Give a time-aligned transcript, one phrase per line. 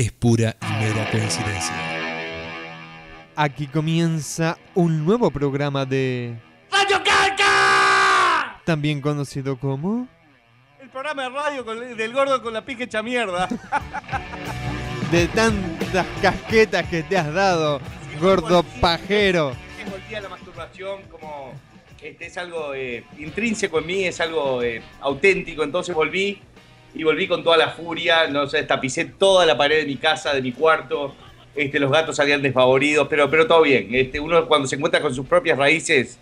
[0.00, 1.74] es pura y mera coincidencia.
[3.36, 6.38] Aquí comienza un nuevo programa de...
[6.72, 8.62] ¡Radio Caca!
[8.64, 10.08] También conocido como...
[10.80, 13.46] El programa de radio con- del gordo con la pija hecha mierda.
[15.10, 17.78] De tantas casquetas que te has dado,
[18.18, 19.50] gordo pajero.
[19.78, 21.52] Es volví a la masturbación como
[22.00, 25.62] este, es algo eh, intrínseco en mí, es algo eh, auténtico.
[25.62, 26.40] Entonces volví
[26.94, 28.26] y volví con toda la furia.
[28.28, 31.14] No sé, tapicé toda la pared de mi casa, de mi cuarto.
[31.54, 33.88] Este, los gatos salían desfavoridos, pero, pero todo bien.
[33.94, 36.18] Este, uno cuando se encuentra con sus propias raíces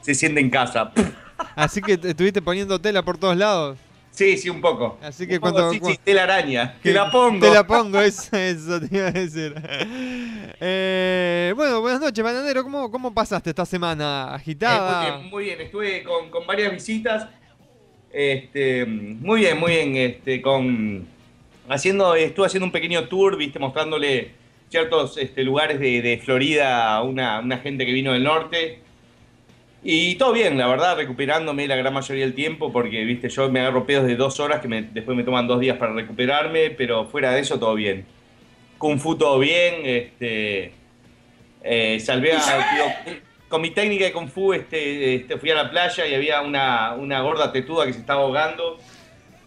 [0.00, 0.92] se siente en casa.
[1.54, 3.78] Así que te estuviste poniendo tela por todos lados.
[4.10, 4.98] Sí, sí, un poco.
[5.02, 6.74] Así que Un poco, cuando- sí, cu- sí, la araña.
[6.82, 7.38] Te la pongo.
[7.46, 9.54] Te la pongo, eso, eso te iba a decir.
[10.58, 12.62] Eh, bueno, buenas noches, bananero.
[12.62, 14.28] ¿Cómo, ¿Cómo pasaste esta semana?
[14.30, 15.18] Eh, ¿Agitada?
[15.18, 15.60] muy bien, muy bien.
[15.60, 17.26] Estuve con, con varias visitas.
[18.16, 19.94] Este, muy bien, muy bien.
[19.94, 21.06] Este, con
[21.68, 24.30] haciendo, estuve haciendo un pequeño tour, viste, mostrándole
[24.70, 28.78] ciertos este, lugares de, Florida a una, gente que vino del norte.
[29.82, 33.60] Y todo bien, la verdad, recuperándome la gran mayoría del tiempo, porque viste, yo me
[33.60, 37.04] agarro pedos de dos horas que me- después me toman dos días para recuperarme, pero
[37.08, 38.06] fuera de eso todo bien.
[38.78, 40.72] Kung Fu todo bien, este,
[41.62, 43.04] eh, salvé a,
[43.48, 46.94] con mi técnica de Kung Fu este, este, fui a la playa y había una,
[46.94, 48.78] una gorda tetuda que se estaba ahogando.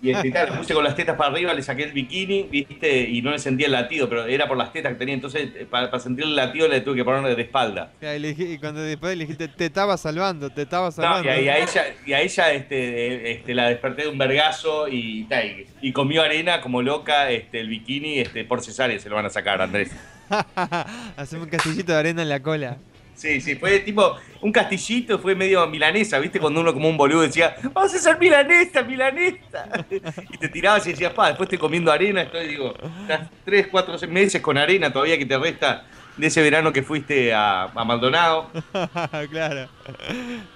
[0.02, 3.22] Y este, le puse con las tetas para arriba, le saqué el bikini, viste, y
[3.22, 5.14] no le sentía el latido, pero era por las tetas que tenía.
[5.14, 7.92] Entonces, eh, para, para sentir el latido le tuve que ponerle de espalda.
[8.02, 11.28] Y cuando después le dijiste, te estaba salvando, te estaba No, salvando.
[11.28, 14.88] y, a, y a ella, y a ella este, este, la desperté de un vergazo
[14.88, 19.16] y, y, y comió arena como loca, este, el bikini, este, por cesárea se lo
[19.18, 19.92] van a sacar, Andrés.
[21.18, 22.78] Hacemos un castillito de arena en la cola.
[23.20, 26.40] Sí, sí, fue tipo un castillito, fue medio milanesa, ¿viste?
[26.40, 29.86] Cuando uno como un boludo decía, vamos a hacer milanesa, milanesa.
[30.32, 33.98] Y te tirabas y decías, pa, después estoy comiendo arena, estoy, digo, estás tres, cuatro
[34.08, 35.84] meses con arena todavía que te resta
[36.16, 38.50] de ese verano que fuiste a, a Maldonado.
[39.32, 39.68] claro.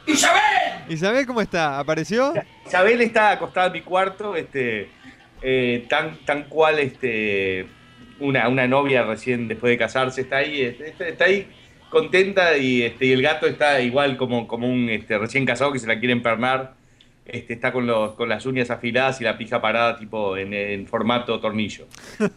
[0.07, 0.41] ¡Isabel!
[0.88, 1.80] ¿Isabel cómo está?
[1.80, 2.34] ¿Apareció?
[2.66, 4.90] Isabel está acostada en mi cuarto, este,
[5.41, 7.68] eh, tan, tan cual este,
[8.22, 11.45] una, una novia recién después de casarse, está ahí, este, está, está ahí
[11.94, 15.80] contenta y, este, y el gato está igual como, como un este, recién casado que
[15.80, 16.74] se la quiere empernar.
[17.26, 20.86] Este, está con, los, con las uñas afiladas y la pija parada tipo en, en
[20.88, 21.86] formato tornillo.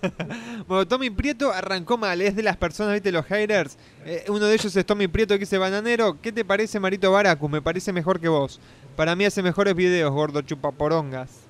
[0.69, 3.79] Bueno, Tommy Prieto arrancó mal, es de las personas, viste, los haters.
[4.05, 7.49] Eh, uno de ellos es Tommy Prieto que dice, bananero, ¿qué te parece Marito Baracu?
[7.49, 8.61] Me parece mejor que vos.
[8.97, 11.41] Para mí hace mejores videos, gordo chupaporongas.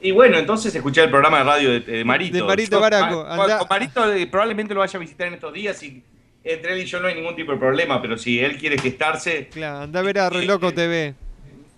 [0.00, 2.36] Y bueno, entonces escuché el programa de radio de, de Marito.
[2.36, 2.84] De Marito Yo,
[3.26, 6.02] andá- con Marito eh, probablemente lo vaya a visitar en estos días y
[6.44, 9.48] entre él y yo no hay ningún tipo de problema, pero si él quiere gestarse,
[9.48, 11.14] Claro, anda a ver a Reloco TV.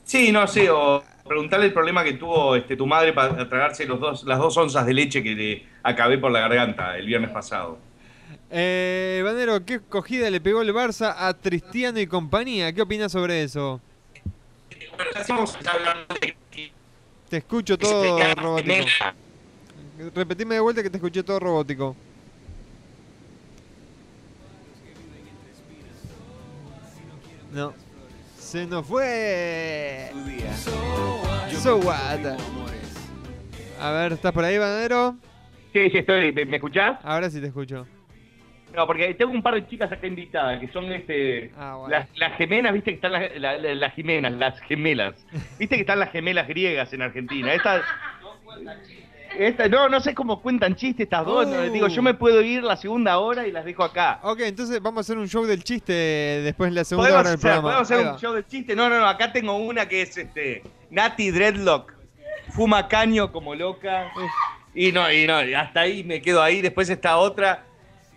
[0.05, 4.01] Sí, no sé, o preguntarle el problema que tuvo este, tu madre para tragarse los
[4.01, 7.79] dos, las dos onzas de leche que le acabé por la garganta el viernes pasado.
[8.51, 12.73] Eh, Banero, ¿qué cogida le pegó el Barça a Tristiano y compañía?
[12.73, 13.81] ¿Qué opinas sobre eso?
[14.97, 16.37] Bueno, ya estamos hablando de
[17.29, 18.87] Te escucho todo pega robótico.
[20.15, 21.97] Repetime de vuelta que te escuché todo robótico.
[27.57, 27.73] No.
[28.39, 30.11] Se nos fue.
[31.63, 32.37] So what?
[33.81, 35.17] A ver, ¿estás por ahí, Banero?
[35.73, 36.33] Sí, sí, estoy.
[36.33, 36.99] ¿Me, me escuchás?
[37.03, 37.87] Ahora sí te escucho.
[38.75, 41.97] No, porque tengo un par de chicas acá invitadas que son este, Ah, bueno.
[41.97, 45.15] las, las gemelas, viste que están las, la- la- las gemelas, las gemelas.
[45.59, 47.55] Viste que están las gemelas griegas en Argentina.
[47.55, 47.83] Esta,
[49.39, 51.47] esta, no, no sé cómo cuentan chistes estas dos.
[51.47, 51.71] no, Uh.
[51.71, 54.21] Digo, yo me puedo ir la segunda hora y las dejo acá.
[54.23, 57.39] Ok, entonces vamos a hacer un show del chiste después en la segunda hora del
[57.39, 57.63] programa.
[57.63, 58.75] podemos hacer un show de chiste.
[58.77, 61.93] No, no, no, acá tengo una que es este Nati Dreadlock.
[62.51, 64.11] Fuma caño como loca.
[64.75, 66.61] Y no, y no, hasta ahí me quedo ahí.
[66.61, 67.65] Después está otra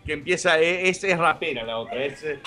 [0.06, 2.39] que empieza, e, es, es rapera la otra, es eh,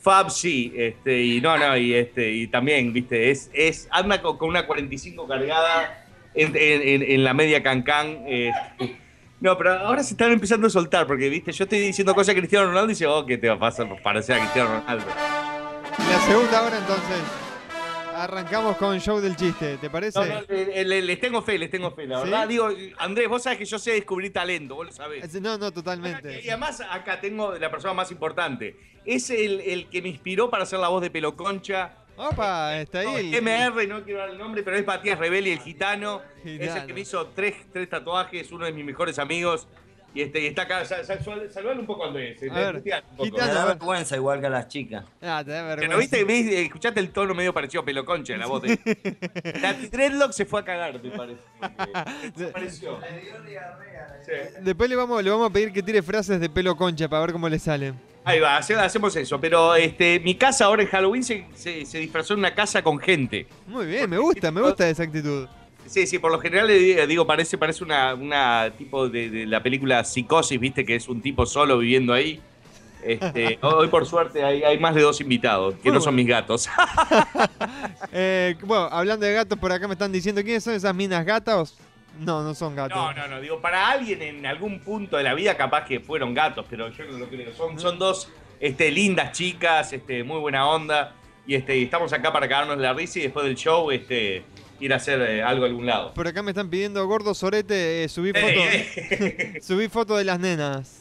[0.00, 4.38] Fab C, este, y no, no, y este, y también, viste, es, es, anda con,
[4.38, 8.24] con una 45 cargada en, en- en- en la media cancán.
[8.26, 8.50] eh,
[9.40, 12.38] no, pero ahora se están empezando a soltar, porque viste, yo estoy diciendo cosas a
[12.38, 13.88] Cristiano Ronaldo y dice, oh, ¿qué te va a pasar?
[14.02, 15.06] Parecer a Cristiano Ronaldo.
[15.98, 17.16] La segunda hora entonces.
[18.14, 20.18] arrancamos con show del chiste, ¿te parece?
[20.18, 22.24] No, no, le- le- les tengo fe, les tengo fe, la ¿Sí?
[22.24, 22.46] verdad.
[22.48, 22.68] Digo,
[22.98, 25.40] Andrés, vos sabés que yo sé descubrir talento, vos lo sabés.
[25.40, 26.40] No, no, Y totalmente.
[26.48, 28.76] además acá tengo la persona más importante.
[29.06, 31.94] Es el, el que me inspiró para hacer la voz de Pelo Concha.
[32.20, 33.34] Opa, está ahí.
[33.34, 36.20] MR, no quiero dar el nombre, pero es Matías Rebelli, el gitano.
[36.44, 36.80] Es Gitano.
[36.82, 39.66] el que me hizo tres, tres tatuajes, uno de mis mejores amigos.
[40.12, 42.42] Y, este, y está acá, sal- sal- sal- saludale un poco Andrés.
[42.42, 43.24] eh, A ver, puteale un poco.
[43.26, 43.46] Gitano.
[43.46, 43.76] Me da a ver.
[43.78, 45.04] vergüenza igual que a las chicas.
[45.22, 45.96] Ah, te da Pero vergüenza.
[45.96, 48.78] viste, viste, escuchaste el tono medio parecido a Pelo Concha en la voz de.
[49.62, 51.40] La Dreadlock se fue a cagar, me parece.
[52.36, 52.98] Desapareció.
[54.24, 54.32] Sí.
[54.62, 57.32] Después le vamos, le vamos a pedir que tire frases de pelo concha para ver
[57.32, 57.94] cómo le sale.
[58.24, 59.40] Ahí va, hace- hacemos eso.
[59.40, 62.98] Pero este, mi casa ahora en Halloween se, se, se disfrazó en una casa con
[62.98, 63.46] gente.
[63.66, 65.48] Muy bien, me gusta, me gusta esa actitud.
[65.90, 69.60] Sí, sí, por lo general di- digo, parece, parece una, una tipo de, de la
[69.60, 72.40] película Psicosis, viste, que es un tipo solo viviendo ahí.
[73.02, 76.28] Este, hoy por suerte hay, hay más de dos invitados, que Muy no son mis
[76.28, 76.68] gatos.
[78.12, 81.76] Eh, bueno, hablando de gatos, por acá me están diciendo quiénes son esas minas gatos.
[82.18, 82.96] No, no son gatos.
[82.96, 86.34] No, no, no, digo, para alguien en algún punto de la vida capaz que fueron
[86.34, 87.54] gatos, pero yo no lo creo.
[87.54, 88.28] Son, son dos
[88.58, 91.14] este, lindas chicas, este, muy buena onda.
[91.46, 94.42] Y este, y estamos acá para cagarnos la risa y después del show este,
[94.80, 96.14] ir a hacer eh, algo a algún lado.
[96.14, 100.96] Por acá me están pidiendo gordo sorete, eh, subí foto, subí foto de las nenas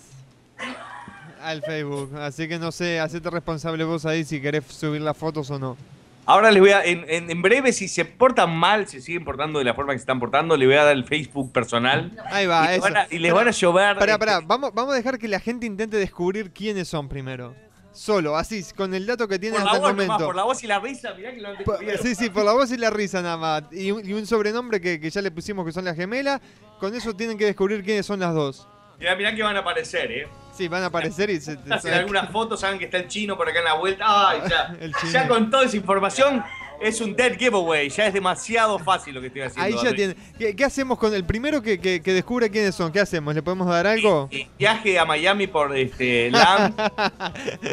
[1.42, 2.16] al Facebook.
[2.18, 5.78] Así que no sé, hacete responsable vos ahí si querés subir las fotos o no.
[6.26, 9.58] Ahora les voy a, en, en- en breve, si se portan mal, se siguen portando
[9.58, 12.12] de la forma que se están portando, le voy a dar el Facebook personal.
[12.30, 12.81] Ahí va, y, eso.
[12.84, 13.98] van a, y les van a llover.
[13.98, 17.56] Pará, este, pará, vamos, vamos a dejar que la gente intente descubrir quiénes son primero.
[18.00, 20.25] Solo, así, con el dato que tiene por hasta la el voz nomás, momento.
[20.28, 22.01] por la voz y la risa, mirá que lo han descubierto.
[22.04, 23.63] sí, sí, por la voz y la risa nada más.
[23.72, 26.40] Y un, y un sobrenombre que, que ya le pusimos que son las gemelas.
[26.80, 28.66] Con eso tienen que descubrir quiénes son las dos.
[29.00, 30.28] Mirá, mirá que van a aparecer, ¿eh?
[30.54, 31.57] Sí, van a aparecer y se...
[31.57, 34.30] te- Hacen algunas fotos, saben que está el chino por acá en la vuelta.
[34.30, 35.12] Ay, ya, El chino.
[35.12, 36.42] ya con toda esa información
[36.81, 37.90] es un dead giveaway.
[37.90, 39.78] Ya es demasiado fácil lo que estoy haciendo.
[39.80, 40.16] Ahí ya tiene.
[40.38, 42.92] ¿Qué, qué hacemos con el primero que, que, que descubre quiénes son?
[42.92, 43.34] ¿Qué hacemos?
[43.36, 44.28] ¿Le podemos dar algo?
[44.31, 46.74] Y- y Viaje a Miami por este, LAM.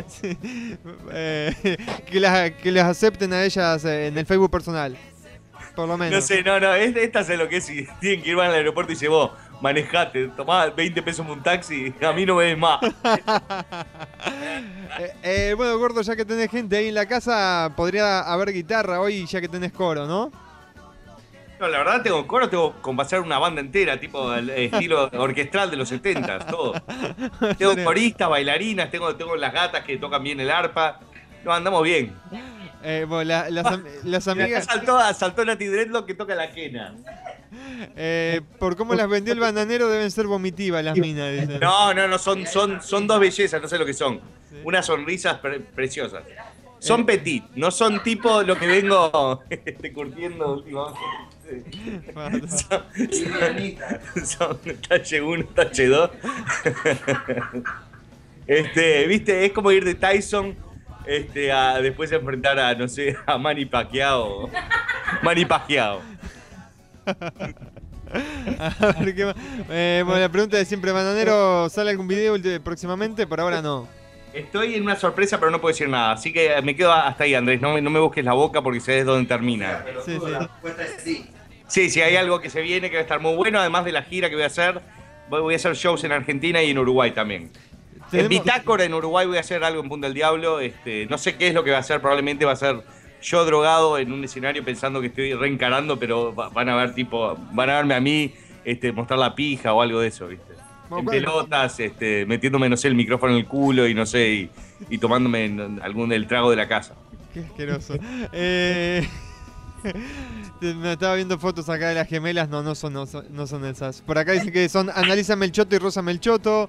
[0.08, 0.37] Sí.
[1.12, 1.76] Eh,
[2.11, 4.97] que, las, que las acepten a ellas eh, en el Facebook personal.
[5.75, 6.14] Por lo menos.
[6.14, 7.67] No sé, no, no, es- esta sé lo que es.
[8.00, 9.31] Tienen que ir al aeropuerto y vos,
[9.61, 12.81] manejate, tomá 20 pesos en un taxi, a mí no me ves más.
[14.99, 18.99] Eh, eh, bueno, gordo, ya que tenés gente ahí en la casa, podría haber guitarra
[18.99, 20.32] hoy ya que tenés coro, ¿no?
[21.58, 25.70] No, la verdad tengo coro, tengo que compasar una banda entera, tipo el estilo orquestral
[25.70, 26.75] de los 70 todo.
[27.58, 31.00] Tengo coristas, bailarinas, tengo, tengo las gatas que tocan bien el arpa.
[31.44, 32.12] No, andamos bien.
[32.88, 36.94] Eh, bueno, la- las, am- las amigas, saltó, saltó Nati Dreadlock que toca la quena.
[37.96, 41.58] eh, por cómo las vendió el bananero, deben ser vomitivas las minas, dicen.
[41.60, 44.20] No, no, no, son, son, son dos bellezas, no sé lo que son.
[44.62, 46.22] Unas sonrisas pre- preciosas.
[46.78, 47.04] Son Eh.
[47.04, 51.00] petit, no son tipo lo que vengo este, curtiendo últimamente.
[52.48, 52.82] Son,
[54.24, 56.10] son talle 1, talle 2.
[58.46, 60.54] Este, viste, es como ir de Tyson
[61.06, 64.50] este, a después enfrentar a, no sé, a Manny Pacquiao.
[65.23, 66.00] Manny Pacquiao.
[68.81, 69.35] A ver, ¿qué más?
[69.70, 73.26] Eh, bueno, la pregunta de siempre, bananero, ¿sale algún video próximamente?
[73.26, 73.88] Por ahora no.
[74.32, 76.12] Estoy en una sorpresa, pero no puedo decir nada.
[76.12, 77.61] Así que me quedo hasta ahí, Andrés.
[77.61, 79.85] No me, no me busques la boca porque sabes dónde termina.
[80.05, 80.19] Sí,
[81.03, 81.31] sí.
[81.69, 83.58] Sí, sí, hay algo que se viene que va a estar muy bueno.
[83.58, 84.81] Además de la gira que voy a hacer,
[85.31, 87.50] voy a hacer shows en Argentina y en Uruguay también.
[88.12, 90.60] En Bitácora, en Uruguay, voy a hacer algo en Punta del Diablo.
[90.60, 92.01] Este, no sé qué es lo que va a hacer.
[92.01, 92.82] Probablemente va a ser
[93.22, 97.36] yo drogado en un escenario pensando que estoy reencarando, pero va- van a ver tipo,
[97.53, 98.32] van a verme a mí
[98.65, 100.53] este, mostrar la pija o algo de eso, ¿viste?
[100.53, 101.10] En bueno.
[101.10, 104.51] pelotas, este, metiéndome, no sé, el micrófono en el culo y no sé, y,
[104.89, 106.94] y tomándome algún del trago de la casa.
[107.34, 107.94] Qué asqueroso.
[108.32, 109.06] Eh,
[110.60, 112.48] me estaba viendo fotos acá de las gemelas.
[112.48, 114.01] No, no son, no son, no son esas.
[114.03, 116.69] Por acá dicen que son Analisa Melchoto y Rosa Melchoto.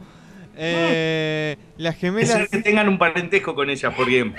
[0.57, 2.29] Eh, las gemelas.
[2.41, 4.31] Es que tengan un parentesco con ellas, porque.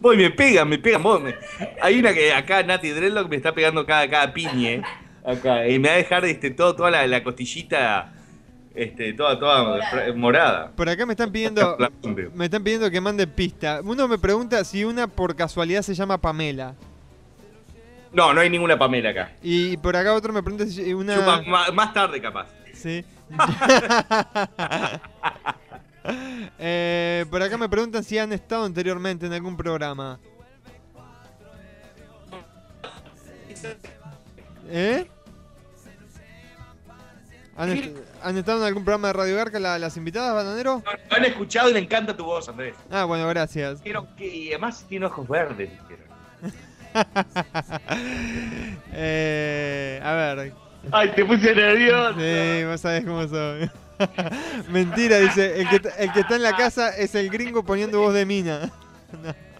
[0.00, 1.02] Voy, me pegan, me pegan.
[1.02, 1.34] Vos, me-
[1.82, 4.82] Hay una que acá, Nati Dreadlock, me está pegando cada, cada piñe.
[5.24, 5.68] Acá.
[5.68, 8.12] Y me va a dejar este, todo, toda la, la costillita.
[8.74, 9.80] Este, toda, toda
[10.14, 10.70] morada.
[10.76, 11.76] Por acá me están pidiendo.
[12.34, 13.80] Me están pidiendo que mande pista.
[13.84, 16.74] Uno me pregunta si una por casualidad se llama Pamela.
[18.12, 19.32] No, no hay ninguna Pamela acá.
[19.42, 21.16] Y por acá otro me pregunta si una.
[21.16, 22.46] Chupa- ma- más tarde, capaz.
[22.72, 23.04] Sí.
[26.58, 30.18] Eh, por acá me preguntan si han estado anteriormente en algún programa.
[34.68, 35.06] ¿Eh?
[37.56, 40.82] ¿Han, est- han estado en algún programa de Radio Garca la- las invitadas, Bananero?
[41.10, 42.74] Lo han escuchado y le encanta tu voz, Andrés.
[42.90, 43.80] Ah, bueno, gracias.
[43.82, 46.06] Quiero que, y además tiene ojos verdes, dijeron.
[48.92, 50.52] Eh, a ver.
[50.92, 52.14] Ay, te puse nervioso.
[52.18, 53.70] Sí, vos sabés cómo soy.
[54.70, 55.60] Mentira, dice.
[55.60, 58.70] El que, el que está en la casa es el gringo poniendo voz de mina.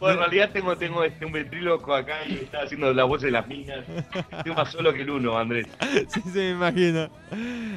[0.00, 3.30] Bueno, en realidad tengo, tengo este, un ventríloco acá y está haciendo la voz de
[3.30, 3.84] las minas.
[4.32, 5.68] Estoy más solo que el uno, Andrés.
[6.08, 7.08] Sí, sí, me imagino.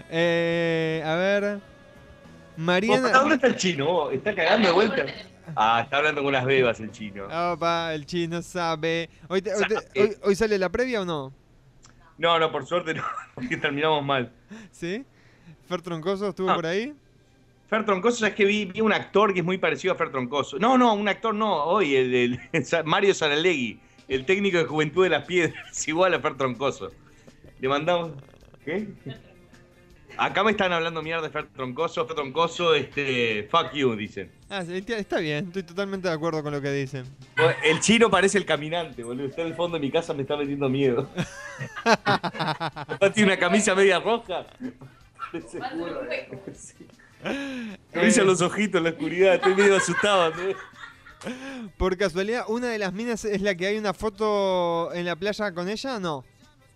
[0.10, 1.60] Eh, a ver.
[2.58, 3.12] Mariana.
[3.12, 4.10] ¿Dónde está el chino?
[4.10, 5.06] ¿Está cagando de vuelta?
[5.56, 7.26] Ah, está hablando con unas bebas el chino.
[7.52, 9.08] Opa, el chino sabe.
[9.28, 9.88] ¿Hoy, te- hoy te- Sabe.
[10.02, 11.32] hoy- hoy sale la previa o no?
[12.18, 13.04] No, no, por suerte no,
[13.36, 14.32] porque terminamos mal.
[14.72, 15.04] ¿Sí?
[15.68, 16.56] ¿Fer Troncoso estuvo Ah.
[16.56, 16.94] por ahí?
[17.70, 20.60] Fer Troncoso, es que vi, vi un actor que es muy parecido a Fer Troncoso.
[20.60, 22.40] No, no, un actor no, hoy, el, el-
[22.86, 26.92] Mario Saralegui, el técnico de Juventud de las Piedras, igual a Fer Troncoso.
[27.60, 28.12] Le mandamos...
[28.64, 28.88] ¿Qué?
[30.18, 34.32] Acá me están hablando mierda de Fer Troncoso, Fer Troncoso, este, fuck you, dicen.
[34.50, 37.06] Ah, está bien, estoy totalmente de acuerdo con lo que dicen.
[37.64, 39.28] El chino parece el caminante, boludo.
[39.28, 41.10] Está en el fondo de mi casa, me está metiendo miedo.
[43.14, 44.46] Tiene una camisa media roja.
[47.94, 50.30] Me los ojitos en la oscuridad, estoy medio asustado.
[50.30, 51.72] ¿no?
[51.78, 55.52] Por casualidad, ¿una de las minas es la que hay una foto en la playa
[55.54, 56.00] con ella?
[56.00, 56.24] No.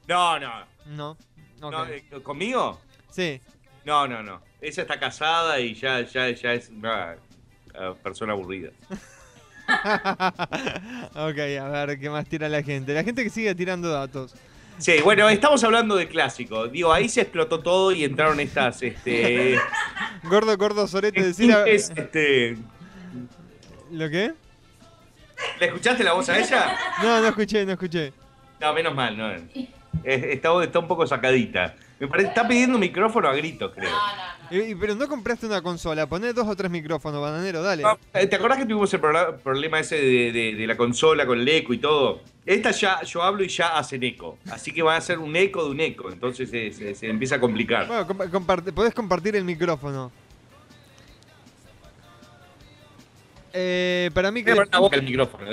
[0.08, 0.66] No, no.
[0.88, 1.18] No.
[1.60, 2.80] No eh, ¿Conmigo?
[3.12, 3.42] Sí.
[3.86, 4.42] No, no, no.
[4.62, 7.16] Ella está casada y ya, ya, ya es una
[8.04, 8.70] persona aburrida.
[9.70, 12.94] ok, a ver qué más tira la gente.
[12.94, 14.34] La gente que sigue tirando datos.
[14.78, 16.68] Sí, bueno, estamos hablando de clásico.
[16.68, 19.60] Digo, ahí se explotó todo y entraron estas, este...
[20.24, 22.58] Gordo, gordo, sorete, decir es, este...
[23.92, 24.34] ¿Lo qué?
[25.60, 26.78] ¿Le escuchaste la voz a ella?
[27.02, 28.14] No, no escuché, no escuché.
[28.62, 29.32] No, menos mal, no.
[29.32, 29.44] Es-
[30.04, 31.76] Está, está un poco sacadita.
[32.00, 33.90] Me parece, está pidiendo micrófono a gritos, creo.
[34.52, 37.84] Y- pero no compraste una consola, poné dos o tres micrófonos, bananero, dale.
[37.84, 41.40] No, eh, ¿Te acordás que tuvimos el problema ese de, de- de la consola con
[41.40, 42.22] el eco y todo?
[42.46, 44.38] Esta ya, yo hablo y ya hacen eco.
[44.50, 46.10] Así que va a ser un eco de un eco.
[46.10, 47.86] Entonces se, se- se empieza a complicar.
[47.88, 50.12] Bueno, comparte- podés compartir el micrófono.
[53.54, 54.62] Eh, para mí que le,
[54.94, 55.46] el micrófono.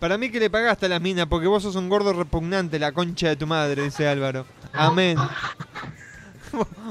[0.00, 2.92] para mí que le pagaste a las minas porque vos sos un gordo repugnante, la
[2.92, 4.44] concha de tu madre, dice Álvaro.
[4.74, 5.16] Amén.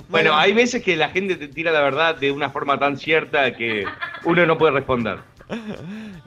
[0.09, 3.55] Bueno, hay veces que la gente te tira la verdad de una forma tan cierta
[3.55, 3.85] que
[4.25, 5.19] uno no puede responder.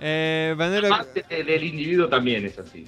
[0.01, 2.87] Eh, Banero, Además, el, el individuo también es así.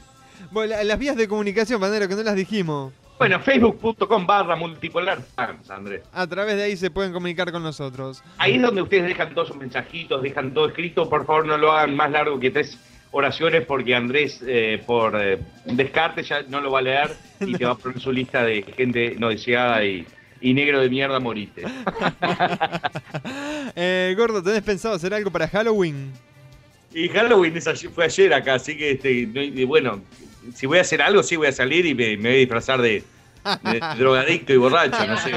[0.50, 2.94] bueno, la- las vías de comunicación, Banero, que no las dijimos.
[3.18, 5.18] Bueno, facebook.com barra multipolar
[5.68, 6.02] Andrés.
[6.14, 8.22] A través de ahí se pueden comunicar con nosotros.
[8.38, 11.10] Ahí es donde ustedes dejan todos sus mensajitos, dejan todo escrito.
[11.10, 12.78] Por favor, no lo hagan más largo que tres
[13.10, 17.10] oraciones porque Andrés, eh, por eh, descarte, ya no lo va a leer
[17.40, 20.06] y te va a poner su lista de gente no deseada y,
[20.40, 21.62] y negro de mierda moriste.
[23.80, 26.10] Eh, gordo, ¿tenés pensado hacer algo para Halloween?
[26.92, 29.26] Y Halloween es ayer- fue ayer acá, así que este,
[29.66, 30.00] bueno,
[30.54, 32.80] si voy a hacer algo, sí voy a salir y me, me voy a disfrazar
[32.82, 33.04] de,
[33.62, 35.32] de drogadicto y borracho, no sé.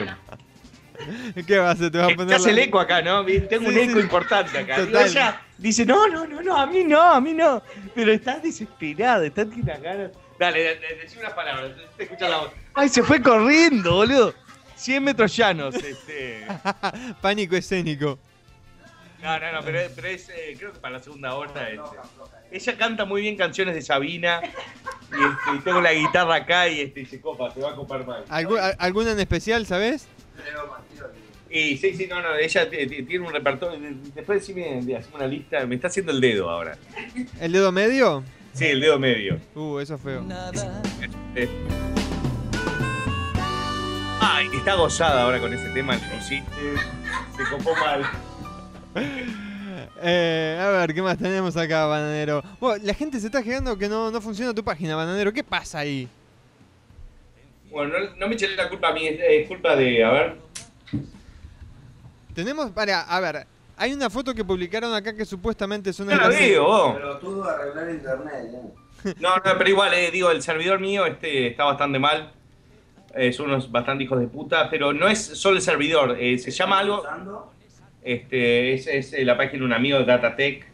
[1.48, 1.92] ¿Qué vas a hacer?
[1.92, 3.26] ¿Te vas a poner Estás el eco acá, ¿no?
[3.26, 4.00] Tengo un Sí, eco sí.
[4.00, 4.76] importante acá.
[4.78, 5.08] Total.
[5.08, 7.62] ella dice, no, no, no, no, a mí no, a mí no.
[7.96, 10.12] Pero estás desesperada, estás que las ganas.
[10.40, 12.52] Dale, de- decí unas palabras, te, te escucha la voz.
[12.74, 14.34] Ay, se fue corriendo, boludo.
[14.76, 16.46] 100 metros llanos, este.
[17.22, 18.18] Pánico escénico.
[19.22, 21.70] No, no, no, pero, pero es, eh, creo que para la segunda hora.
[21.70, 21.80] este.
[22.52, 24.42] Ella canta muy bien canciones de Sabina.
[24.44, 27.76] Y, este, y tengo la guitarra acá y, este, y se copa, se va a
[27.76, 28.26] copar mal.
[28.30, 30.08] ¿Algu- a- ¿Alguna en especial, sabes?
[31.50, 33.78] Y sí, sí, no, no, ella tiene un repertorio.
[34.16, 35.66] Después decime, hacemos una lista.
[35.66, 36.78] Me está haciendo el dedo ahora.
[37.42, 38.24] ¿El dedo medio?
[38.54, 39.38] Sí, el dedo medio.
[39.56, 40.26] Uh, eso es feo.
[41.36, 41.50] Eh.
[44.22, 46.52] Ay, está gozada ahora con ese tema, le pusiste.
[47.36, 48.10] Se copó mal.
[50.04, 52.44] Eh, a ver, ¿qué más tenemos acá, Bananero?
[52.60, 55.34] Bueno, la gente se está quejando que no, no funciona tu página, Bananero.
[55.34, 56.08] ¿Qué pasa ahí?
[57.72, 60.04] Bueno, no, no me eché la culpa a mí, es, es culpa de.
[60.04, 60.36] A ver.
[62.36, 63.48] Tenemos, para, a ver,
[63.78, 66.16] hay una foto que publicaron acá que supuestamente es una...
[66.16, 66.96] No la veo, vos.
[66.96, 69.14] Pero tuvo que arreglar internet, ¿eh?
[69.20, 72.32] No, no, pero igual, eh, digo, el servidor mío este está bastante mal.
[73.34, 76.80] Son unos bastante hijos de puta, pero no es solo el servidor, eh, se llama
[76.80, 77.02] algo.
[77.02, 77.52] Usando,
[78.02, 80.66] Este, es, es eh, la página de un amigo de Datatec,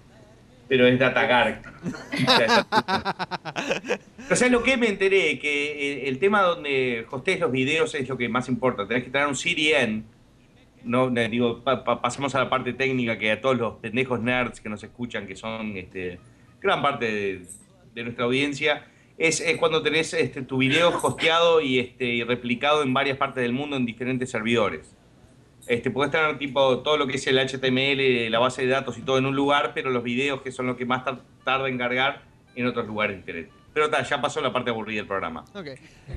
[0.68, 1.62] pero es DataGark.
[4.32, 8.18] o sea, lo que me enteré, que el tema donde hostees los videos es lo
[8.18, 8.88] que más importa.
[8.88, 10.04] Tenés que tener un CDN.
[10.84, 14.62] No, digo, pa- pa- pasamos a la parte técnica que a todos los pendejos nerds
[14.62, 16.20] que nos escuchan, que son este,
[16.62, 17.42] gran parte de,
[17.94, 18.86] de nuestra audiencia,
[19.18, 23.42] es, es cuando tenés este, tu video hosteado y, este, y replicado en varias partes
[23.42, 24.96] del mundo en diferentes servidores.
[25.68, 29.02] Este, podés tener tipo todo lo que es el HTML, la base de datos y
[29.02, 31.78] todo en un lugar, pero los videos que son lo que más tar- tarda en
[31.78, 32.22] cargar
[32.56, 33.54] en otros lugares diferentes.
[33.74, 35.46] Pero ta, ya pasó la parte aburrida del programa.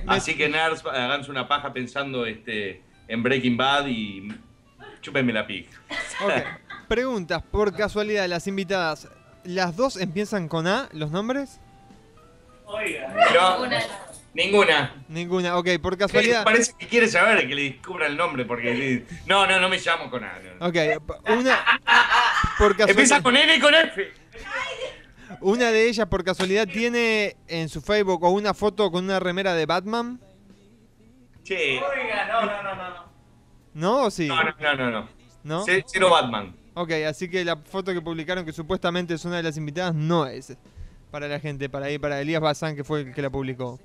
[0.06, 4.28] Así que nerds, háganse una paja pensando este, en Breaking Bad y
[5.02, 5.70] chúpenme la pija.
[6.24, 6.32] Ok.
[6.88, 9.08] Preguntas, por casualidad, las invitadas.
[9.44, 11.60] ¿Las dos empiezan con A, los nombres?
[13.34, 13.66] No,
[14.34, 15.04] ninguna.
[15.08, 16.44] Ninguna, ok, por casualidad.
[16.44, 20.10] Parece que quiere saber que le descubra el nombre porque no, no, no me llamo
[20.10, 20.38] con A.
[20.58, 20.66] no.
[20.66, 20.76] Ok,
[21.38, 21.58] una.
[22.58, 23.22] Por Empieza casualidad.
[23.22, 24.12] con N y con F.
[25.40, 29.54] Una de ellas, por casualidad, tiene en su Facebook o una foto con una remera
[29.54, 30.20] de Batman.
[31.44, 31.80] Che.
[31.80, 33.10] no, no, no, no.
[33.72, 34.26] ¿No o sí?
[34.26, 35.08] No, no, no, no.
[35.44, 35.64] no.
[35.86, 36.54] Cero Batman.
[36.74, 40.26] Ok, así que la foto que publicaron, que supuestamente es una de las invitadas, no
[40.26, 40.56] es
[41.10, 43.80] para la gente, para ahí, para Elías Bazán, que fue el que la publicó.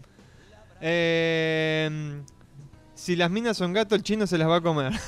[0.87, 1.89] Eh,
[2.93, 4.93] si las minas son gato, el chino se las va a comer.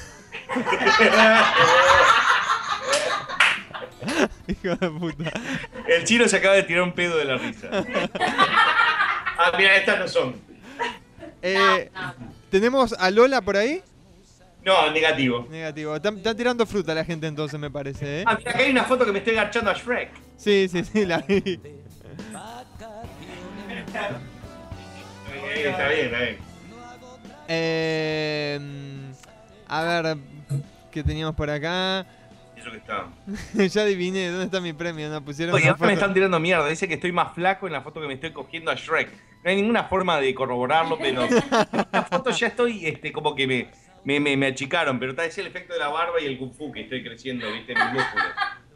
[4.47, 5.31] Hijo de puta.
[5.87, 7.69] El chino se acaba de tirar un pedo de la risa.
[9.39, 10.35] Ah, mira, estas no son.
[11.43, 11.91] Eh,
[12.49, 13.83] ¿Tenemos a Lola por ahí?
[14.65, 15.45] No, negativo.
[15.47, 15.95] Negativo.
[15.95, 18.23] Está, está tirando fruta la gente entonces, me parece, ¿eh?
[18.25, 20.09] Ah, mira, acá hay una foto que me estoy garchando a Shrek.
[20.37, 21.43] Sí, sí, sí, la vi.
[25.49, 26.37] Eh, Está bien, está bien.
[27.47, 28.59] Eh,
[29.67, 30.17] a ver,
[30.91, 32.05] ¿qué teníamos por acá?
[32.57, 33.07] Eso que está.
[33.67, 35.09] ya adiviné, ¿dónde está mi premio?
[35.09, 36.67] No pusieron Oye, esa ahora me están tirando mierda.
[36.67, 39.11] Dice que estoy más flaco en la foto que me estoy cogiendo a Shrek.
[39.43, 41.29] No hay ninguna forma de corroborarlo, pero en
[41.91, 43.69] la foto ya estoy este, como que me,
[44.03, 44.99] me, me, me achicaron.
[44.99, 47.51] Pero tal vez el efecto de la barba y el kung fu que estoy creciendo,
[47.51, 48.27] viste, en mis músculos.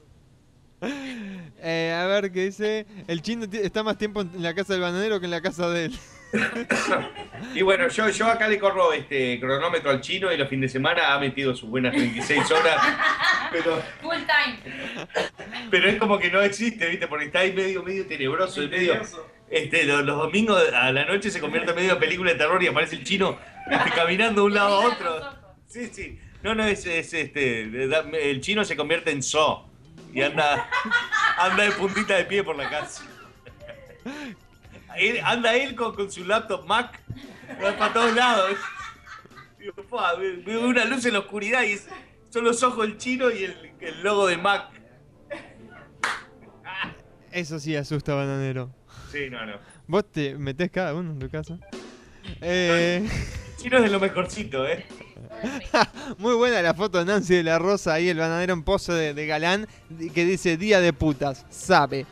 [1.64, 2.88] Eh, a ver, ¿qué dice?
[3.08, 5.86] El chino está más tiempo en la casa del bananero que en la casa de
[5.86, 6.00] él.
[7.54, 10.80] Y bueno, yo, yo acá le corro este cronómetro al chino y los fines de
[10.80, 12.82] semana ha metido sus buenas 36 horas.
[13.52, 15.08] Pero, Full time.
[15.70, 17.06] pero es como que no existe, ¿viste?
[17.08, 19.02] Porque está ahí medio, medio tenebroso, medio.
[19.50, 22.68] Este, los, los domingos a la noche se convierte en medio película de terror y
[22.68, 23.38] aparece el chino
[23.70, 25.36] este, caminando de un lado a otro.
[25.68, 26.18] Sí, sí.
[26.44, 27.64] No, no, es, es este.
[27.64, 29.68] El chino se convierte en zo.
[30.14, 30.70] Y anda,
[31.38, 33.04] anda de puntita de pie por la casa.
[35.24, 37.00] Anda él con, con su laptop Mac
[37.78, 38.52] para todos lados.
[39.60, 41.88] Digo, "Fua, ve- veo una luz en la oscuridad y es-
[42.30, 44.70] son los ojos del chino y el, el logo de Mac.
[47.32, 48.70] Eso sí asusta, bananero.
[49.12, 49.54] Sí, no, no.
[49.88, 51.58] ¿Vos te metés cada uno en tu casa?
[52.42, 53.08] Eh,
[53.58, 54.86] chino es de lo mejorcito, ¿eh?
[56.18, 59.14] muy buena la foto de Nancy de la Rosa ahí, el bananero en pose de,
[59.14, 59.68] de galán,
[60.14, 62.06] que dice Día de putas, sabe.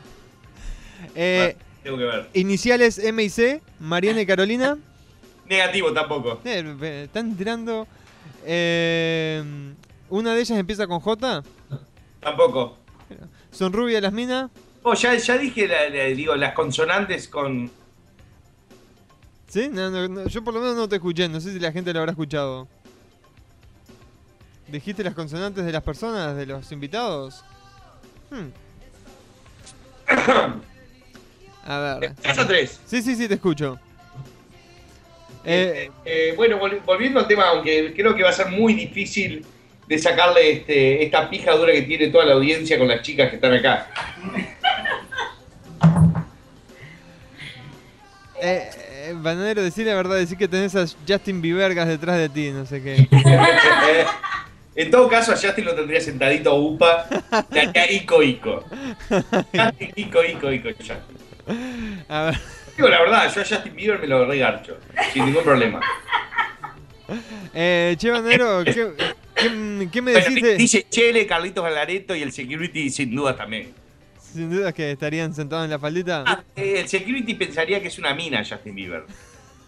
[1.14, 2.28] Eh, Tengo que ver.
[2.34, 4.76] iniciales M y C, Mariana y Carolina.
[5.48, 6.40] Negativo tampoco.
[6.44, 7.86] Eh, están tirando.
[8.44, 9.42] eh,
[10.08, 11.42] una de ellas empieza con J.
[12.20, 12.76] Tampoco.
[13.50, 14.50] Son rubias las minas.
[14.82, 17.70] Oh, ya, ya dije la- la- digo, las consonantes con.
[19.48, 19.68] ¿Sí?
[19.70, 21.28] No, no, no, yo por lo menos no te escuché.
[21.28, 22.68] No sé si la gente lo habrá escuchado.
[24.68, 27.42] ¿Dijiste las consonantes de las personas, de los invitados?
[28.30, 28.50] Hmm.
[31.66, 32.12] A ver.
[32.20, 32.80] ¿Tres o tres?
[32.86, 33.78] Sí, sí, sí, te escucho.
[35.44, 38.74] Eh, Eh, eh, bueno, vol- volviendo al tema, aunque creo que va a ser muy
[38.74, 39.44] difícil
[39.86, 43.36] de sacarle este, esta pija dura que tiene toda la audiencia con las chicas que
[43.36, 43.88] están acá.
[48.40, 52.66] eh, Bananero, decir la verdad, decir que tenés a Justin Biebergas detrás de ti, no
[52.66, 53.08] sé qué.
[54.74, 57.06] en todo caso, a Justin lo tendría sentadito a UPA,
[57.50, 58.64] le haría ico ico.
[59.10, 60.96] Justin, ico ico ico, Justin.
[62.08, 62.40] A ver.
[62.76, 64.78] Digo la verdad, yo a Justin Bieber me lo regarcho,
[65.12, 65.80] sin ningún problema.
[67.52, 68.92] Eh, che, Bananero, ¿qué,
[69.34, 70.56] qué, qué me decís de...?
[70.56, 73.74] dice Chele, Carlitos Galareto y el security sin duda también.
[74.32, 76.24] Sin duda que estarían sentados en la faldita.
[76.26, 79.04] Ah, eh, el security pensaría que es una mina Justin Bieber.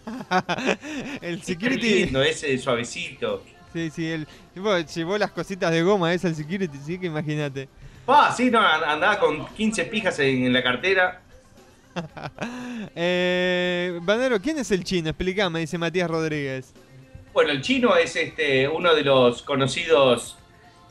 [1.20, 2.04] el security...
[2.04, 3.44] lindo, es suavecito.
[3.72, 7.68] Sí, sí, tipo, llevó las cositas de goma esa el security, sí que imagínate.
[8.06, 11.22] Ah, sí, no, andaba con 15 pijas en, en la cartera.
[12.94, 15.08] Eh, Banero, ¿quién es el chino?
[15.10, 16.72] Explicame, dice Matías Rodríguez.
[17.32, 20.36] Bueno, el chino es este uno de los conocidos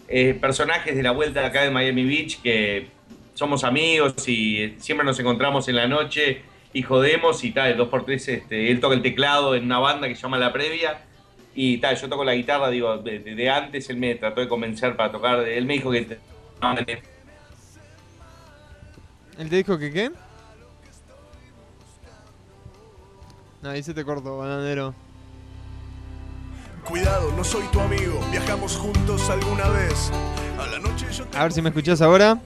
[0.08, 2.88] eh, personajes de la vuelta de acá de Miami Beach, que
[3.34, 6.42] somos amigos y siempre nos encontramos en la noche
[6.74, 10.08] y jodemos y tal, dos por tres, este, él toca el teclado en una banda
[10.08, 11.02] que se llama La Previa
[11.54, 14.96] y tal, yo toco la guitarra, digo, de, de- antes él me trató de convencer
[14.96, 16.18] para tocar, él me dijo que...
[19.38, 20.12] ¿Él te dijo que qué?
[23.63, 24.93] Ahí se te cortó, bananero.
[26.86, 28.19] Cuidado, no soy tu amigo.
[28.32, 30.12] Viajamos juntos alguna vez.
[30.60, 32.39] A la noche yo te A ver si me escuchás ahora.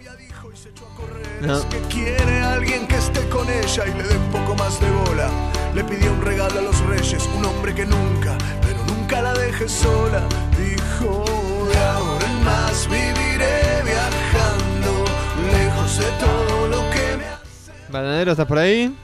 [1.41, 1.57] No.
[1.57, 4.89] Es que quiere alguien que esté con ella y le dé un poco más de
[4.89, 5.29] bola.
[5.73, 9.67] Le pidió un regalo a los reyes, un hombre que nunca, pero nunca la deje
[9.67, 10.21] sola.
[10.57, 11.25] Dijo,
[11.69, 15.05] de ahora en más viviré viajando,
[15.51, 17.91] lejos de todo lo que me hace.
[17.91, 18.95] Bananero, ¿estás por ahí?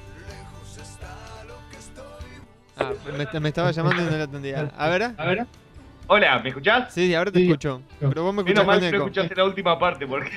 [3.18, 4.72] Me, me estaba llamando y no le atendía.
[4.78, 5.46] A ver, A ver.
[6.08, 6.94] Hola, ¿me escuchás?
[6.94, 7.82] sí, ahora te escucho.
[8.00, 10.30] Pero vos me Menos escuchás mal con que no escuchaste la última parte porque.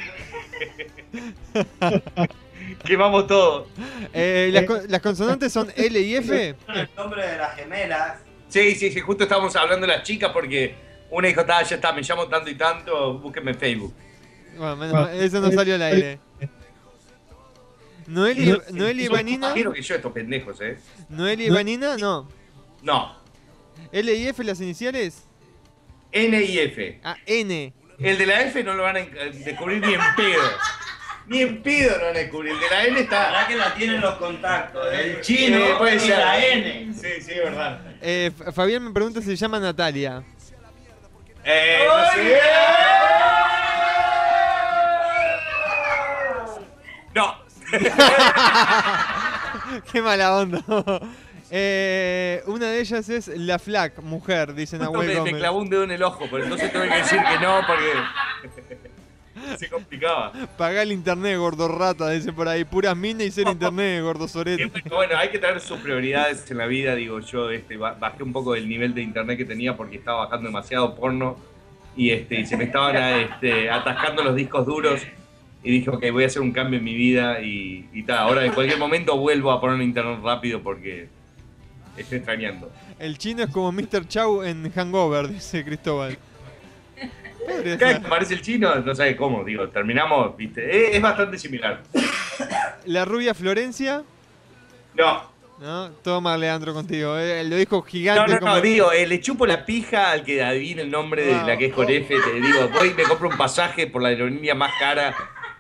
[2.85, 3.67] Quemamos todo.
[4.17, 6.55] Eh, las, las consonantes son L y F.
[6.69, 8.19] El nombre de las gemelas.
[8.49, 10.75] Sí, sí, sí, justo estábamos hablando de las chicas porque
[11.11, 13.93] una dijo, "Ta, ya está, me llamo tanto y tanto, búsquenme en Facebook.
[14.57, 16.21] Bueno, menos mal, eso no salió al aire.
[18.07, 18.53] Noeli
[19.03, 19.49] y Son Vanina.
[19.49, 20.79] más que yo estos pendejos, ¿eh?
[21.09, 22.29] Noeli y Vanina, no.
[22.85, 23.17] No.
[23.91, 25.25] L y F las iniciales.
[26.13, 27.01] N y F.
[27.03, 27.73] Ah, N.
[27.99, 30.43] El de la F no lo van a eh, descubrir ni en pedo.
[31.27, 32.53] Ni en pedo lo van a descubrir.
[32.53, 33.27] El de la N está.
[33.31, 34.87] ¿Verdad que la tienen los contactos?
[34.93, 36.19] El chino Eh, puede y ser.
[36.19, 36.95] la N.
[36.95, 37.81] Sí, sí, es verdad.
[38.03, 40.23] Eh, Fabián me pregunta si se llama Natalia.
[41.45, 42.39] Eh, no sé.
[47.15, 47.35] No.
[49.93, 50.61] Qué mala onda.
[51.51, 55.85] Eh, una de ellas es la Flac, mujer, dice Justo Nahuel me, clavó un dedo
[55.85, 60.33] en el ojo, pero entonces tuve que decir que no porque se complicaba.
[60.57, 62.65] Pagá el internet, gordo rata, dice por ahí.
[62.65, 64.71] Puras minas y ser internet, gordo sorete.
[64.89, 68.33] bueno, hay que tener sus prioridades en la vida, digo yo, este, ba- bajé un
[68.33, 71.37] poco el nivel de internet que tenía porque estaba bajando demasiado porno
[71.97, 75.03] y este, y se me estaban este, atascando los discos duros
[75.63, 78.45] y dije, ok, voy a hacer un cambio en mi vida y, y tal, ahora
[78.45, 81.09] en cualquier momento vuelvo a poner internet rápido porque
[81.97, 82.71] estoy extrañando.
[82.99, 84.07] El chino es como Mr.
[84.09, 86.17] Chow en Hangover, dice Cristóbal.
[87.47, 91.39] Cada vez que aparece el chino, no sabe cómo, digo, terminamos, viste, es, es bastante
[91.39, 91.83] similar.
[92.87, 94.03] La rubia Florencia.
[94.95, 95.23] No,
[95.61, 97.19] No, toma Leandro contigo.
[97.19, 98.55] eh, lo dijo No, gigante no, como.
[98.55, 101.67] no, digo, eh, le chupo la pija al que adivine el nombre de la que
[101.67, 104.71] es con F, te digo, voy y me compro un pasaje por la aerolínea más
[104.81, 105.15] cara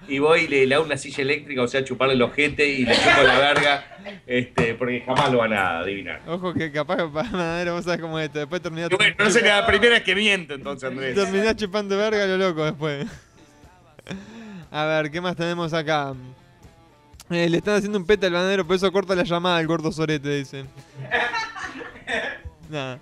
[0.08, 2.84] y voy y le, le hago una silla eléctrica, o sea, chuparle el ojete y
[2.84, 6.20] le chupo la verga, este, porque jamás lo van a adivinar.
[6.26, 8.38] Ojo que capaz que para Manadero vos sabés cómo es esto.
[8.40, 11.14] Después terminás, bueno, no sé, la primera es que miento entonces, Andrés.
[11.14, 13.06] terminás chupando verga lo loco después.
[14.70, 16.14] A ver, ¿qué más tenemos acá?
[17.30, 19.90] Eh, le están haciendo un peta al bananero, por eso corta la llamada al gordo
[19.90, 20.64] sorete, dice.
[22.68, 22.98] Nada.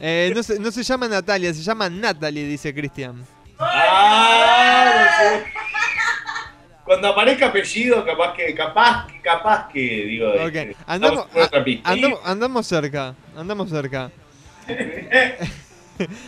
[0.00, 3.24] Eh, no, se, no se llama Natalia, se llama Natalie, dice Cristian.
[3.58, 5.44] Ah, no sé.
[6.86, 11.90] Cuando aparezca apellido, capaz que, capaz, que- capaz que, digo, Ok, este, andamos, a- pista.
[11.90, 14.10] andamos, andamos cerca, andamos cerca.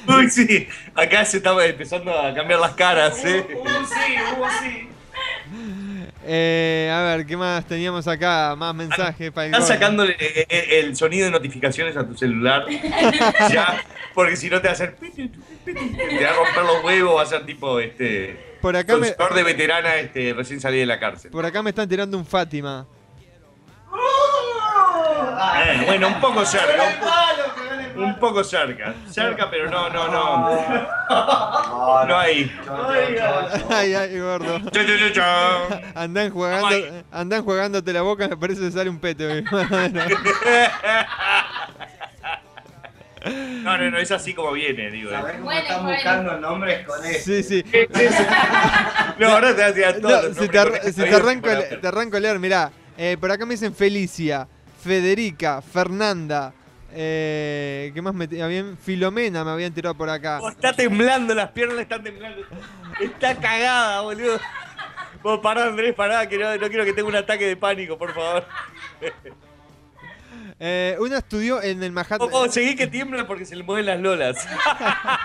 [0.09, 3.47] Uy, sí, acá se estaba empezando a cambiar las caras, ¿eh?
[3.55, 4.89] Hubo sí, hubo sí.
[6.27, 8.55] Eh, a ver, ¿qué más teníamos acá?
[8.57, 9.75] Más mensajes para el Estás gordo.
[9.81, 12.65] sacándole eh, eh, el sonido de notificaciones a tu celular.
[13.53, 13.83] ya,
[14.15, 14.97] porque si no te va a hacer.
[14.97, 18.48] Te va a romper los huevos, va a ser tipo este.
[18.61, 21.31] Por acá me, de veterana este, recién salí de la cárcel.
[21.31, 22.87] por acá me están tirando un Fátima.
[25.65, 26.83] Eh, bueno, un poco cerca.
[26.85, 28.95] Un, po- un poco cerca.
[29.09, 30.51] Cerca, pero no, no, no.
[32.07, 32.51] No hay.
[33.71, 34.59] Ay, ay, gordo.
[35.95, 36.77] Andan jugando,
[37.13, 39.45] andan jugándote la boca, me parece que sale un pete.
[43.29, 45.11] No, no, no, es así como viene, digo.
[45.11, 45.95] ¿Sabés cómo Bueno, están bueno.
[45.97, 47.25] buscando nombres con eso?
[47.25, 47.65] Sí, sí.
[49.19, 50.29] No, ahora te hacía todo.
[50.29, 51.49] No, si te, ar- si te arranco,
[51.81, 52.71] te arranco a leer, mirá.
[52.97, 54.47] eh, por acá me dicen Felicia,
[54.83, 56.53] Federica, Fernanda.
[56.93, 58.79] Eh, ¿Qué más me bien?
[58.79, 60.39] Filomena me habían tirado por acá.
[60.41, 62.43] Oh, está temblando, las piernas le están temblando.
[63.01, 64.41] Está cagada, boludo.
[65.23, 68.15] Vos pará, Andrés, pará, que no, no quiero que tenga un ataque de pánico, por
[68.15, 68.47] favor.
[70.61, 72.29] Eh, una estudió en el Manhattan.
[72.31, 74.37] Vos seguí que tiembla porque se le mueven las lolas.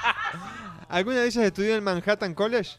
[0.90, 2.72] ¿Alguna de ellas estudió en el Manhattan College?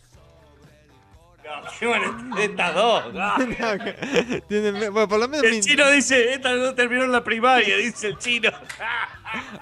[1.44, 3.12] No, qué bueno, estas dos.
[3.14, 3.38] no.
[3.38, 3.44] No,
[3.84, 5.44] que- tienen- bueno, por lo menos.
[5.44, 8.50] El chino dice, estas no terminaron la primaria, dice el chino.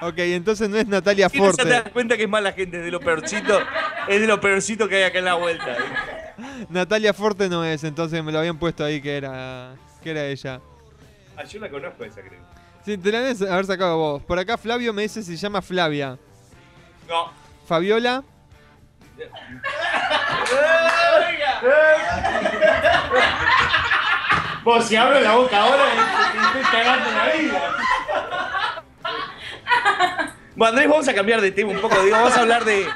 [0.02, 1.68] Ok, entonces no es Natalia Y no se te Forte.
[1.82, 3.58] das cuenta que es mala gente, es de lo peorcito,
[4.06, 5.76] es de lo peorcito que hay acá en la vuelta.
[6.68, 10.60] Natalia Forte no es, entonces me lo habían puesto ahí que era, que era ella.
[11.38, 12.41] Ah, yo la conozco esa, creo.
[12.84, 14.22] Sí, te la debes haber sacado vos.
[14.24, 16.18] Por acá Flavio me dice si se llama Flavia.
[17.08, 17.30] No.
[17.66, 18.24] Fabiola.
[24.64, 25.84] Vos, si abro la boca ahora,
[26.52, 27.72] te estoy cagando la vida.
[30.54, 32.00] Bueno, Andrés, vamos a cambiar de tema un poco.
[32.02, 32.86] Digo, vamos a hablar de.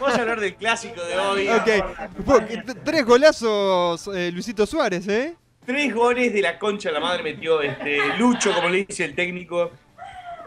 [0.00, 1.48] Vamos a hablar del clásico de hoy.
[1.48, 1.68] Ok.
[2.84, 5.36] Tres golazos, eh, Luisito Suárez, ¿eh?
[5.64, 9.70] Tres goles de la concha la madre metió este, Lucho, como le dice el técnico.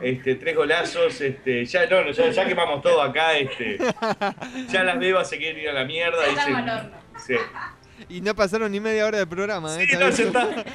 [0.02, 3.78] Este, tres golazos, este, ya, no, no, ya, ya quemamos todo acá, este,
[4.70, 6.18] ya las bebas se quieren ir a la mierda.
[6.28, 6.92] Dicen-
[7.26, 7.36] sí.
[8.10, 9.74] Y no pasaron ni media hora de programa.
[9.74, 9.88] Sí, ¿eh?
[9.94, 10.18] no, ¿Sabés?
[10.18, 10.66] ya está.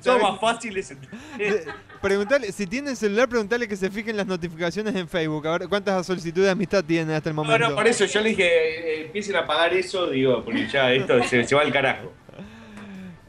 [0.00, 0.92] Son más fáciles.
[2.02, 5.46] Preguntale, si tienen celular, preguntale que se fijen las notificaciones en Facebook.
[5.46, 7.68] A ver cuántas solicitudes de amistad tienen hasta el No, momento.
[7.68, 11.22] no, por eso yo le dije, eh, empiecen a pagar eso, digo, porque ya esto
[11.22, 12.12] se, se va al carajo.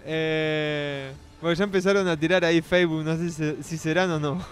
[0.06, 4.46] Eh, porque ya empezaron a tirar ahí Facebook, no sé si, si serán o no.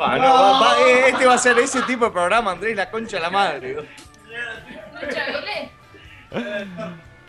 [0.00, 3.30] Va, eh, este va a ser ese tipo de programa, Andrés, la concha de la
[3.30, 3.76] madre.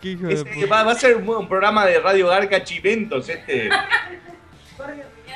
[0.00, 0.66] Qué hijo de Es- puta.
[0.66, 3.68] va, va a ser un, un programa de Radio Garca Chiventos, este.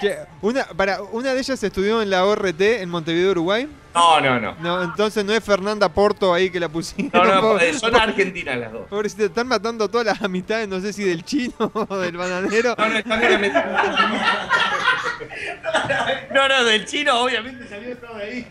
[0.01, 3.69] Che, una, para, una de ellas estudió en la ORT en Montevideo, Uruguay.
[3.95, 4.57] No, no, no.
[4.61, 7.11] No, entonces no es Fernanda Porto ahí que la pusieron.
[7.15, 8.89] No, no, Pobre- eh, son argentinas las dos.
[8.89, 11.55] Pobrecita, están matando todas las amistades, no sé si del chino
[11.89, 12.75] o del bananero.
[12.77, 13.55] No, no, están en la met-
[16.35, 18.47] No, no, del chino, obviamente salió todo de ahí.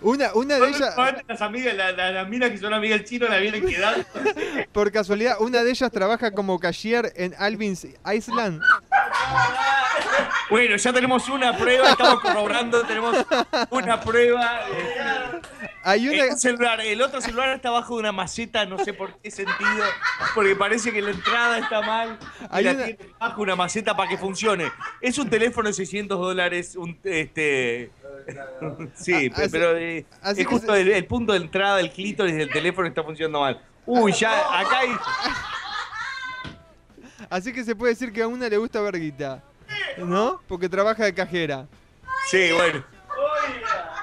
[0.00, 0.94] Una, una de ellas,
[1.28, 4.04] Las amigas, la- la- las minas que son amigas del chino la vienen quedando.
[4.72, 8.60] por casualidad, una de ellas trabaja como cashier en Alvin's Island.
[10.50, 13.16] Bueno, ya tenemos una prueba, estamos corroborando, tenemos
[13.70, 14.60] una prueba.
[14.70, 15.40] eh,
[15.84, 19.18] Hay una, El celular, el otro celular está abajo de una maceta, no sé por
[19.20, 19.84] qué sentido,
[20.34, 23.96] porque parece que la entrada está mal y Hay la una- tiene bajo una maceta
[23.96, 24.70] para que funcione.
[25.00, 27.90] Es un teléfono de 600 dólares, un este
[28.94, 30.04] sí, Ah, así- pero eh,
[30.36, 33.60] es justo se- el, el punto de entrada del clítoris del teléfono está funcionando mal.
[33.86, 34.90] Uy, ya acá hay
[37.30, 39.42] así que se puede decir que a una le gusta verguita.
[39.98, 40.40] ¿No?
[40.48, 41.66] Porque trabaja de cajera.
[42.30, 42.84] Sí, bueno.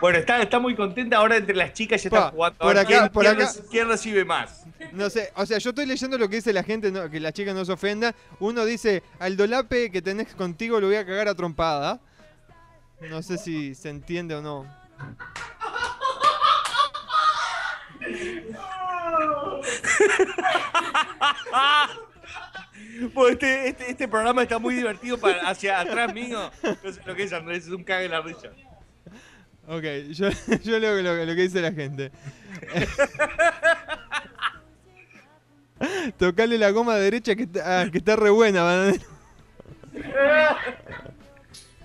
[0.01, 2.57] Bueno, está, está muy contenta ahora entre las chicas ya Pa, están jugando.
[2.59, 4.63] por acá- quién- por acá- quién recibe más?
[4.93, 7.33] No sé, o sea, yo estoy leyendo lo que dice la gente, no- que la
[7.33, 8.15] chica no se ofenda.
[8.39, 11.99] Uno dice, al dolape que tenés contigo lo voy a cagar a trompada.
[13.07, 14.65] No sé si se entiende o no.
[23.13, 26.51] Pues este, este, este programa está muy divertido para, hacia atrás mío.
[26.83, 28.49] No sé lo que es Andrés, es un cague en la risa.
[29.67, 30.29] Ok, yo,
[30.63, 32.11] yo leo lo, lo que dice la gente.
[36.17, 39.05] Tocale la goma derecha que está, ah, que está re buena, bananero.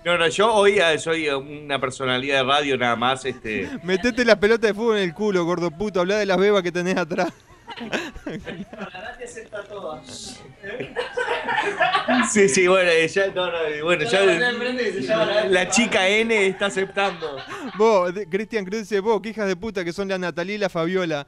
[0.05, 3.25] No, no, yo hoy eh, soy eh, una personalidad de radio nada más.
[3.25, 5.99] Este, Metete la pelota de fútbol en el culo, gordo puto.
[6.01, 7.33] Habla de las bebas que tenés atrás.
[12.31, 14.23] sí, sí, bueno, ya, no, no, bueno, ya
[15.49, 17.37] la chica N está aceptando.
[17.75, 20.69] Vos, Cristian Cruz dice, vos, que hijas de puta que son la Natalia y la
[20.69, 21.25] Fabiola.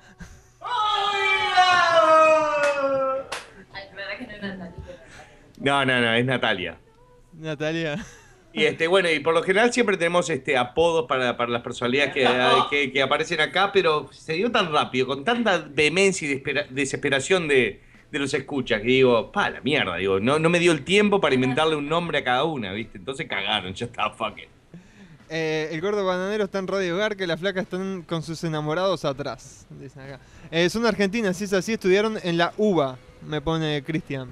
[3.73, 4.95] Ay, verdad que no era Natalia.
[5.57, 6.77] No, no, no, es Natalia.
[7.33, 8.05] Natalia.
[8.53, 12.13] Y este, bueno, y por lo general siempre tenemos este apodos para, para las personalidades
[12.13, 17.81] que, que- aparecen acá, pero se dio tan rápido, con tanta vehemencia y desesperación de,
[18.11, 21.21] de los escuchas, que digo, pa, la mierda, digo, no, no me dio el tiempo
[21.21, 22.97] para inventarle un nombre a cada una, ¿viste?
[22.97, 24.47] Entonces cagaron, ya está, fuck it.
[25.29, 29.03] Eh, el gordo bananero está en Radio Hogar, que las flacas están con sus enamorados
[29.03, 29.67] atrás.
[29.69, 30.19] Dicen acá.
[30.49, 34.29] Eh, son argentinas, si es así, estudiaron en la UBA, me pone Cristian.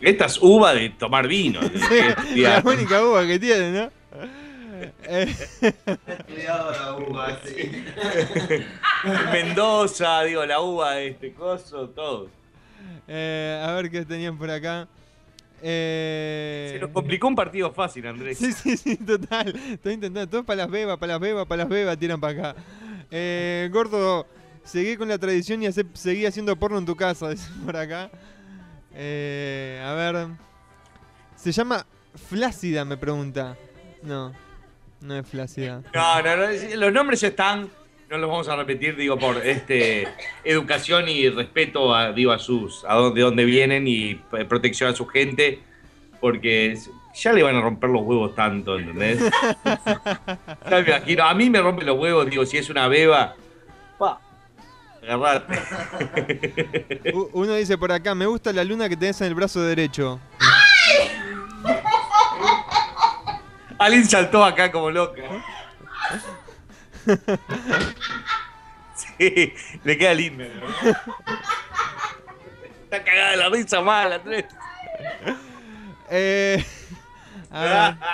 [0.00, 1.60] Esta es uva de tomar vino.
[1.60, 3.90] de- Sí, de la única UBA que tiene, ¿no?
[5.08, 7.84] Estudiado la uva, sí.
[9.32, 12.28] Mendoza, digo, la uva, este coso, todo.
[13.08, 14.86] eh, a ver qué tenían por acá.
[15.62, 18.36] Eh, Se nos complicó un partido fácil, Andrés.
[18.38, 19.54] Sí, sí, sí, total.
[19.72, 20.28] Estoy intentando.
[20.28, 22.60] Todos para las bebas, para las bebas, para las bebas, tiran para acá.
[23.10, 24.26] Eh, gordo,
[24.64, 27.30] seguí con la tradición y hace- seguí haciendo porno en tu casa,
[27.64, 28.10] por acá.
[28.96, 30.28] Eh, a ver.
[31.36, 31.86] Se llama
[32.28, 33.56] Flácida, me pregunta.
[34.02, 34.32] No,
[35.02, 35.82] no es Flácida.
[35.94, 37.68] No, no, no, los nombres ya están,
[38.08, 40.08] no los vamos a repetir, digo, por este
[40.44, 44.14] educación y respeto a, digo, a sus, a dónde, de dónde vienen y
[44.48, 45.60] protección a su gente,
[46.20, 46.78] porque
[47.14, 49.20] ya le van a romper los huevos tanto, ¿entendés?
[50.70, 53.34] Ya me imagino, a mí me rompe los huevos, digo, si es una beba,
[57.32, 60.18] uno dice por acá, me gusta la luna que tenés en el brazo derecho.
[63.78, 65.22] Alguien saltó acá como loca.
[69.18, 69.52] Sí,
[69.84, 70.44] le queda linda.
[70.46, 70.66] ¿no?
[72.84, 74.46] Está cagada de la risa mal, Andrés.
[76.10, 76.64] Eh,
[77.50, 77.96] a ver.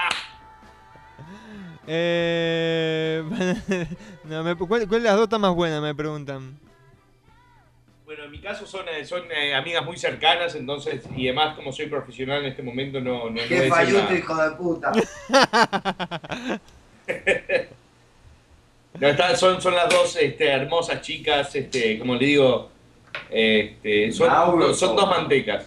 [1.85, 3.25] Eh,
[4.25, 5.81] no, me- ¿cuál, cuál de las dos está más buena?
[5.81, 6.57] Me preguntan.
[8.13, 11.73] Bueno, en mi caso son, eh, son eh, amigas muy cercanas, entonces, y además como
[11.73, 13.31] soy profesional en este momento no...
[13.31, 14.93] no, no Qué decir falluto, hijo de puta.
[19.01, 22.71] No, está- son, son las dos este, hermosas chicas, este, como le digo,
[23.31, 25.65] este, son, Mauro, son dos mantecas.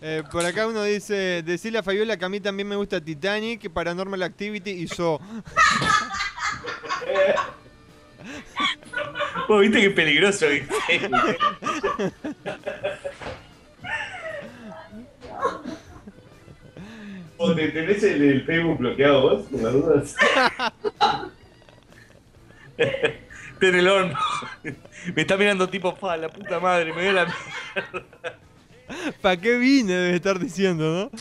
[0.00, 3.70] Eh, por acá uno dice, decirle a Fabiola que a mí también me gusta Titanic,
[3.70, 5.20] Paranormal Activity y So.
[9.48, 10.74] Vos viste qué peligroso ¿viste?
[17.36, 20.16] ¿O te tenés el, el Facebook bloqueado vos, por las dudas?
[22.76, 24.18] Está en el horno.
[25.14, 27.26] Me está mirando tipo, pa, la puta madre, me dio la
[29.20, 29.92] ¿Para qué vine?
[29.92, 31.18] Debe estar diciendo, ¿no?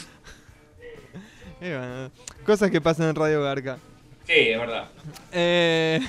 [1.59, 2.11] Bueno,
[2.45, 3.77] cosas que pasan en Radio Garca.
[4.25, 4.89] Sí, es verdad.
[5.31, 5.99] Eh,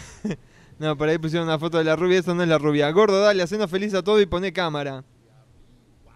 [0.79, 2.91] no, por ahí pusieron una foto de la rubia, esa no es la rubia.
[2.91, 5.05] Gordo, dale, hacenos feliz a todo y poné cámara.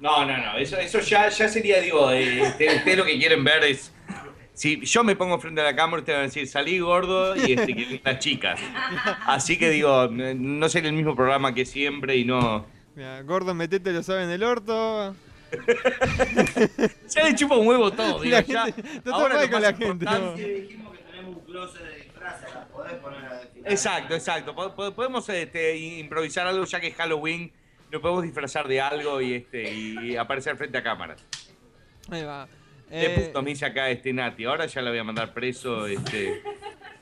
[0.00, 3.64] No, no, no, eso, eso ya, ya sería, digo, eh, ustedes lo que quieren ver
[3.64, 3.92] es...
[4.54, 7.52] Si yo me pongo frente a la cámara, ustedes van a decir, salí gordo y
[7.52, 8.60] este, que lindas chicas.
[9.26, 12.66] Así que digo, no- no ser el mismo programa que siempre y no...
[12.96, 15.14] Mira, gordo, metete, lo sabe en el orto.
[17.08, 18.66] Ya le chupa un huevo todo, digo, La ya.
[19.04, 22.07] todo Ahora mal con la gente, Sí, dijimos que tenemos un closet de
[22.54, 23.50] la podés poner.
[23.64, 24.54] Exacto, exacto.
[24.54, 27.52] Po- po- Podemos este, improvisar algo ya que es Halloween.
[27.90, 31.24] Nos podemos disfrazar de algo y este y aparecer frente a cámaras.
[32.10, 32.46] Ahí va.
[32.90, 34.44] De Eh, puto me dice acá este Nati.
[34.44, 35.86] Ahora ya la voy a mandar preso.
[35.86, 36.42] Este,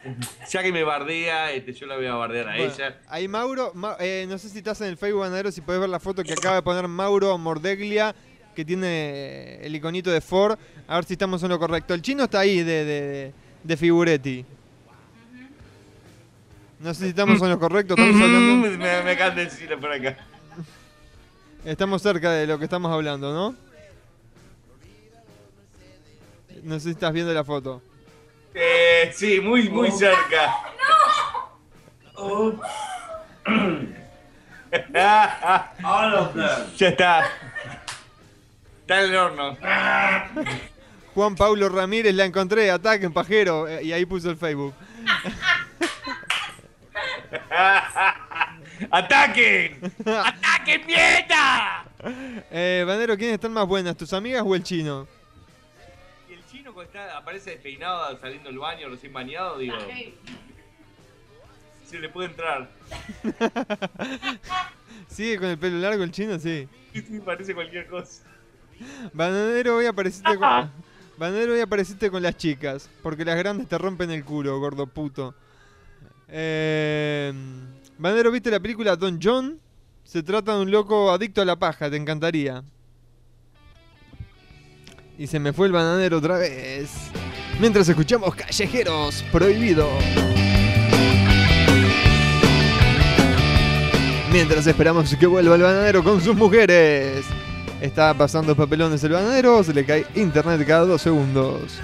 [0.50, 3.00] ya que me bardea, este, yo la voy a bardear a bueno, ella.
[3.08, 5.90] ahí Mauro, Ma- eh, no sé si estás en el Facebook, Banadero, si podés ver
[5.90, 8.14] la foto que acaba de poner Mauro Mordeglia,
[8.54, 10.58] que tiene el iconito de Ford.
[10.88, 11.94] A ver si estamos en lo correcto.
[11.94, 13.32] El chino está ahí de, de,
[13.64, 14.44] de Figuretti.
[16.78, 18.68] No sé si estamos en lo correcto, estamos hablando.
[18.78, 20.16] me, me de decirlo por acá.
[21.64, 23.56] Estamos cerca de lo que estamos hablando, ¿no?
[26.62, 27.82] No sé si estás viendo la foto.
[28.54, 30.54] Eh, sí, muy, muy cerca.
[35.84, 36.76] All of them.
[36.76, 37.30] ya está.
[38.80, 39.56] Está en el horno.
[41.14, 43.66] Juan Pablo Ramírez, la encontré, ataquen, pajero.
[43.68, 44.74] eh, Y ahí puso el Facebook.
[48.90, 49.92] ¡Ataquen!
[50.04, 51.84] ¡Ataquen, mierda!
[52.50, 55.06] Eh, Bandero, ¿quiénes están más buenas, tus amigas o el chino?
[56.28, 59.76] Y el chino cuando está, aparece despeinado saliendo del baño, recién bañado, digo,
[61.84, 62.68] se le puede entrar.
[65.08, 66.38] ¿Sigue con el pelo largo el chino?
[66.38, 66.68] Sí.
[66.92, 68.24] Sí, parece cualquier cosa.
[69.12, 70.70] Bananero, hoy apareciste con...
[71.16, 72.90] Bananero, hoy apareciste con las chicas.
[73.02, 75.34] Porque las grandes te rompen el culo, gordo puto.
[76.28, 77.32] Eh...
[78.32, 79.60] ¿viste la película Don John?
[80.04, 82.62] Se trata de un loco adicto a la paja, te encantaría.
[85.18, 86.90] Y se me fue el bananero otra vez.
[87.58, 89.88] Mientras escuchamos Callejeros Prohibido.
[94.30, 97.24] Mientras esperamos que vuelva el bananero con sus mujeres.
[97.80, 101.80] Está pasando papelones el bananero, se le cae internet cada dos segundos.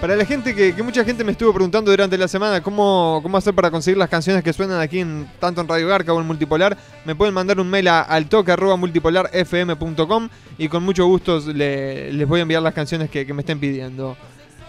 [0.00, 3.36] Para la gente que, que mucha gente me estuvo preguntando durante la semana cómo, cómo
[3.36, 6.26] hacer para conseguir las canciones que suenan aquí en, tanto en Radio Garca o en
[6.26, 12.38] Multipolar, me pueden mandar un mail a altoque.multipolarfm.com y con mucho gusto le- les voy
[12.38, 14.16] a enviar las canciones que, que me estén pidiendo.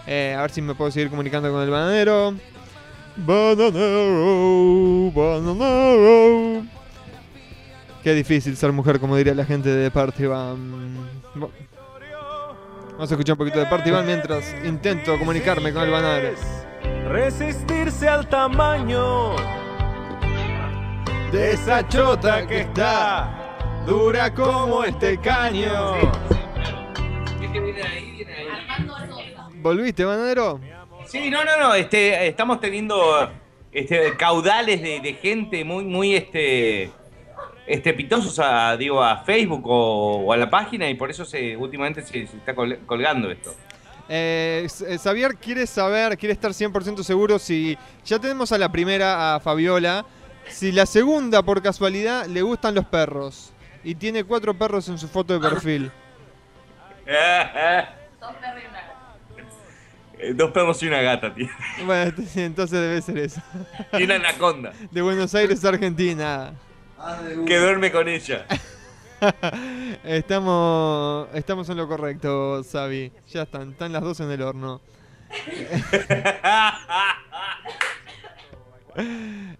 [0.08, 2.34] Eh, a ver si me puedo seguir comunicando con el bananero.
[3.16, 6.62] Bananero, bananero.
[8.02, 10.24] Qué difícil ser mujer, como diría la gente de Party.
[13.00, 16.36] Vamos a escuchar un poquito de Party Band mientras intento comunicarme con el bananero.
[17.08, 19.36] Resistirse al tamaño
[21.32, 25.94] De esa chota que está dura como este caño.
[27.40, 28.10] ¿Qué viene ahí?
[28.10, 28.46] Viene ahí.
[28.68, 29.48] Armando Sosa.
[29.54, 30.60] ¿Volviste, bananero?
[31.06, 33.30] Sí, no, no, no, este, estamos teniendo
[33.72, 36.90] este, caudales de, de gente muy, muy este,
[37.72, 42.02] estrepitosos a, digo, a Facebook o, o a la página y por eso se, últimamente
[42.02, 43.54] se, se está col- colgando esto.
[44.08, 49.36] Eh, eh, Xavier quiere saber, quiere estar 100% seguro si ya tenemos a la primera,
[49.36, 50.04] a Fabiola,
[50.48, 53.52] si la segunda por casualidad le gustan los perros
[53.84, 55.92] y tiene cuatro perros en su foto de perfil.
[58.20, 58.96] Dos perros y una gata.
[60.18, 61.48] Eh, Dos perros y una gata, tío.
[61.86, 63.40] Bueno, entonces debe ser eso.
[63.92, 66.52] Y una anaconda De Buenos Aires, Argentina.
[67.46, 68.46] Que duerme con ella.
[70.04, 73.12] Estamos, estamos en lo correcto, Xavi.
[73.28, 74.80] Ya están, están las dos en el horno.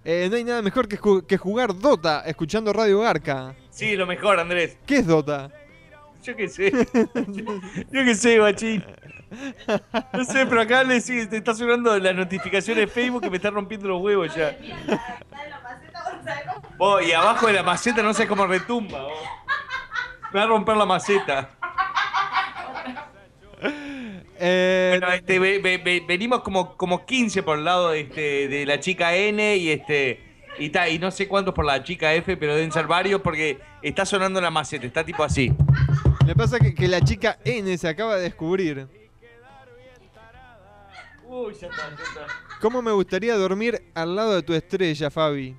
[0.04, 3.54] Eh, no hay nada mejor que, ju- que jugar Dota escuchando Radio Garca.
[3.70, 4.76] Sí, lo mejor, Andrés.
[4.86, 5.50] ¿Qué es Dota?
[6.24, 6.70] Yo qué sé.
[7.92, 8.84] Yo qué sé, guachín.
[10.12, 13.36] No sé, pero acá le sigue, te está sonando las notificaciones de Facebook que me
[13.36, 14.56] está rompiendo los huevos ya.
[16.76, 19.06] Vos, y abajo de la maceta no sé cómo retumba.
[20.32, 21.50] Me va a romper la maceta.
[24.42, 28.48] Eh, Bueno, este, ve- ve- ve- venimos como, como 15 por el lado de, este,
[28.48, 30.24] de la chica N y este.
[30.58, 33.60] Y, ta- y no sé cuántos por la chica F, pero deben ser varios porque
[33.82, 35.52] está sonando la maceta, está tipo así.
[36.26, 38.86] Le pasa que, que la chica N se acaba de descubrir.
[41.26, 42.26] Uy, ya está, ya está.
[42.60, 45.54] ¿Cómo me gustaría dormir al lado de tu estrella, Fabi?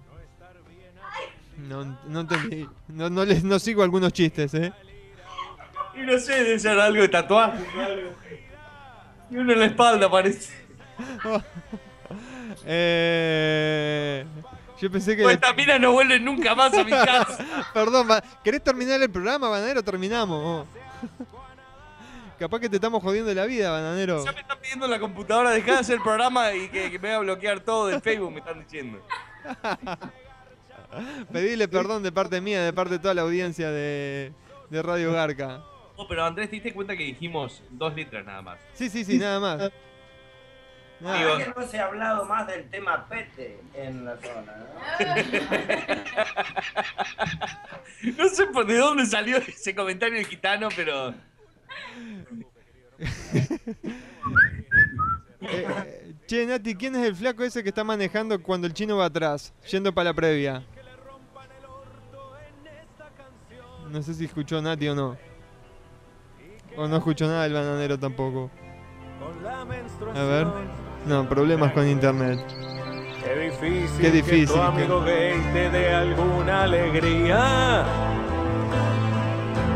[1.68, 2.68] No, no entendí.
[2.88, 4.74] No, no, les, no sigo algunos chistes, ¿eh?
[5.96, 8.12] Y no sé, debe ser algo de tatuaje algo.
[9.30, 10.54] Y uno en la espalda parece.
[12.66, 14.26] Eh,
[14.80, 15.24] yo pensé que...
[15.24, 17.46] Estas minas no vuelven nunca más a mi casa.
[17.74, 18.08] Perdón,
[18.44, 19.82] ¿querés terminar el programa, Bananero?
[19.82, 20.68] Terminamos.
[22.40, 24.26] Capaz que te estamos jodiendo la vida, Bananero.
[24.26, 27.00] Ya me están pidiendo en la computadora, dejá de hacer el programa y que, que
[27.00, 29.02] me voy a bloquear todo del Facebook, me están diciendo.
[31.32, 34.32] Pedile perdón de parte mía, de parte de toda la audiencia de,
[34.70, 35.64] de Radio Garca.
[35.96, 38.60] Oh, pero Andrés, ¿te diste cuenta que dijimos dos letras nada más?
[38.74, 39.72] Sí, sí, sí, nada más.
[41.00, 41.18] Nada.
[41.18, 44.66] Digo- que no se ha hablado más del tema pete en la zona, ¿no?
[48.18, 51.14] No sé por de dónde salió ese comentario del gitano, pero.
[55.44, 58.98] Eh, eh, che, Nati, ¿quién es el flaco ese que está manejando cuando el chino
[58.98, 59.52] va atrás?
[59.72, 60.64] Yendo para la previa.
[63.92, 65.18] No sé si escuchó Nati o no.
[66.78, 68.50] O no escuchó nada del bananero tampoco.
[70.16, 70.48] A ver.
[71.06, 72.40] No, problemas con internet.
[73.22, 77.84] Qué difícil, Qué difícil, que tu amigo gay te dé alguna alegría.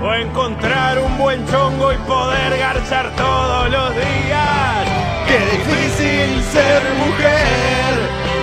[0.01, 4.87] O encontrar un buen chongo y poder garchar todos los días.
[5.27, 7.95] ¡Qué difícil ser mujer!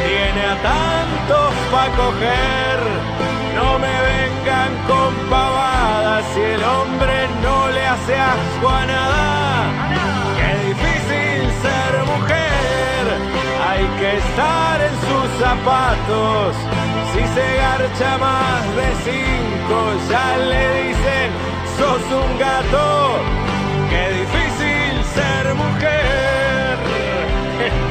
[0.07, 2.79] Tiene a tantos pa' coger.
[3.55, 9.71] No me con pavadas si el hombre no le hace asco a nada.
[10.37, 13.05] Qué difícil ser mujer.
[13.69, 16.57] Hay que estar en sus zapatos.
[17.13, 19.77] Si se garcha más de cinco,
[20.11, 21.29] ya le dicen,
[21.79, 23.19] sos un gato.
[23.91, 26.79] Qué difícil ser mujer.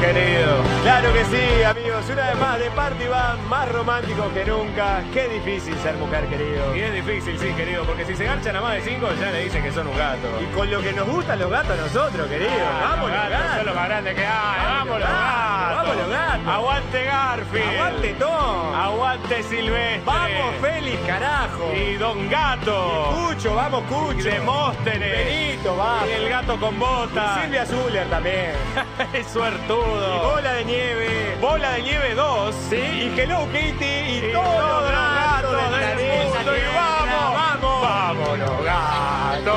[0.02, 0.71] Querido.
[0.82, 2.04] Claro que sí, amigos.
[2.10, 5.04] Una vez más de Party Band, más romántico que nunca.
[5.12, 6.76] Qué difícil ser mujer, querido.
[6.76, 9.44] Y es difícil, sí, querido, porque si se garchan a más de cinco, ya le
[9.44, 10.28] dicen que son un gato.
[10.40, 12.50] Y con lo que nos gustan los gatos a nosotros, querido.
[12.80, 13.56] vamos los gatos.
[13.56, 14.66] Son los más grandes que hay.
[14.66, 15.76] Vamos los gatos.
[15.76, 16.48] Vamos los gatos.
[16.48, 17.68] Aguante Garfield.
[17.68, 18.74] Aguante Tom.
[18.74, 20.02] Aguante Silvestre.
[20.04, 21.72] Vamos Félix, carajo.
[21.76, 23.28] Y Don Gato.
[23.28, 24.18] Cucho, vamos Cucho.
[24.18, 25.12] Y Demóstenes.
[25.12, 26.02] Benito, va.
[26.08, 27.38] Y el gato con botas.
[27.38, 28.52] Y Silvia Zuller también.
[29.12, 30.16] es suertudo.
[30.16, 31.36] Y Bola de Nieve.
[31.38, 32.54] Bola de Nieve 2.
[32.70, 32.76] Sí.
[32.76, 33.84] Y Hello Kitty.
[33.84, 36.56] Y, todos los gatos del mundo.
[36.56, 37.82] Y vamos, vamos.
[37.82, 39.54] Vamos los gatos.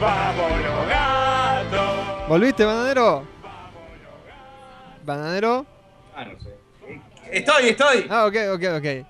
[0.00, 2.28] Vamos los gatos.
[2.28, 3.24] ¿Volviste, bananero?
[5.04, 5.66] ¿Bananero?
[6.14, 6.56] Ah, no sé.
[7.32, 8.06] Estoy, estoy.
[8.08, 9.06] Ah, ok, ok, ok.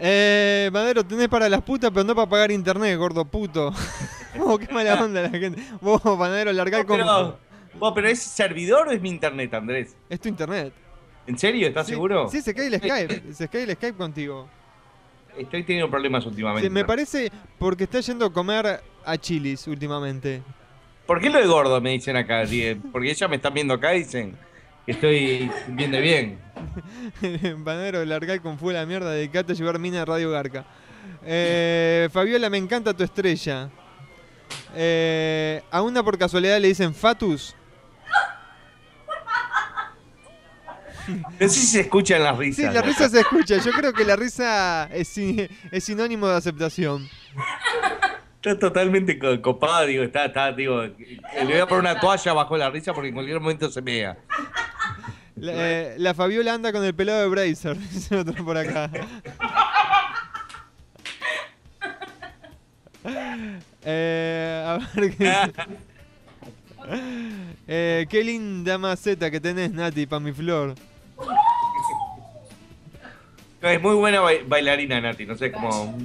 [0.00, 0.70] Eh,
[1.08, 3.72] tenés para las putas, pero no para pagar internet, gordo puto.
[4.40, 5.62] oh, qué mala onda la gente.
[5.80, 7.47] Vos, Bananero, largá el con...
[7.78, 9.96] Pero, vos, pero ¿es servidor o es mi internet, Andrés?
[10.08, 10.72] Es tu internet.
[11.26, 11.68] ¿En serio?
[11.68, 12.28] ¿Estás Sí, seguro?
[12.28, 13.34] Sí, se cae el Skype.
[13.34, 14.48] Se cae el Skype contigo.
[15.36, 16.66] Estoy teniendo problemas últimamente.
[16.66, 20.42] Sí, me parece porque está yendo a comer a Chilis últimamente.
[21.06, 22.44] ¿Por qué lo de gordo me dicen acá?
[22.92, 24.36] Porque ellas me están viendo acá y dicen
[24.84, 26.38] que estoy viendo bien.
[27.64, 30.66] Banero, largar con la mierda, dedicate a llevar mina a Radio Garca.
[31.24, 33.70] Eh, Fabiola, me encanta tu estrella.
[34.74, 37.54] Eh, a una por casualidad le dicen Fatus.
[41.08, 42.66] No sé si se escuchan las risas.
[42.66, 43.56] Sí, la risa se escucha.
[43.58, 47.08] Yo creo que la risa es, si- es sinónimo de aceptación.
[48.36, 52.56] Está totalmente co- copada, digo, está, está, digo, le voy a poner una toalla bajo
[52.56, 54.16] la risa porque en cualquier momento se mea.
[55.36, 58.90] La, eh, la Fabiola anda con el pelado de Bracer, dice otro por acá.
[63.84, 65.32] Eh, a ver qué.
[67.70, 70.74] Eh, qué linda maceta que tenés, Nati, pa' mi flor.
[73.60, 75.98] Es muy buena ba- bailarina, Nati, no sé cómo.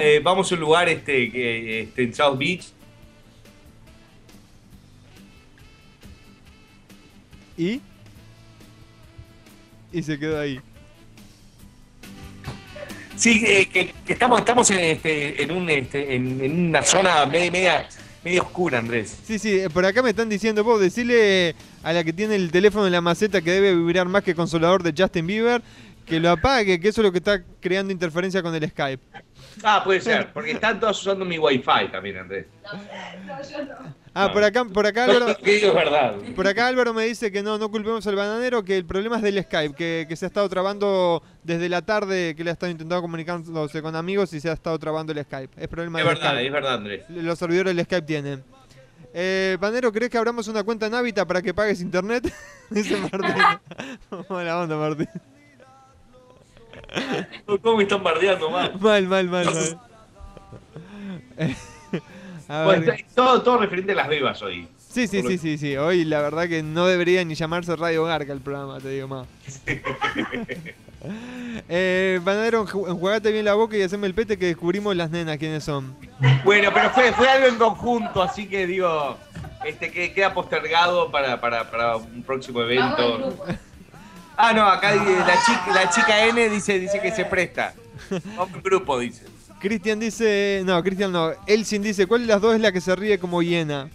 [0.00, 2.66] Eh, vamos a un lugar este, que, este, en South Beach.
[7.56, 7.80] ¿Y?
[9.92, 10.60] Y se quedó ahí.
[13.16, 17.24] Sí, eh, que, que estamos, estamos en, este, en, un, este, en, en una zona
[17.26, 17.88] media, media,
[18.24, 19.18] media oscura, Andrés.
[19.24, 22.86] Sí, sí, por acá me están diciendo, vos, decirle a la que tiene el teléfono
[22.86, 25.62] en la maceta que debe vibrar más que consolador de Justin Bieber,
[26.06, 29.02] que lo apague, que eso es lo que está creando interferencia con el Skype.
[29.62, 32.46] Ah, puede ser, porque están todos usando mi wifi también, Andrés.
[34.14, 36.14] Ah, por acá, por acá Álvaro, es verdad.
[36.34, 39.22] por acá Álvaro me dice que no, no culpemos al bananero, que el problema es
[39.22, 42.70] del Skype, que, que se ha estado trabando desde la tarde, que le ha estado
[42.72, 45.62] intentando comunicándose con amigos y se ha estado trabando el Skype.
[45.62, 46.46] Es problema Es del verdad, Skype.
[46.46, 47.04] es verdad, Andrés.
[47.08, 48.44] Los servidores del Skype tienen.
[49.14, 52.32] Eh, Banero, ¿crees que abramos una cuenta en Hábitat para que pagues internet?
[52.70, 53.42] Dice Martín.
[54.28, 55.08] Mala onda, Martín.
[57.62, 58.50] ¿Cómo me están bardeando?
[58.50, 59.78] Mal, mal, mal, mal.
[62.48, 64.66] Está- todo, todo referente a las bebas hoy.
[64.90, 65.76] Sí, sí, sí, sí, sí.
[65.76, 69.26] Hoy la verdad que no debería ni llamarse Radio Garca el programa, te digo más.
[71.68, 75.64] eh, enju- enjuagate bien la boca y haceme el pete que descubrimos las nenas quiénes
[75.64, 75.94] son.
[76.44, 79.16] Bueno, pero fue, fue algo en conjunto, así que digo,
[79.64, 83.36] este que queda postergado para, para, para un próximo evento.
[84.36, 87.74] Ah, no, acá la chica, la chica N dice, dice que se presta.
[88.10, 89.24] En grupo, dice.
[89.60, 90.62] Cristian dice.
[90.64, 91.32] No, Cristian no.
[91.46, 93.88] Elsin dice: ¿Cuál de las dos es la que se ríe como hiena?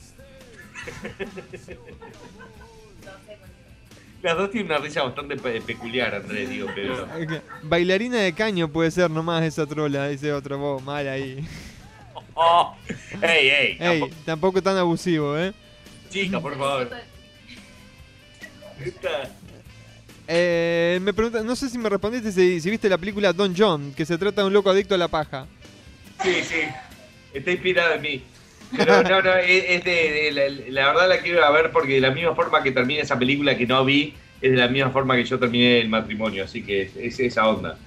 [4.21, 7.07] Las dos tienen una risa bastante pe- peculiar, Andrés, digo, pero.
[7.63, 11.45] Bailarina de caño puede ser nomás esa trola, dice otro vos, mal ahí.
[12.33, 12.73] ¡Oh!
[13.21, 13.77] ¡Ey, ey!
[13.79, 15.53] Ey, tampoco- tampoco tan abusivo, ¿eh?
[16.09, 16.89] Chica, por favor.
[18.85, 19.29] Esta-
[20.27, 23.93] Eh, me pregunta, no sé si me respondiste si, si viste la película Don John,
[23.93, 25.45] que se trata de un loco adicto a la paja.
[26.23, 26.61] Sí, sí.
[27.33, 28.23] Está inspirado en mí.
[28.75, 30.31] Pero no, no, es, es de, de-
[30.71, 33.55] la, la verdad la quiero ver porque de la misma forma que termina esa película
[33.57, 36.83] que no vi, es de la misma forma que yo terminé el matrimonio, así que
[36.83, 37.77] es, es esa onda.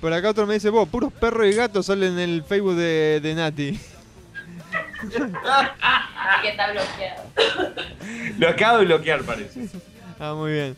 [0.00, 3.20] Por acá otro me dice, vos, puros perros y gatos salen en el Facebook de,
[3.22, 3.78] de Nati.
[5.02, 7.22] Así que está bloqueado.
[8.38, 9.60] Lo acabo de bloquear, parece.
[10.18, 10.76] Ah, muy bien.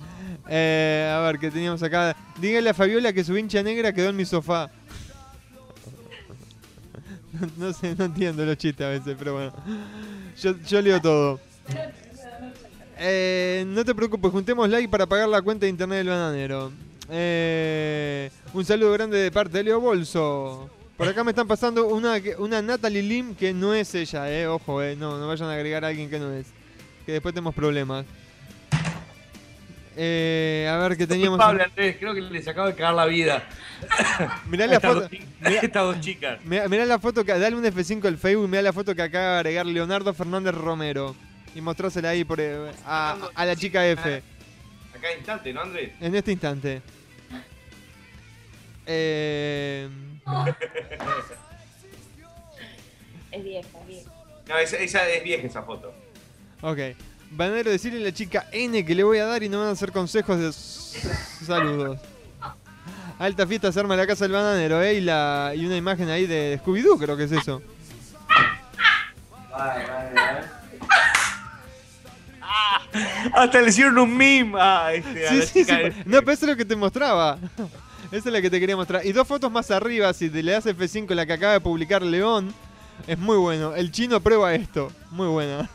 [0.48, 2.16] Eh, a ver, ¿qué teníamos acá?
[2.38, 4.70] Dígale a Fabiola que su hincha negra quedó en mi sofá.
[7.56, 9.52] No sé, no entiendo los chistes a veces, pero bueno.
[10.68, 11.40] Yo, leo todo.
[12.98, 16.72] Eh, no te preocupes, juntemos like para pagar la cuenta de internet del bananero.
[17.10, 20.70] Eh, un saludo grande de parte de Leo Bolso.
[20.96, 24.46] Por acá me están pasando una, una Natalie Lim que no es ella, eh.
[24.46, 24.94] Ojo, eh.
[24.94, 26.46] No, no vayan a agregar a alguien que no es.
[27.04, 28.04] Que después tenemos problemas.
[29.96, 31.38] Eh, a ver qué teníamos.
[31.38, 33.42] Pablo Andrés, creo que les acabo de cagar la vida.
[34.46, 35.00] Mirá la estas foto.
[35.02, 35.28] dos chicas-
[35.62, 36.44] estas dos chicas.
[36.44, 37.38] Mirá, mirá la foto que.
[37.38, 40.54] Dale un F5 al Facebook y mirá la foto que acaba de agregar Leonardo Fernández
[40.54, 41.14] Romero.
[41.54, 44.22] Y mostrásela ahí por, eh, a, a la chica F.
[44.96, 45.90] Acá en instante, ¿no, Andrés?
[46.00, 46.80] En este instante.
[48.86, 49.88] Eh,
[53.30, 54.10] Es vieja, es vieja.
[54.48, 55.92] No, esa, esa es vieja esa foto.
[56.62, 56.78] ok.
[57.34, 59.70] Banero, decirle a la chica N que le voy a dar y no van a
[59.72, 60.52] hacer consejos de
[61.46, 61.98] saludos.
[63.18, 64.94] Alta fiesta se arma la casa del bananero, ¿eh?
[64.94, 67.62] Y, la, y una imagen ahí de Scooby-Doo, creo que es eso.
[69.50, 70.62] Vale, vale, vale.
[73.34, 75.72] Hasta le hicieron un meme a, este, a Sí, sí, sí.
[76.04, 77.38] No, pero eso es lo que te mostraba.
[78.10, 79.06] Esa es la que te quería mostrar.
[79.06, 82.02] Y dos fotos más arriba, si te le das F5, la que acaba de publicar
[82.02, 82.52] León,
[83.06, 83.74] es muy bueno.
[83.74, 84.92] El chino prueba esto.
[85.10, 85.70] Muy buena.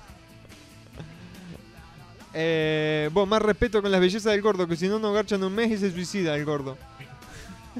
[2.40, 5.56] Eh, vos, más respeto con las bellezas del gordo, que si no, no garchan un
[5.56, 6.78] mes y se suicida el gordo.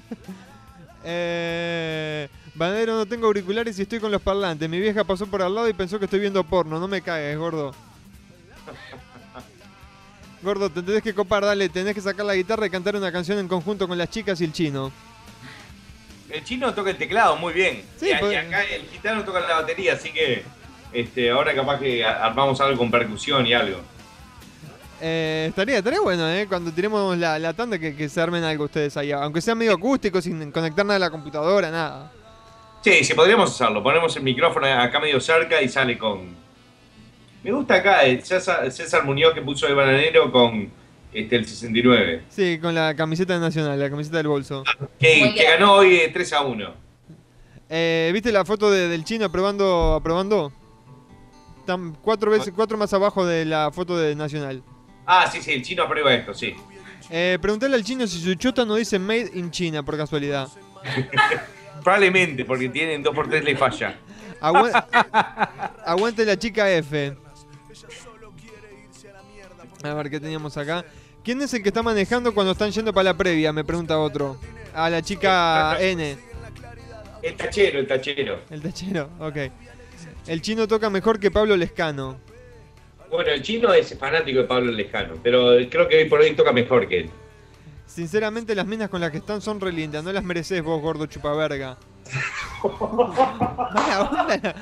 [1.04, 4.68] eh, Banero, no tengo auriculares y estoy con los parlantes.
[4.68, 6.80] Mi vieja pasó por al lado y pensó que estoy viendo porno.
[6.80, 7.72] No me cagues, gordo.
[10.42, 13.40] Gordo, te tenés que copar, dale, tenés que sacar la guitarra y cantar una canción
[13.40, 14.92] en conjunto con las chicas y el chino.
[16.30, 17.84] El chino toca el teclado muy bien.
[18.00, 20.44] Sí, y, pues- y acá el gitano toca la batería, así que
[20.94, 23.82] este, ahora capaz que armamos algo con percusión y algo.
[25.00, 26.48] Eh, estaría, estaría bueno, ¿eh?
[26.48, 29.12] Cuando tiremos la, la tanda que, que se armen algo ustedes ahí.
[29.12, 32.12] Aunque sea medio acústico, sin conectar nada a la computadora, nada.
[32.82, 33.84] Sí, sí, podríamos hacerlo.
[33.84, 36.36] Ponemos el micrófono acá medio cerca y sale con.
[37.44, 40.70] Me gusta acá el César, César Muñoz que puso el bananero con
[41.14, 42.24] este, el 69.
[42.30, 44.64] Sí, con la camiseta nacional, la camiseta del bolso.
[45.00, 46.74] Que, ganó hoy eh, 3 a 1.
[47.70, 49.94] Eh, ¿Viste la foto de- del chino aprobando?
[49.94, 50.52] aprobando?
[51.60, 54.64] Están cuatro veces, cuatro más abajo de la foto de Nacional.
[55.08, 56.54] Ah, sí, sí, el chino aprueba esto, sí.
[57.10, 60.50] Eh, preguntale al chino si su chota no dice Made in China, por casualidad.
[61.84, 63.96] Probablemente, porque tienen 2x3 le falla.
[64.42, 64.88] Agua-
[65.86, 67.16] Aguante la chica F.
[69.84, 70.84] A ver qué teníamos acá.
[71.24, 73.54] ¿Quién es el que está manejando cuando están yendo para la previa?
[73.54, 74.38] Me pregunta otro.
[74.74, 76.18] A la chica N.
[77.22, 78.42] El tachero, el tachero.
[78.50, 79.36] El tachero, ok.
[80.28, 82.20] El chino toca mejor que Pablo Lescano.
[83.10, 86.52] Bueno, el chino es fanático de Pablo Lejano, pero creo que hoy por hoy toca
[86.52, 87.10] mejor que él.
[87.86, 90.04] Sinceramente, las minas con las que están son re lindas.
[90.04, 91.78] No las mereces vos, gordo chupaverga.
[93.74, 94.56] Mala onda.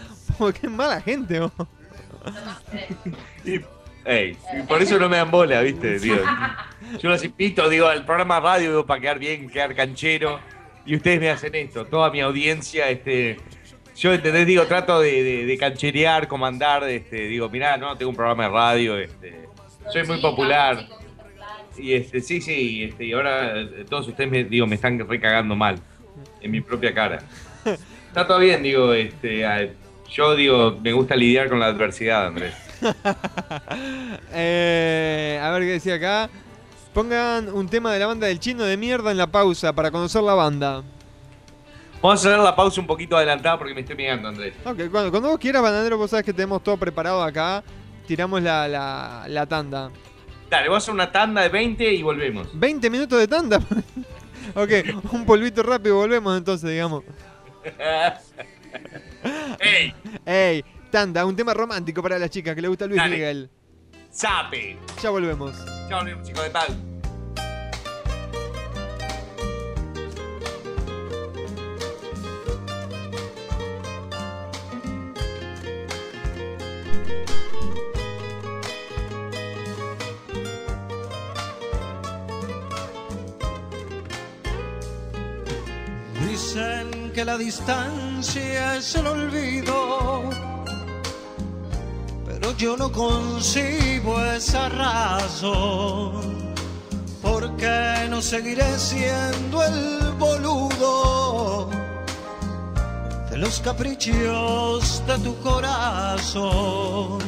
[0.60, 1.52] Que mala gente, vos.
[4.06, 5.98] Ey, y por eso no me dan bola, ¿viste?
[5.98, 6.18] Digo,
[7.02, 10.40] yo los invito, digo, al programa radio digo, para quedar bien, quedar canchero.
[10.86, 13.38] Y ustedes me hacen esto, toda mi audiencia, este.
[13.96, 14.46] Yo, ¿entendés?
[14.46, 18.50] Digo, trato de, de- de cancherear, comandar, este, digo, mirá, no, tengo un programa de
[18.50, 19.46] radio, este.
[19.92, 20.86] Soy muy popular.
[21.78, 25.56] Y este, sí, sí, este, y ahora eh, todos ustedes me, digo, me están recagando
[25.56, 25.78] mal.
[26.42, 27.20] En mi propia cara.
[28.08, 29.44] Está todo bien, digo, este.
[30.12, 32.54] Yo digo, me gusta lidiar con la adversidad, Andrés.
[34.34, 36.30] Eh, a ver qué decía acá.
[36.94, 40.22] Pongan un tema de la banda del chino de mierda en la pausa para conocer
[40.24, 40.84] la banda.
[42.02, 44.54] Vamos a hacer la pausa un poquito adelantada porque me estoy mirando, Andrés.
[44.64, 47.64] Ok, cuando, cuando vos quieras, bananero, vos sabés que tenemos todo preparado acá.
[48.06, 49.90] Tiramos la, la, la tanda.
[50.50, 52.48] Dale, vamos a hacer una tanda de 20 y volvemos.
[52.54, 53.58] 20 minutos de tanda.
[54.56, 54.72] ok,
[55.12, 57.04] un polvito rápido y volvemos entonces, digamos.
[59.60, 59.94] ¡Ey!
[60.26, 63.02] Ey, tanda, un tema romántico para las chicas que le gusta Luis.
[63.10, 63.50] Miguel.
[64.12, 64.78] ¡Sape!
[65.02, 65.56] Ya volvemos.
[65.90, 66.95] Ya volvemos, chicos de tal.
[86.28, 90.30] Dicen que la distancia es el olvido,
[92.26, 96.54] pero yo no concibo esa razón,
[97.22, 101.85] porque no seguiré siendo el boludo
[103.36, 107.20] los caprichos de tu corazón.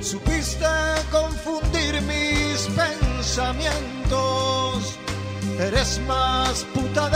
[0.00, 0.66] Supiste
[1.10, 4.98] confundir mis pensamientos.
[5.58, 7.10] Eres más puta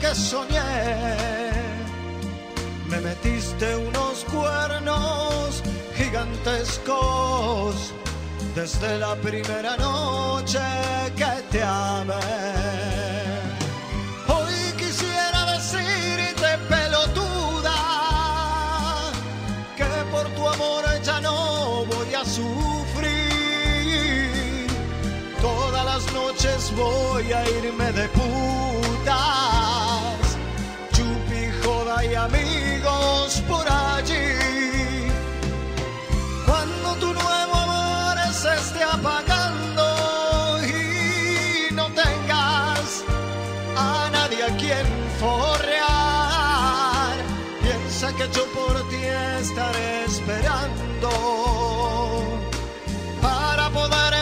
[0.00, 0.60] que soñé.
[2.88, 5.62] Me metiste unos cuernos
[5.96, 7.92] gigantescos
[8.54, 10.60] desde la primera noche
[11.16, 13.09] que te amé.
[22.20, 23.10] A sufrir.
[25.40, 29.16] Todas las noches voy a irme de putas,
[30.92, 32.69] chupi, joda y amigos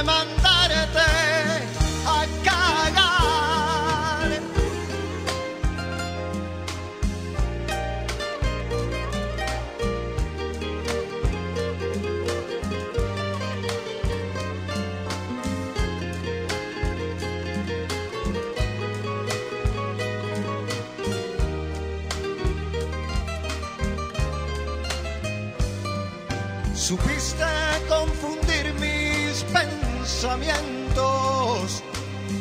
[0.05, 0.38] para poder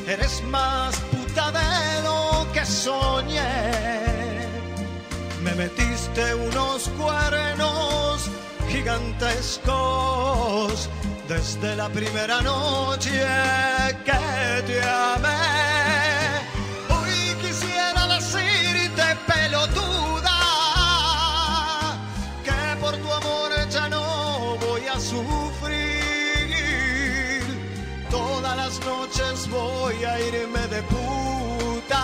[0.07, 3.41] Eres más puta de lo que soñé.
[5.43, 8.29] Me metiste unos cuernos
[8.69, 10.89] gigantescos
[11.27, 13.21] desde la primera noche
[14.05, 16.16] que te amé.
[29.49, 31.95] Voy a irme de putas,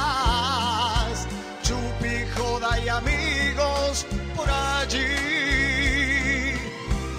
[1.63, 6.55] chupi, joda y amigos por allí.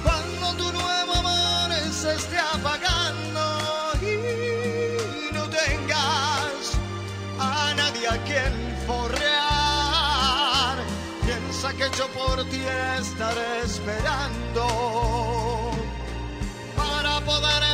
[0.03, 6.77] Cuando tu nuevo amor se esté apagando y no tengas
[7.39, 10.79] a nadie a quien forrear.
[11.25, 12.61] Piensa que yo por ti
[13.01, 14.67] estaré esperando
[16.77, 17.74] para poder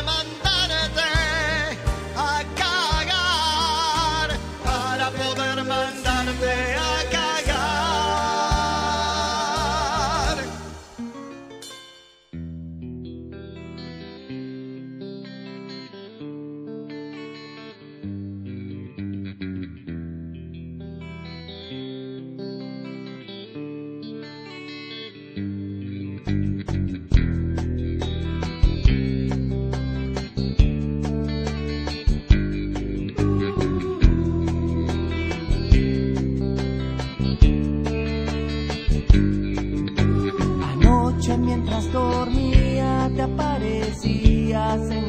[41.92, 44.99] dormía, te aparecías.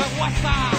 [0.00, 0.69] What's guasa.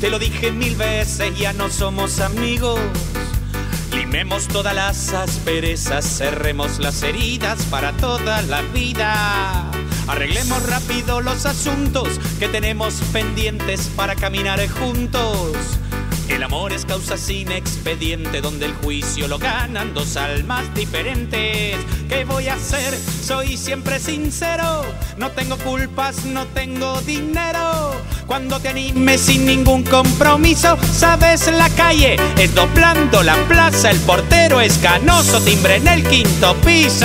[0.00, 2.80] te lo dije mil veces, ya no somos amigos.
[3.94, 9.70] Limemos todas las asperezas, cerremos las heridas para toda la vida.
[10.08, 15.56] Arreglemos rápido los asuntos que tenemos pendientes para caminar juntos.
[16.28, 21.76] El amor es causa sin expediente, donde el juicio lo ganan dos almas diferentes.
[22.08, 22.98] ¿Qué voy a hacer?
[23.24, 24.82] Soy siempre sincero,
[25.16, 27.61] no tengo culpas, no tengo dinero
[28.32, 34.58] cuando te animes sin ningún compromiso, sabes la calle, es doblando la plaza, el portero
[34.62, 37.04] es canoso, timbre en el quinto piso.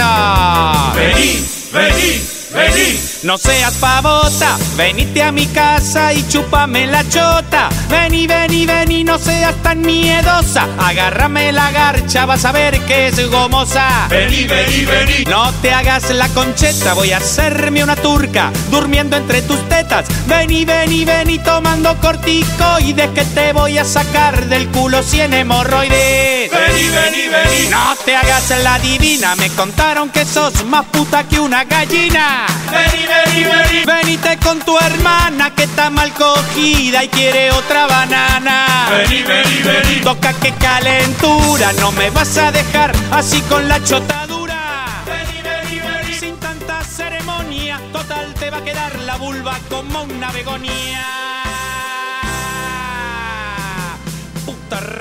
[0.96, 3.00] Vení, vení, vení.
[3.24, 7.70] No seas pavota, venite a mi casa y chúpame la chota.
[7.90, 10.68] Vení, vení, vení, no seas tan miedosa.
[10.78, 14.08] Agárrame la garcha, vas a ver que es gomosa.
[14.10, 15.24] Vení, vení, vení.
[15.26, 20.06] No te hagas la concheta, voy a hacerme una turca, durmiendo entre tus tetas.
[20.28, 26.27] Vení, vení, vení, tomando corticoides, que te voy a sacar del culo cien hemorroides.
[26.58, 27.70] Vení, vení, vení.
[27.70, 32.46] No te hagas la divina, me contaron que sos más puta que una gallina.
[32.72, 33.86] Vení, vení, vení.
[33.86, 38.88] Venite con tu hermana que está mal cogida y quiere otra banana.
[38.90, 40.02] Vení, vení, vení.
[40.02, 45.04] Toca que calentura, no me vas a dejar así con la chotadura.
[45.06, 46.14] Vení, vení, vení.
[46.20, 51.27] Sin tanta ceremonia, total te va a quedar la vulva como una begonia.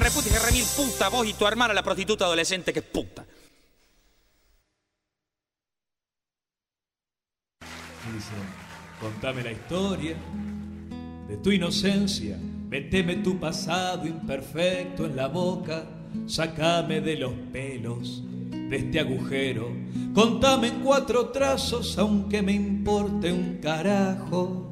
[0.07, 3.25] Reputa y remil puta, vos y tu hermana la prostituta adolescente que es puta.
[8.15, 8.31] Dice,
[9.01, 10.17] contame la historia
[11.27, 12.39] de tu inocencia,
[12.69, 15.85] meteme tu pasado imperfecto en la boca,
[16.29, 19.73] sacame de los pelos de este agujero,
[20.15, 24.71] contame en cuatro trazos aunque me importe un carajo.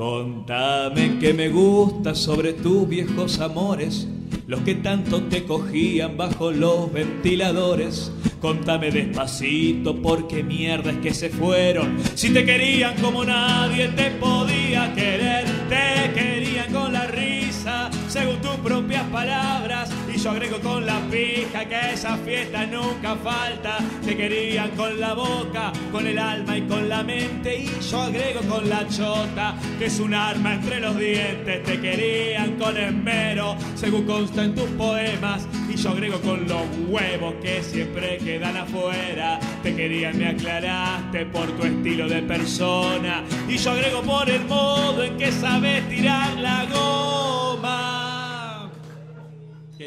[0.00, 4.08] Contame que me gusta sobre tus viejos amores,
[4.46, 8.10] los que tanto te cogían bajo los ventiladores.
[8.40, 11.98] Contame despacito porque mierda es que se fueron.
[12.14, 18.56] Si te querían como nadie te podía querer, te querían con la risa, según tus
[18.56, 19.90] propias palabras.
[20.22, 23.78] Yo agrego con la pija que esa fiesta nunca falta.
[24.04, 27.60] Te querían con la boca, con el alma y con la mente.
[27.60, 31.62] Y yo agrego con la chota, que es un arma entre los dientes.
[31.62, 35.48] Te querían con esmero, según consta en tus poemas.
[35.70, 39.40] Y yo agrego con los huevos que siempre quedan afuera.
[39.62, 43.24] Te querían, me aclaraste por tu estilo de persona.
[43.48, 47.29] Y yo agrego por el modo en que sabes tirar la goma.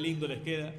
[0.03, 0.73] Lindo les queda.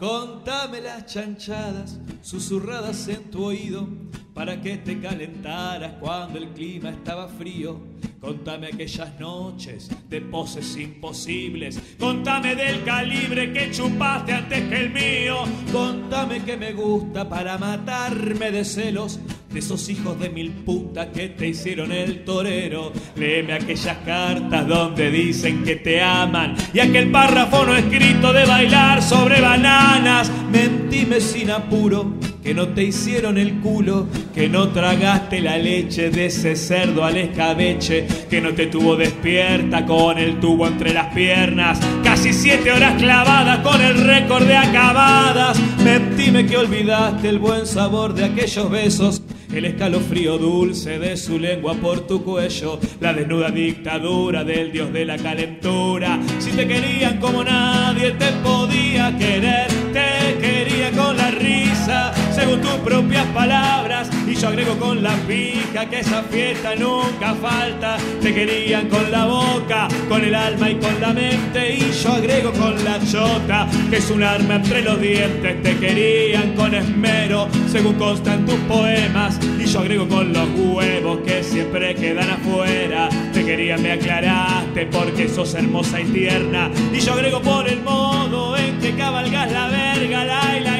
[0.00, 3.86] Contame las chanchadas susurradas en tu oído
[4.32, 7.78] para que te calentaras cuando el clima estaba frío.
[8.18, 11.78] Contame aquellas noches de poses imposibles.
[11.98, 15.44] Contame del calibre que chupaste antes que el mío.
[15.70, 19.20] Contame que me gusta para matarme de celos
[19.58, 22.92] esos hijos de mil putas que te hicieron el torero.
[23.16, 29.02] Léeme aquellas cartas donde dicen que te aman y aquel párrafo no escrito de bailar
[29.02, 30.30] sobre bananas.
[30.50, 36.26] Mentime sin apuro que no te hicieron el culo, que no tragaste la leche de
[36.26, 41.78] ese cerdo al escabeche, que no te tuvo despierta con el tubo entre las piernas,
[42.02, 45.60] casi siete horas clavadas con el récord de acabadas.
[45.84, 49.22] Mentime que olvidaste el buen sabor de aquellos besos
[49.52, 55.04] el escalofrío dulce de su lengua por tu cuello, la desnuda dictadura del dios de
[55.04, 56.18] la calentura.
[56.38, 62.78] Si te querían como nadie te podía querer, te quería con la risa, según tus
[62.84, 67.96] propias palabras, y yo agrego con la pija que esa fiesta nunca falta.
[68.22, 72.52] Te querían con la boca, con el alma y con la mente, y yo agrego
[72.52, 75.62] con la chota, que es un arma entre los dientes.
[75.62, 81.42] Te querían con esmero, según constan tus poemas, y yo agrego con los huevos que
[81.42, 83.08] siempre quedan afuera.
[83.32, 86.70] Te quería, me aclaraste porque sos hermosa y tierna.
[86.92, 90.77] Y yo agrego por el modo en que cabalgas la verga, la la la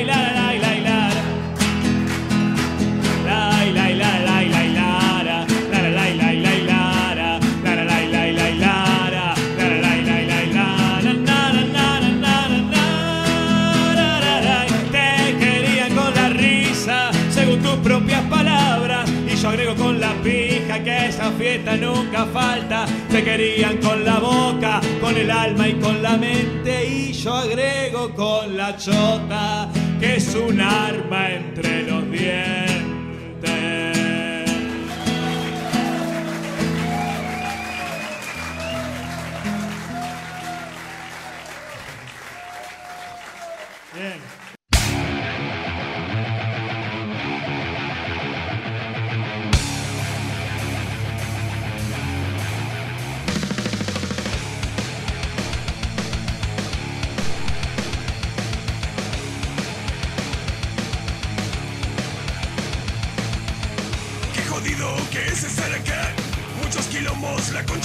[21.76, 22.86] nunca falta.
[23.10, 26.86] Te querían con la boca, con el alma y con la mente.
[26.86, 29.68] Y yo agrego con la chota,
[30.00, 32.67] que es un arma entre los dientes.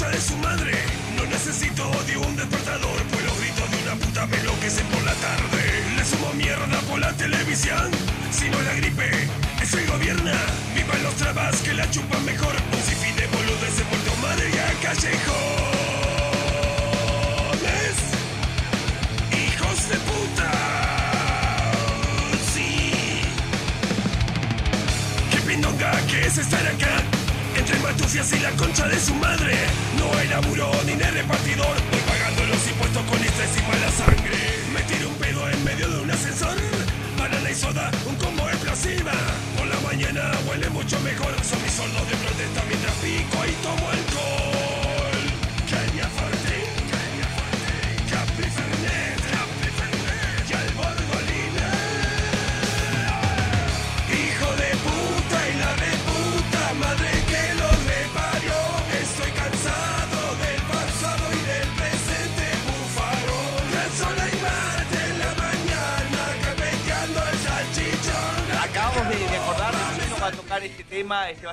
[0.02, 0.72] de su madre.
[1.16, 5.14] No necesito odio un despertador, pues los gritos de una puta me enloquecen por la
[5.14, 5.84] tarde.
[5.96, 7.92] Le sumo mierda por la televisión,
[8.32, 9.12] si no la gripe,
[9.62, 10.34] es el gobierna.
[10.74, 14.82] Vivan los trabas que la chupan mejor, un sinfín de boludeces por tomar y a
[14.82, 15.73] callejón.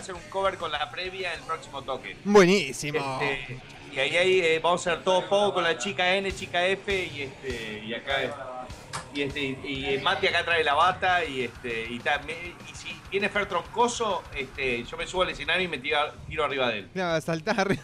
[0.03, 2.17] Ser un cover con la previa en el próximo toque.
[2.25, 3.21] Buenísimo.
[3.23, 3.59] Este,
[3.93, 7.11] y ahí, ahí eh, vamos a hacer todo poco con la chica N, chica F
[7.15, 8.67] y este y acá
[9.15, 12.33] y este y, y Mati acá trae la bata y este y, ta- me-
[12.71, 15.99] y si viene Fer Troncoso, este yo me subo al escenario y me tiro,
[16.29, 16.89] tiro arriba de él.
[16.93, 17.77] Claro, saltar.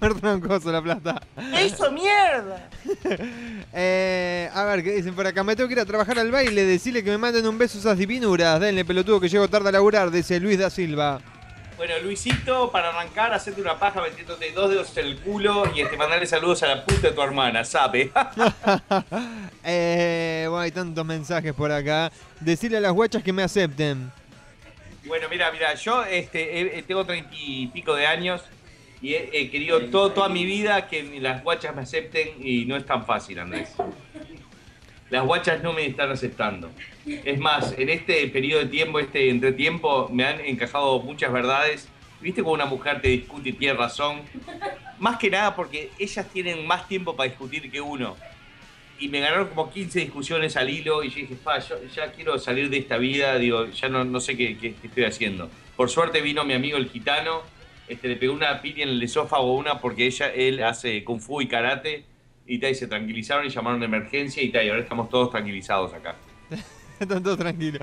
[0.00, 1.22] Perdón, coso la plata.
[1.56, 2.68] ¡Eso mierda!
[3.74, 5.42] Eh, a ver, ¿qué dicen por acá?
[5.42, 6.64] Me tengo que ir a trabajar al baile.
[6.64, 8.60] Decirle que me manden un beso esas divinuras.
[8.60, 10.10] Denle pelotudo que llego tarde a laburar.
[10.10, 11.20] Dice Luis da Silva.
[11.82, 15.96] Bueno, Luisito, para arrancar, hacerte una paja metiéndote dos dedos en el culo y este,
[15.96, 18.12] mandarle saludos a la puta de tu hermana, ¿sabe?
[19.64, 22.12] Eh, bueno, hay tantos mensajes por acá.
[22.38, 24.12] Decirle a las guachas que me acepten.
[25.06, 28.42] Bueno, mira, mira, yo este, tengo treinta y pico de años
[29.00, 32.76] y he, he querido todo, toda mi vida que las guachas me acepten y no
[32.76, 33.74] es tan fácil, Andrés.
[35.12, 36.70] Las guachas no me están aceptando.
[37.04, 41.86] Es más, en este periodo de tiempo, este entretiempo, me han encajado muchas verdades.
[42.22, 44.22] ¿Viste cómo una mujer te discute y tiene razón?
[44.98, 48.16] Más que nada porque ellas tienen más tiempo para discutir que uno.
[48.98, 52.38] Y me ganaron como 15 discusiones al hilo y yo dije, pa, yo ya quiero
[52.38, 55.50] salir de esta vida, digo, ya no, sé qué, estoy haciendo.
[55.76, 57.42] Por suerte vino mi amigo el gitano,
[57.86, 61.42] este, le pegó una piña en el esófago una porque ella, él hace kung fu
[61.42, 62.06] y karate
[62.52, 65.30] y, tal, y se tranquilizaron y llamaron de emergencia y, tal, y ahora estamos todos
[65.30, 66.16] tranquilizados acá.
[67.00, 67.80] Están todos tranquilos.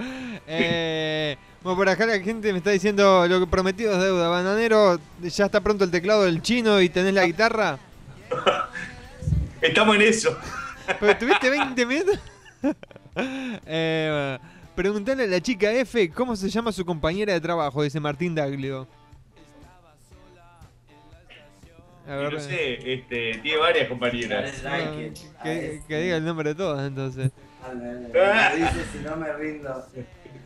[0.48, 4.30] Eh, bueno, por acá la gente me está diciendo lo que prometido es deuda.
[4.30, 7.80] Bananero, ya está pronto el teclado del chino y tenés la guitarra.
[9.62, 10.38] Estamos en eso.
[11.00, 12.20] Pero tuviste 20 minutos.
[13.66, 18.00] eh, bueno, preguntale a la chica F cómo se llama su compañera de trabajo, dice
[18.00, 18.88] Martín Daglio.
[22.10, 24.64] No sé, este, tiene varias compañeras.
[24.66, 24.92] ah,
[25.44, 27.32] que, que diga el nombre de todas entonces.
[28.56, 29.86] Dice si no me rindo.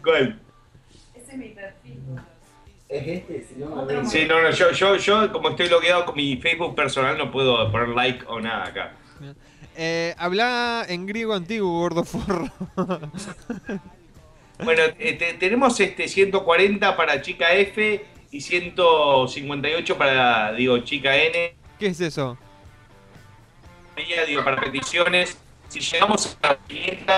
[0.03, 0.39] ¿Cuál?
[1.16, 1.99] Ese es mi perfil.
[2.89, 4.09] Es este, si no me rindo.
[4.09, 7.72] Sí, no, no, yo, yo, yo como estoy logueado con mi Facebook personal no puedo
[7.72, 8.91] poner like o nada acá.
[9.78, 12.51] Eh, habla en griego antiguo, gordo forro.
[14.64, 21.53] Bueno, eh, te- tenemos este 140 para chica F y 158 para, digo, chica N.
[21.79, 22.38] ¿Qué es eso?
[23.95, 25.38] Ella, digo, para peticiones.
[25.69, 27.15] Si llegamos a la 500,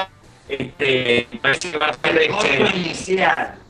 [0.50, 3.16] este, parece que van a hacer, este,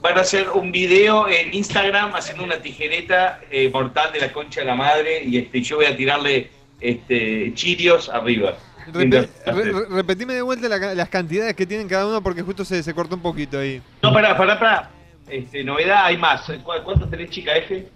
[0.02, 4.62] van a hacer un video en Instagram haciendo una tijereta eh, mortal de la concha
[4.62, 6.50] de la madre y este, yo voy a tirarle
[6.82, 8.56] este, chirios arriba.
[8.92, 12.84] Repe- re- repetime de vuelta la las cantidades que tienen cada uno porque justo se,
[12.84, 13.82] se cortó un poquito ahí.
[14.04, 14.92] No, pará, pará, pará.
[15.28, 16.42] Este, novedad, hay más.
[16.64, 17.88] ¿Cu- ¿Cuántos tenés, chica F?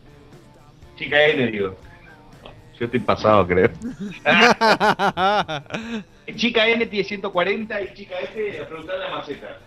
[0.98, 1.76] Chica N, digo.
[2.80, 3.70] Yo estoy pasado, creo.
[6.36, 9.58] chica N tiene 140 y chica F, preguntar la maceta.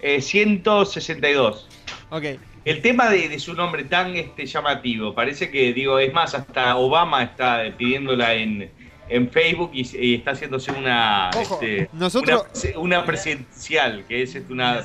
[0.00, 1.68] Eh, 162.
[2.10, 2.24] Ok.
[2.64, 6.76] El tema de, de su nombre tan este, llamativo, parece que, digo, es más, hasta
[6.76, 8.70] Obama está pidiéndola en,
[9.08, 12.46] en Facebook y, y está haciéndose una, Ojo, este, nosotros-
[12.76, 14.82] una, una presidencial, que es este, una,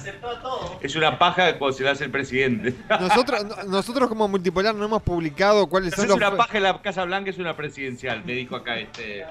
[0.81, 2.73] es una paja cuando se la hace el presidente.
[2.99, 6.17] Nosotros, no- nosotros como multipolar no hemos publicado cuáles son es los...
[6.17, 9.25] una paja en la Casa Blanca, es una presidencial, me dijo acá este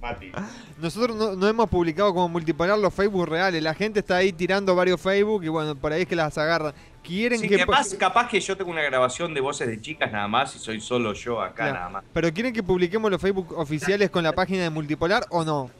[0.00, 0.32] Mati.
[0.78, 3.62] Nosotros no, no hemos publicado como multipolar los Facebook reales.
[3.62, 6.74] La gente está ahí tirando varios Facebook y bueno, por ahí es que las agarran.
[7.02, 7.56] Quieren Sí, que...
[7.56, 10.58] que más capaz que yo tengo una grabación de voces de chicas nada más y
[10.60, 11.74] soy solo yo acá Claro.
[11.74, 12.04] nada más.
[12.12, 15.70] Pero quieren que publiquemos los Facebook oficiales con la página de multipolar o no?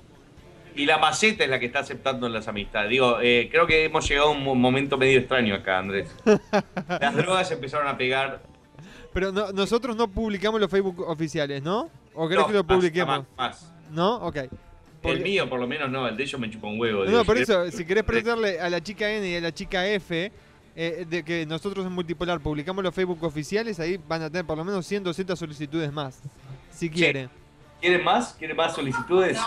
[0.75, 2.91] Y la maceta es la que está aceptando las amistades.
[2.91, 6.09] Digo, eh, creo que hemos llegado a un mo- momento medio extraño acá, Andrés.
[7.01, 8.43] Las drogas empezaron a pegar.
[9.13, 11.91] Pero no- nosotros no publicamos los Facebook oficiales, ¿no?
[12.15, 13.19] ¿O No, que lo más, publiquemos?
[13.19, 13.73] Más, más.
[13.91, 14.17] ¿No?
[14.17, 14.39] Ok.
[15.03, 16.09] Porque- El mío, por lo menos, no.
[16.09, 17.05] El de ellos me chupa un huevo.
[17.05, 19.87] No, no, por eso, si querés preguntarle a la chica N y a la chica
[19.87, 20.33] F
[20.77, 24.57] eh, de que nosotros en Multipolar publicamos los Facebook oficiales, ahí van a tener por
[24.57, 26.21] lo menos 100, 200 solicitudes más.
[26.71, 27.29] Si quieren.
[27.81, 28.35] ¿Quieren más?
[28.39, 29.39] ¿Quieren más solicitudes?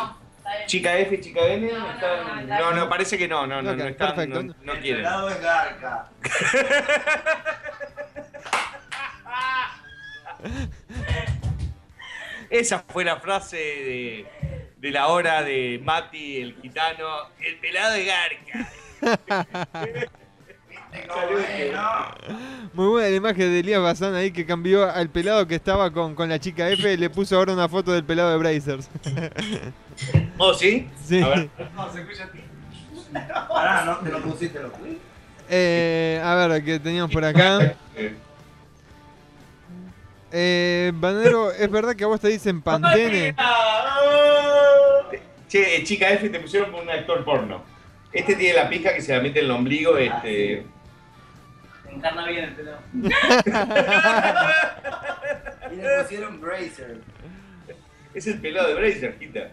[0.68, 4.16] Chica F, chica N, están- no, no, parece que no, no, no, Ok, no están,
[4.16, 4.44] perfecto.
[4.44, 5.04] no, no El quieren.
[5.04, 6.10] pelado es garca.
[12.50, 14.26] Esa fue la frase de,
[14.78, 17.06] de la hora de Mati, el gitano,
[17.40, 18.70] el pelado de Garca.
[22.74, 26.16] Muy buena la imagen de Elías Bazán ahí que cambió al pelado que estaba con,
[26.16, 28.90] con la chica F y le puso ahora una foto del pelado de Brazers.
[30.38, 30.90] ¿Oh, sí?
[31.06, 31.22] Sí.
[31.22, 31.50] A ver.
[31.76, 32.40] No, se escucha a ti.
[33.48, 35.00] Pará, no te lo pusiste tweets.
[35.50, 37.76] Eh, a ver, ¿qué teníamos por acá?
[40.32, 43.36] Eh, Banero, ¿es verdad que a vos te dicen Pantene?
[45.48, 47.64] Che, eh, chica F te pusieron por un actor porno.
[48.12, 50.66] Este tiene la pija que se la mete en el ombligo, este.
[51.96, 52.80] Encarna bien el pelado.
[55.72, 56.98] y le pusieron Bracer.
[58.14, 59.50] Es el pelado de Bracer, quita.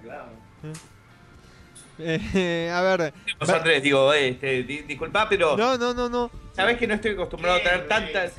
[1.99, 3.13] Eh, a ver.
[3.39, 5.57] Vos, Andrés, digo, eh, este, di- disculpa, pero.
[5.57, 6.31] No, no, no, no.
[6.53, 8.37] Sabés que no estoy acostumbrado a tener tantas.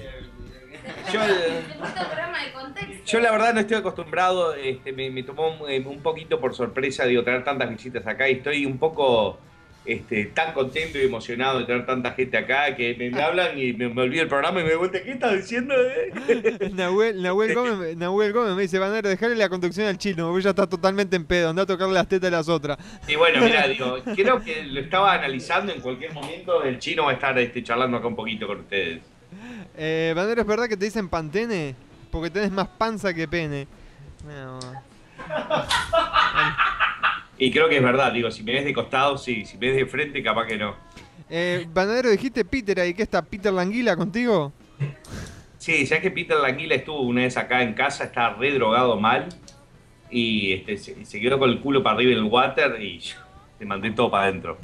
[1.14, 1.20] Yo,
[2.54, 3.06] contexto.
[3.06, 7.06] yo la verdad no estoy acostumbrado, este, me, me tomó eh, un poquito por sorpresa,
[7.06, 9.40] digo, tener tantas visitas acá y estoy un poco
[9.86, 13.74] este, tan contento y emocionado de tener tanta gente acá que me, me hablan y
[13.74, 15.74] me, me olvido el programa y me doy vuelta, ¿qué estás diciendo?
[15.76, 20.44] eh?" Nahuel, Nahuel, Gómez, Nahuel Gómez me dice, Banero, dejale la conducción al chino, porque
[20.44, 22.78] ya está totalmente en pedo, anda a tocarle las tetas a las otras.
[23.08, 27.12] Y bueno, mira, digo, creo que lo estaba analizando en cualquier momento, el chino va
[27.12, 29.02] a estar este, charlando acá un poquito con ustedes.
[29.76, 31.76] Eh, Banero, ¿es verdad que te dicen Pantene?
[32.12, 33.68] Porque tenés más panza que pene.
[34.26, 34.60] No.
[37.44, 39.76] Y creo que es verdad, digo, si me ves de costado, sí, si me ves
[39.76, 40.78] de frente, capaz que no.
[41.30, 43.22] Eh, Banadero, dijiste Peter ahí, ¿qué está?
[43.22, 44.54] ¿Peter Languila contigo?
[45.58, 49.28] Sí, ya que Peter Languila estuvo una vez acá en casa, estaba re drogado mal
[50.10, 53.18] y este, se, se quedó con el culo para arriba en el water y yo,
[53.60, 54.58] te mandé todo para adentro.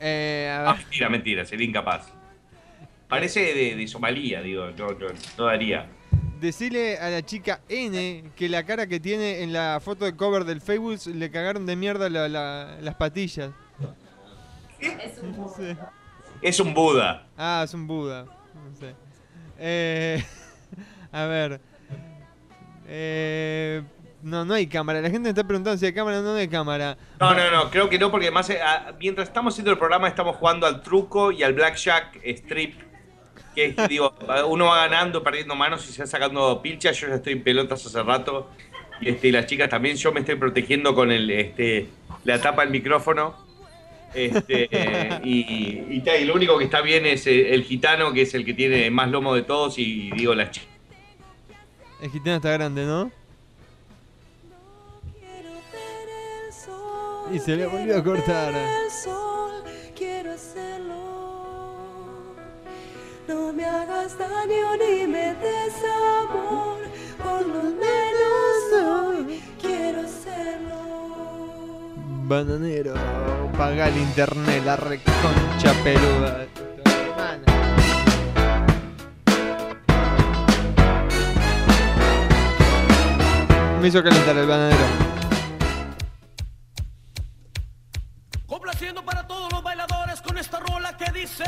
[0.00, 2.12] Eh, a Ah, mentira, mentira, sería incapaz.
[3.08, 4.88] Parece de, de Somalia, digo, no,
[5.38, 5.86] no daría.
[6.40, 10.44] Decile a la chica N que la cara que tiene en la foto de cover
[10.44, 13.50] del Facebook le cagaron de mierda la- la- las patillas.
[14.80, 15.76] Es un No sé.
[16.40, 17.26] Es un Buda.
[17.36, 18.24] Ah, es un Buda.
[18.24, 18.94] No sé.
[19.58, 20.24] Eh,
[21.12, 21.60] a ver.
[22.86, 23.82] Eh,
[24.22, 25.00] no, no hay cámara.
[25.00, 26.96] La gente me está preguntando si hay cámara o no hay cámara.
[27.20, 30.08] No, no, no, creo que no, porque más eh, ah, mientras estamos haciendo el programa
[30.08, 32.87] estamos jugando al truco y al blackjack strip.
[33.58, 34.14] Que es, digo,
[34.46, 36.96] uno va ganando, perdiendo manos y se va sacando pilchas.
[36.96, 38.48] Yo ya estoy en pelotas hace rato.
[39.00, 39.96] Y este, y las chicas también.
[39.96, 41.88] Yo me estoy protegiendo con el, este,
[42.22, 43.34] la tapa del micrófono.
[44.14, 48.34] Este, eh, y, y, y lo único que está bien es el gitano, que es
[48.34, 49.76] el que tiene más lomo de todos.
[49.80, 50.68] Y digo, las chicas.
[52.00, 53.10] El gitano está grande, ¿no?
[57.32, 58.54] Y se le volvió a cortar.
[63.28, 65.74] No me hagas daño ni me des
[66.22, 66.78] amor.
[67.22, 70.78] Por lo menos hoy quiero hacerlo.
[72.24, 72.94] Bananero,
[73.58, 76.46] paga el internet, la reconcha peluda.
[83.82, 84.86] Me hizo calentar el bananero.
[88.46, 91.44] Complaciendo para todos los bailadores con esta rola que dice.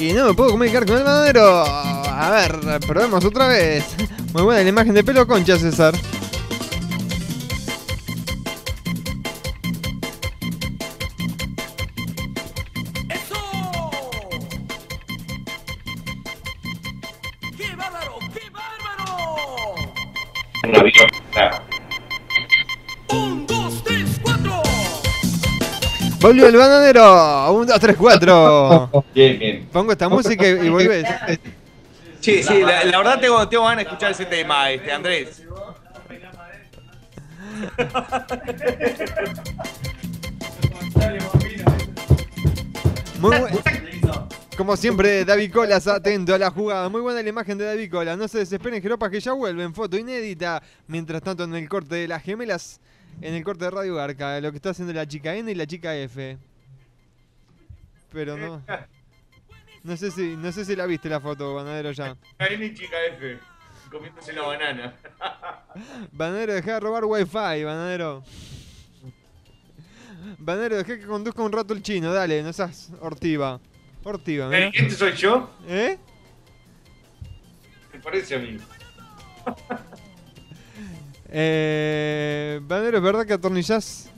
[0.00, 1.62] Y no me puedo comunicar con el bananero.
[1.62, 3.84] A ver, probemos otra vez.
[4.32, 5.94] Muy buena la imagen de pelo concha, César.
[26.20, 27.52] Volvió el bananero.
[27.52, 29.04] 1, 2, 3, 4.
[29.14, 29.68] Bien, bien.
[29.72, 31.06] Pongo esta música y, y volvés.
[32.20, 35.42] Sí, sí, la, la verdad tengo, tengo ganas de escuchar ese tema, este, Andrés.
[43.18, 43.36] Muy
[44.56, 46.88] Como siempre, David Colas atento a la jugada.
[46.88, 48.18] Muy buena la imagen de David Colas.
[48.18, 49.74] No se desesperen, Jeropas, que ya vuelven.
[49.74, 50.62] Foto inédita.
[50.86, 52.80] Mientras tanto, en el corte de las gemelas,
[53.20, 55.66] en el corte de Radio Garca, lo que está haciendo la chica N y la
[55.66, 56.38] chica F.
[58.12, 58.62] Pero no.
[59.82, 62.16] No sé si, no sé si la viste la foto, ganadero ya.
[62.36, 63.38] Karen y chica F,
[63.90, 64.94] comiéndose la banana.
[66.12, 68.22] Banadero, dejá de robar wifi, Banadero.
[70.38, 73.58] Banadero, dejá que conduzca un rato el chino, dale, no seas hortiva.
[74.02, 74.70] Hortiva, ¿El mira.
[74.70, 75.50] cliente soy yo?
[75.68, 75.98] ¿Eh?
[77.92, 78.58] Me parece a mí.
[81.32, 84.10] Eh, ¿es verdad que atornillás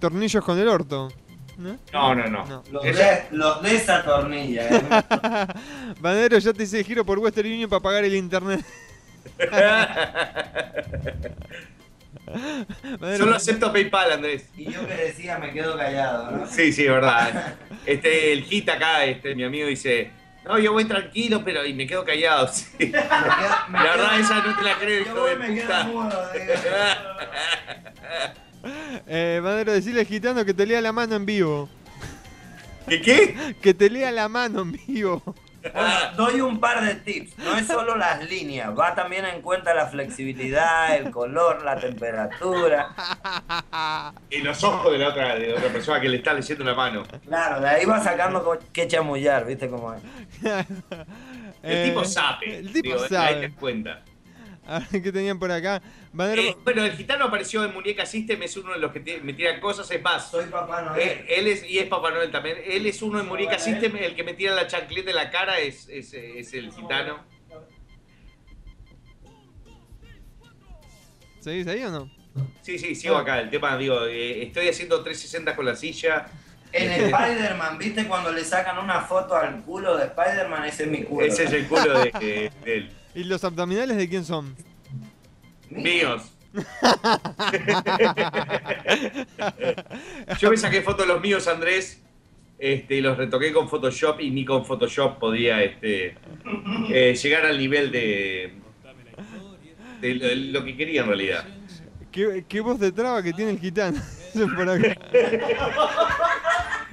[0.00, 1.08] tornillos con el orto?
[1.56, 1.78] ¿No?
[1.92, 2.62] No, no, no.
[2.70, 4.68] Los, de, los de esa tornilla.
[4.68, 4.80] ¿eh?
[6.00, 8.64] Banadero, ya te hice giro por Western Union para pagar el internet.
[12.98, 14.48] Banadero, Solo acepto PayPal, Andrés.
[14.56, 16.46] Y yo que decía me quedo callado, ¿no?
[16.46, 17.56] Sí, sí, es verdad.
[17.86, 20.12] Este, el hit acá, este, mi amigo dice,
[20.48, 22.48] no, yo voy tranquilo, pero y me quedo callado.
[22.52, 22.66] sí.
[22.78, 23.00] Me quedo-
[23.68, 25.66] me La quedo- verdad, esa no te la creo, Yo hijo voy, de me quedo
[25.68, 25.84] puta.
[25.84, 26.52] mudo, digo.
[29.06, 31.68] eh, Banadero, decirle al gitano que te lea la mano en vivo.
[32.88, 33.54] ¿Qué qué?
[33.60, 35.22] Que te lea la mano en vivo.
[35.74, 37.38] Bueno, doy un par de tips.
[37.38, 42.88] No es solo las líneas, va también en cuenta la flexibilidad, el color, la temperatura.
[44.30, 47.02] Y los ojos de la otra, de otra persona que le está leyendo la mano.
[47.26, 50.02] Claro, de ahí va sacando qué chamullar, ¿viste cómo es?
[51.62, 52.58] El tipo sabe.
[52.58, 53.34] El tipo digo, Ahí sabe.
[53.34, 54.02] te das cuenta.
[54.68, 55.80] A ver qué tenían por acá.
[56.36, 59.32] Eh, bueno, el gitano apareció en Muñeca System, es uno de los que te- me
[59.32, 60.30] tiran cosas, es más.
[60.30, 61.00] Soy Papá Noel.
[61.08, 62.58] Eh, él es, y es Papá Noel también.
[62.66, 65.58] Él es uno en Muñeca System, el que me tira la chancleta en la cara
[65.58, 67.24] es, es, es el gitano.
[71.40, 72.10] ¿seguís ahí o no?
[72.62, 73.40] Sí, sí, sigo acá.
[73.40, 76.26] El tema, digo, eh, estoy haciendo 360 con la silla.
[76.72, 80.64] En Spider-Man, ¿viste cuando le sacan una foto al culo de Spider-Man?
[80.66, 81.24] Ese es mi culo.
[81.24, 82.90] Ese es el culo de, de- de él.
[83.14, 84.54] ¿Y los abdominales de quién son?
[85.70, 86.32] Míos.
[90.40, 92.02] Yo me saqué fotos de los míos, Andrés,
[92.58, 96.16] este, y los retoqué con Photoshop y ni con Photoshop podía este,
[96.90, 98.54] eh, llegar al nivel de,
[100.00, 101.44] de lo, de lo que quería en realidad.
[102.10, 104.00] ¿Qué, qué voz de traba que tiene el gitano?
[104.56, 104.96] Por acá.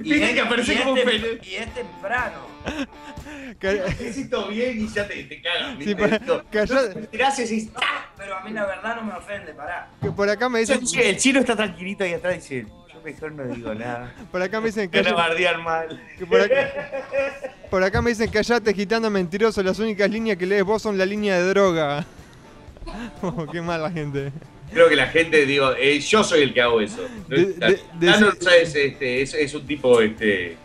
[0.02, 1.26] Y es, que aparece y es como tem- pene.
[1.42, 2.55] y es temprano.
[3.62, 5.78] Necesito bien y ya te, te cagan.
[5.78, 5.96] Sí, ¿viste?
[5.96, 8.02] pa- Esto- calla- te tirás y decís, "Ah".
[8.16, 9.88] Pero a mí la verdad no me ofende, pará.
[10.02, 13.32] que por acá me dicen, El chino está tranquilito ahí atrás y dice, yo mejor
[13.32, 14.12] no digo nada.
[14.32, 16.00] por acá me dicen a calla- bardear mal.
[16.18, 16.72] que por acá,
[17.70, 21.06] por acá me dicen callate gitano mentiroso, las únicas líneas que lees vos son la
[21.06, 22.04] línea de droga.
[23.20, 24.30] Oh, qué mala gente.
[24.72, 27.04] Creo que la gente, digo, eh, yo soy el que hago eso.
[27.28, 28.74] De- de- de- Tano, ¿sabes?
[28.76, 30.56] Este, es, es un tipo este,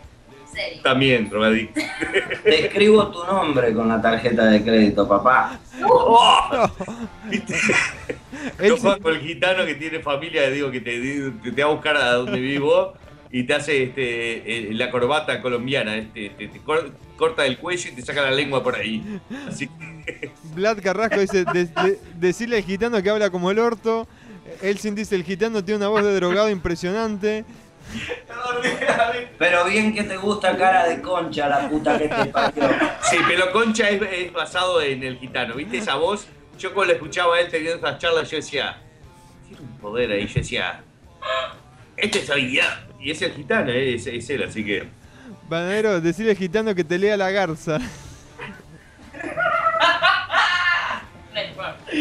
[0.52, 0.82] Serio.
[0.82, 1.80] también drogadicto.
[2.44, 5.58] Te escribo tu nombre con la tarjeta de crédito, papá.
[5.84, 6.68] Oh,
[8.64, 11.96] Yo con el gitano que tiene familia, digo, que te, te, te va a buscar
[11.96, 12.94] a donde vivo
[13.30, 15.96] y te hace este, eh, la corbata colombiana.
[15.96, 19.02] Este, te, te cor- corta el cuello y te saca la lengua por ahí.
[19.48, 24.06] Así que, Vlad Carrasco dice, "De- de- decirle al gitano que habla como el orto.
[24.60, 27.44] Elsin dice, el gitano tiene una voz de drogado impresionante.
[29.38, 32.62] Pero bien que te gusta cara de concha, la puta que te parió.
[33.02, 35.54] sí, pero Concha es, es basado en el gitano.
[35.54, 36.26] ¿Viste esa voz?
[36.58, 38.76] Yo cuando lo escuchaba a él teniendo esas charlas, yo decía,
[39.48, 40.26] tiene un poder ahí.
[40.26, 40.80] Yo decía,
[41.96, 42.62] este soy yo.
[43.00, 44.88] Y es el gitano, eh, es, es él, así que.
[45.48, 47.78] Banadero, decirle al gitano que te lea la garza.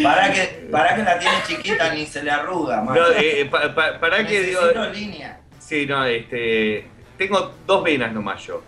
[0.04, 2.96] Para que, para que la tiene chiquita ni se le arruga, man.
[2.96, 4.62] No, eh, pa- pa- para que digo.
[4.94, 5.41] Línea.
[5.72, 6.84] Sí, no, este.
[7.18, 8.62] Tengo dos venas nomás yo.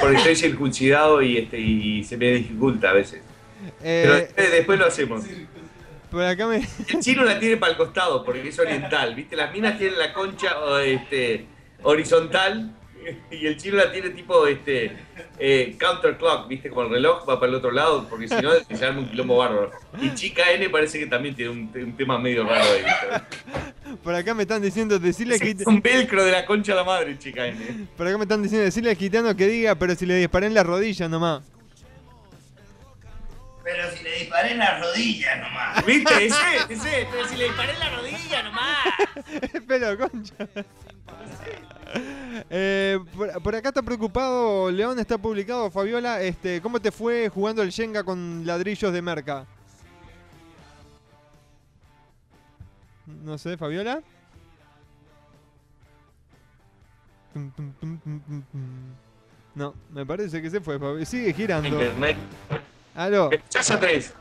[0.00, 3.22] Porque estoy circuncidado y este y se me dificulta a veces.
[3.80, 5.24] Pero Eh, después, después lo hacemos.
[6.10, 6.56] por acá me...
[6.88, 9.36] El chino la tiene para el costado porque es oriental, ¿viste?
[9.36, 11.46] Las minas tienen la concha este,
[11.84, 12.72] horizontal
[13.30, 14.96] y el chino la tiene tipo este
[15.38, 16.68] eh, counterclock, ¿viste?
[16.68, 19.36] Como el reloj va para el otro lado porque si no se arma un quilombo
[19.38, 19.70] bárbaro.
[20.00, 22.82] Y chica N parece que también tiene un, un tema medio raro ahí.
[22.84, 23.96] ¿viste?
[24.02, 25.70] Por acá me están diciendo, decirle Es gitano...
[25.70, 27.88] un velcro de la concha a la madre, chica N.
[27.96, 30.54] Por acá me están diciendo, decirle al gitano que diga, pero si le disparé en
[30.54, 31.42] la rodilla nomás.
[33.62, 35.86] Pero si le disparé en la rodilla nomás.
[35.86, 36.26] ¿Viste?
[36.26, 36.36] Ese,
[36.68, 38.86] ese, pero si le disparé en la rodilla nomás.
[39.66, 40.34] Pelo, concha.
[42.48, 47.62] Eh, por, por acá está preocupado, León está publicado, Fabiola, este, ¿cómo te fue jugando
[47.62, 49.46] el Shenga con ladrillos de merca?
[53.06, 54.00] No sé, Fabiola.
[59.54, 61.68] No, me parece que se fue, Fabi- Sigue girando.
[61.68, 62.16] Internet.
[62.94, 63.30] Aló.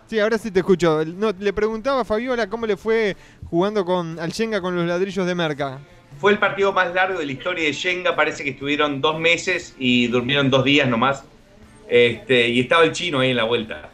[0.07, 1.03] Sí, ahora sí te escucho.
[1.05, 3.15] No, le preguntaba a Fabiola cómo le fue
[3.49, 5.79] jugando con al Shenga con los ladrillos de merca.
[6.17, 8.15] Fue el partido más largo de la historia de Shenga.
[8.15, 11.23] Parece que estuvieron dos meses y durmieron dos días nomás.
[11.87, 13.89] Este, y estaba el chino ahí en la vuelta.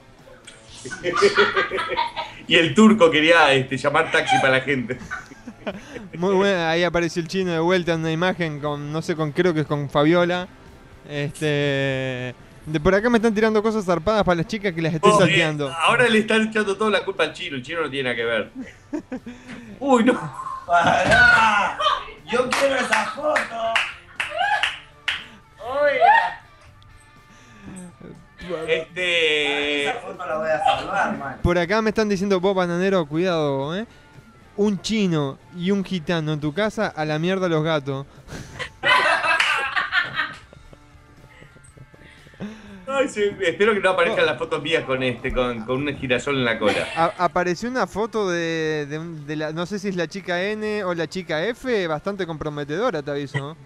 [2.48, 4.98] y el turco quería este, llamar taxi para la gente.
[6.18, 9.32] Muy buena, ahí apareció el chino de vuelta en una imagen con, no sé, con
[9.32, 10.48] creo que es con Fabiola.
[11.10, 12.36] Este.
[12.66, 15.20] De por acá me están tirando cosas zarpadas para las chicas que las estoy Oh,
[15.20, 15.70] salteando.
[15.70, 18.16] eh, ahora le están echando toda la culpa al chino, el chino no tiene nada
[18.16, 18.52] que ver.
[19.80, 20.45] Uy, no.
[20.66, 21.78] ¡Pará!
[22.26, 23.74] Yo quiero esa foto.
[28.68, 29.90] Este.
[29.90, 31.40] Esa foto la voy a salvar, man.
[31.42, 33.86] Por acá me están diciendo, vos bananero, cuidado, eh.
[34.58, 38.06] Un chino y un gitano en tu casa, a la mierda los gatos.
[42.88, 46.36] Ay, sí, espero que no aparezcan las fotos mías con este, con, con un girasol
[46.38, 46.88] en la cola.
[46.96, 50.42] A- apareció una foto de, de un- de la, no sé si es la chica
[50.44, 53.58] N o la chica F, bastante comprometedora, te aviso.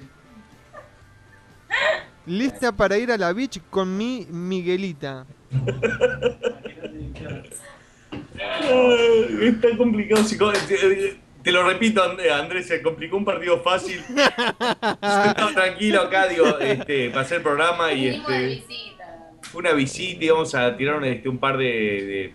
[2.25, 5.25] Lista para ir a la beach con mi Miguelita.
[9.41, 10.23] Es tan complicado.
[10.23, 10.51] si co-
[11.43, 14.01] Te, lo repito, And- Andrés, se complicó un partido fácil.
[14.07, 18.63] Sentado tranquilo acá, digo, este, pasé el programa y este,
[19.53, 22.33] una visita, íbamos a tirar este, un par de, de,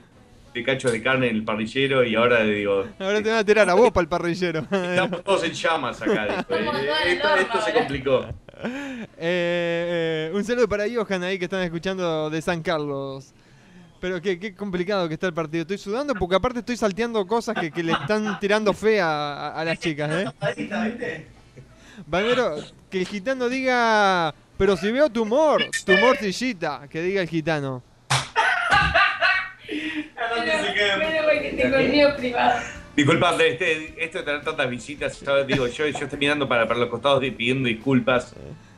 [0.54, 3.68] de cachos de carne en el parrillero y ahora digo, Ahora te van a tirar
[3.70, 4.60] a vos para el parrillero.
[4.70, 6.26] estamos todos en llamas acá.
[6.26, 6.66] eh,
[7.06, 7.74] esto, esto se ahora.
[7.74, 8.26] complicó.
[8.64, 13.32] Eh, eh, un saludo para Johan ahí que están escuchando de San Carlos.
[14.00, 15.62] Pero qué, qué complicado que está el partido.
[15.62, 19.60] Estoy sudando porque aparte estoy salteando cosas que, que le están tirando fe a, a-
[19.60, 21.26] a las chicas, ¿eh?
[22.06, 22.56] Banero,
[22.90, 27.82] que el gitano diga, pero si veo tumor, tumor sillita, que diga el gitano.
[32.96, 36.78] Disculpa, este, esto de tener tantas visitas, yo, digo, yo, yo estoy mirando para, para
[36.78, 38.34] los costados y pidiendo disculpas.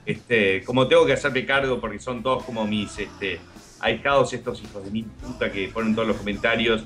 [0.07, 3.41] Este, como tengo que hacerme cargo porque son todos como mis este,
[3.81, 6.85] ahijados, estos hijos de mi puta que ponen todos los comentarios.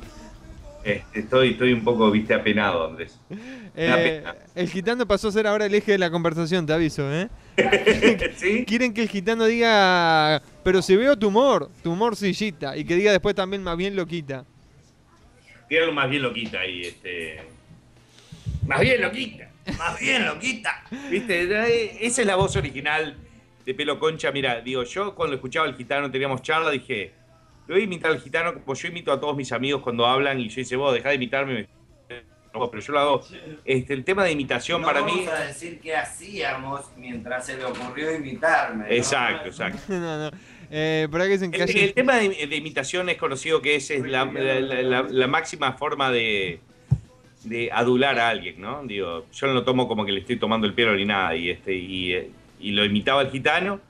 [0.83, 3.21] Este, estoy, estoy un poco, viste, apenado, Andrés.
[3.77, 7.29] Eh, el gitano pasó a ser ahora el eje de la conversación, te aviso, ¿eh?
[8.37, 8.65] ¿Sí?
[8.65, 13.35] Quieren que el gitano diga, pero si veo tumor, tumor sillita, y que diga después
[13.35, 14.45] también más bien loquita.
[15.69, 17.43] Tíralo más bien loquita ahí, este.
[18.67, 19.51] Más bien loquita.
[19.79, 20.83] Más bien, loquita.
[21.11, 22.05] ¿Viste?
[22.05, 23.17] Esa es la voz original
[23.65, 24.33] de Pelo Concha.
[24.33, 27.13] Mira, digo, yo cuando escuchaba al gitano, teníamos charla, dije,
[27.67, 30.41] lo voy a imitar al gitano como yo imito a todos mis amigos cuando hablan
[30.41, 31.69] y yo dice, vos, dejá de imitarme.
[32.53, 33.25] Pero yo lo hago.
[33.65, 35.27] Este, el tema de imitación No para vamos mí.
[35.27, 38.85] a decir qué hacíamos mientras se le ocurrió imitarme.
[38.87, 38.91] ¿no?
[38.91, 39.81] Exacto, exacto.
[39.89, 40.37] no, no.
[40.73, 44.25] Eh, dicen que El, el tema de, de imitación es conocido que es, es la,
[44.25, 46.61] la- la- la- la máxima forma de,
[47.45, 48.83] de adular a alguien, ¿no?
[48.85, 51.51] Digo, yo no lo tomo como que le estoy tomando el pelo ni nada, y
[51.51, 52.15] este, y,
[52.61, 53.81] y lo imitaba el gitano,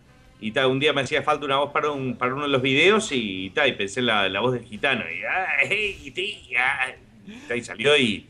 [0.41, 2.63] y tal, un día me hacía falta una voz para, un, para uno de los
[2.63, 6.11] videos, y, tal, y pensé en la, la voz del gitano, y, ah, hey, y
[7.63, 8.27] salió, y,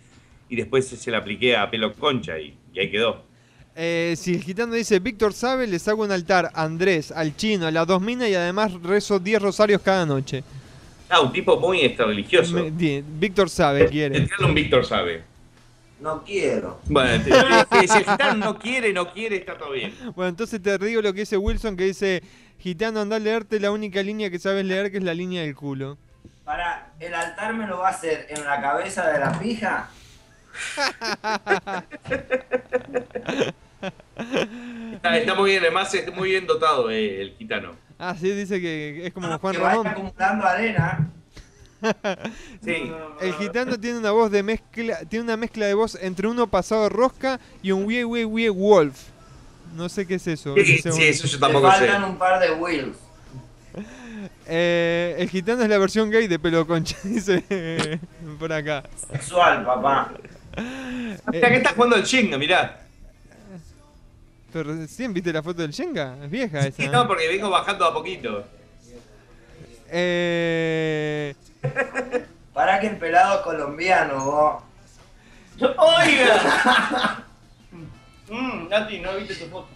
[0.50, 3.24] y después se la apliqué a pelo concha, y, y ahí quedó.
[3.76, 7.66] Eh, si el gitano dice Víctor sabe, les hago un altar a Andrés, al chino,
[7.66, 10.42] a las dos minas y además rezo 10 rosarios cada noche.
[11.08, 12.52] Ah, un tipo muy este, religioso.
[12.54, 14.20] Me- di- Víctor sabe, quiere.
[14.22, 15.22] Tirale un Víctor sabe.
[16.00, 16.80] No quiero.
[16.86, 17.30] Bueno, te-
[17.80, 19.94] te- si el gitano no quiere, no quiere, está todo bien.
[20.16, 22.22] Bueno, entonces te digo lo que dice Wilson, que dice,
[22.58, 25.54] gitano, anda a leerte la única línea que sabes leer, que es la línea del
[25.54, 25.96] culo.
[26.44, 29.90] Para, ¿el altar me lo va a hacer en la cabeza de la pija?
[34.94, 37.72] Está, está muy bien, además es muy bien dotado eh, el gitano.
[37.98, 39.86] Ah, sí, dice que es como Juan que Ramón.
[39.86, 41.10] acumulando arena.
[42.62, 42.92] Sí.
[43.22, 46.82] El gitano tiene una voz de mezcla, tiene una mezcla de voz entre uno pasado
[46.82, 48.98] de rosca y un wie wie wie wolf.
[49.74, 50.54] No sé qué es eso.
[50.56, 51.78] Sí, eso yo Le tampoco sé.
[51.78, 52.96] faltan un par de wheels.
[54.52, 57.98] Eh, el gitano es la versión gay de pelo concha, dice
[58.38, 58.82] por acá.
[59.10, 60.12] Sexual, papá.
[60.56, 62.80] Mira que está jugando el Shenga, mirá.
[64.52, 66.76] Pero recién viste la foto del Shenga, es vieja esa.
[66.76, 66.88] Sí, ¿eh?
[66.88, 68.44] no, porque vengo bajando a poquito.
[69.88, 71.34] Eh,
[72.52, 74.62] Para que el pelado es colombiano, vos.
[75.60, 77.24] ¡Oiga!
[78.28, 79.68] Mmm, Nati, no viste tu foto.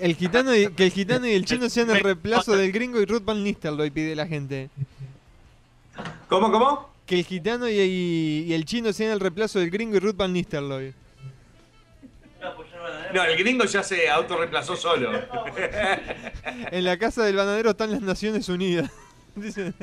[0.00, 3.04] el gitano y, que el gitano y el chino sean el reemplazo del gringo y
[3.04, 4.70] Ruth Van Nistelrooy, pide la gente.
[6.28, 6.93] ¿Cómo, cómo?
[7.06, 10.16] Que el gitano y, y- y el chino sean el reemplazo del gringo y Ruth
[10.16, 10.94] Van Nistelrooy.
[13.14, 15.10] No, el gringo ya se autorreemplazó solo.
[16.70, 18.90] En la casa del bananero están las Naciones Unidas.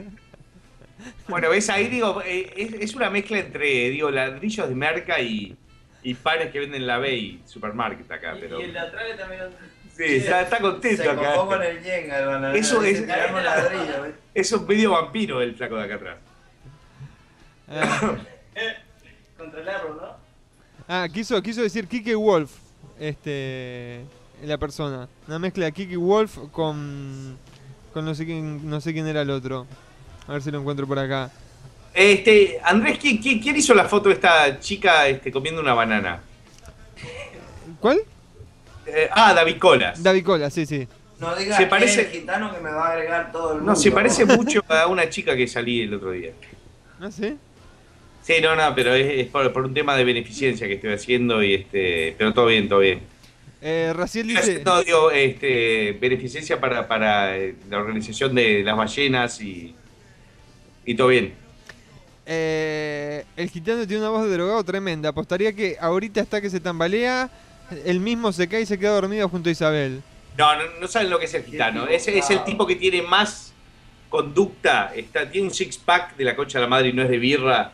[1.27, 5.55] Bueno, ves ahí, digo, eh, es, es una mezcla entre, digo, ladrillos de merca y,
[6.03, 8.59] y panes que venden en la Bay Supermarket acá, pero...
[8.59, 9.41] de atrás también.
[9.97, 11.33] Sí, está, está contento Se acá.
[11.37, 12.59] con el yenga, el bananero.
[12.59, 12.83] Eso.
[14.35, 16.17] Es un medio vampiro el flaco de acá atrás.
[17.71, 18.15] Ah,
[19.37, 20.15] Controlarlo, ¿no?
[20.87, 22.51] ah, quiso, quiso decir Kike Wolf,
[22.99, 24.01] este,
[24.43, 25.07] la persona.
[25.27, 27.37] Una mezcla de Kike Wolf con,
[27.93, 29.65] con no sé quién, no sé quién era el otro.
[30.27, 31.31] A ver si lo encuentro por acá.
[31.93, 36.21] Este, Andrés, ¿quién, quién- quién hizo la foto de esta chica este, comiendo una banana?
[37.79, 37.99] ¿Cuál?
[38.85, 40.01] Eh, ah, David Colas.
[40.01, 40.87] David Cola, sí, sí.
[41.19, 43.71] No digas Se parece- el gitano que me va a agregar todo el mundo.
[43.71, 46.31] No, se parece mucho a una chica que salí el otro día.
[46.99, 47.37] ¿No sé?
[48.21, 51.41] Sí, no, no, pero es, es por, por un tema de beneficencia que estoy haciendo
[51.43, 53.01] y este, pero todo bien, todo bien.
[53.61, 54.61] Eh, Raciel dice...
[54.63, 59.75] No, digo, este, beneficencia para, para eh, la organización de las ballenas y,
[60.85, 61.33] y todo bien.
[62.25, 65.09] Eh, el gitano tiene una voz de drogado tremenda.
[65.09, 67.29] Apostaría que ahorita está que se tambalea,
[67.85, 70.01] él mismo se cae y se queda dormido junto a Isabel.
[70.37, 71.87] No, no, no saben lo que es el gitano.
[71.87, 73.53] Es, es el tipo que tiene más
[74.09, 77.09] conducta, está, tiene un six pack de la concha de la madre y no es
[77.09, 77.71] de birra.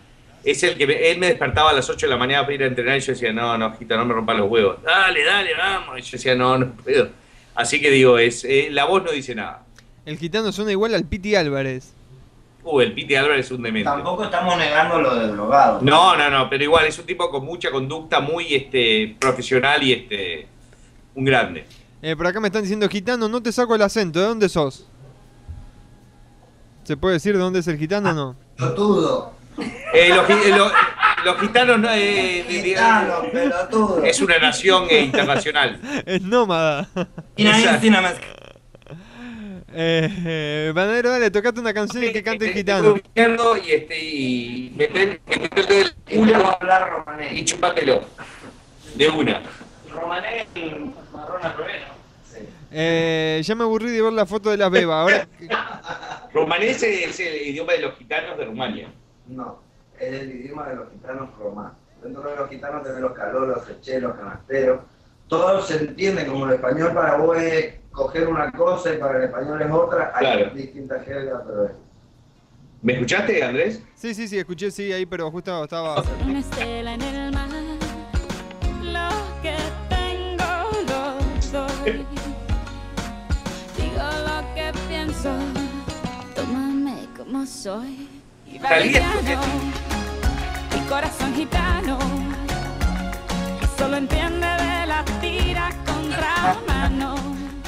[0.49, 2.64] Es el que me- él me despertaba a las 8 de la mañana para ir
[2.64, 4.82] a entrenar y yo decía, no, no, gitano, no me rompa los huevos.
[4.82, 5.99] Dale, dale, vamos.
[5.99, 7.10] Y yo decía, no, no puedo.
[7.53, 9.64] Así que digo, es eh, la voz no dice nada.
[10.06, 11.94] El gitano suena igual al Piti Álvarez.
[12.64, 13.90] Uh, el Piti Álvarez es un demente.
[13.90, 15.80] Tampoco estamos negando lo de drogado.
[15.82, 19.94] No, no, no, pero igual es un tipo con mucha conducta, muy este profesional y
[19.94, 20.48] este
[21.15, 21.65] un grande.
[22.02, 24.88] Eh, por acá me están diciendo, gitano, no te saco el acento, ¿de dónde sos?
[26.84, 28.36] ¿Se puede decir de dónde es el gitano o no?
[28.56, 29.34] Pelotudo.
[29.93, 30.71] Eh, los, eh, lo-
[31.25, 34.03] los gitanos no, eh, de- de- Gitano, pelotudo.
[34.03, 35.79] es una nación eh, internacional.
[36.05, 36.88] Es nómada.
[37.35, 37.88] Exacto.
[39.79, 42.95] Eh, eh, Banadero, dale, tocate una canción y que cante el Estoy gitano.
[43.57, 46.57] y este y meter meterte el culo
[47.31, 48.01] y chupátelo
[48.95, 49.41] de una.
[49.93, 50.47] Romanés
[51.13, 51.81] marrón al revés.
[52.71, 54.95] Eh, ya me aburrí de ver la foto de las bebas.
[55.01, 55.27] Ahora,
[56.34, 58.88] Romanés es el idioma de los gitanos de Rumania.
[59.27, 59.59] No,
[59.99, 61.73] es el idioma de los gitanos romanos.
[62.01, 64.81] Dentro de los gitanos tenés los calolos, los hecheros, canasteros.
[65.27, 69.23] Todo se entiende como el español para vos es coger una cosa y para el
[69.25, 70.11] español es otra.
[70.15, 70.49] Hay Claro.
[70.53, 71.71] distintas jergas, pero es.
[72.81, 73.81] ¿Me escuchaste, Andrés?
[73.95, 76.03] sí, sí, sí, escuché, sí, ahí, pero justo estaba...
[76.25, 77.49] Una estela en el mar,
[78.83, 79.55] lo que
[79.89, 80.45] tengo
[80.87, 82.05] lo doy.
[83.75, 85.31] Digo lo que pienso,
[86.35, 88.07] tómame como soy.
[88.61, 89.41] Valeriano,
[90.73, 91.97] mi corazón gitano,
[93.77, 97.15] solo entiende de la tira contra mano.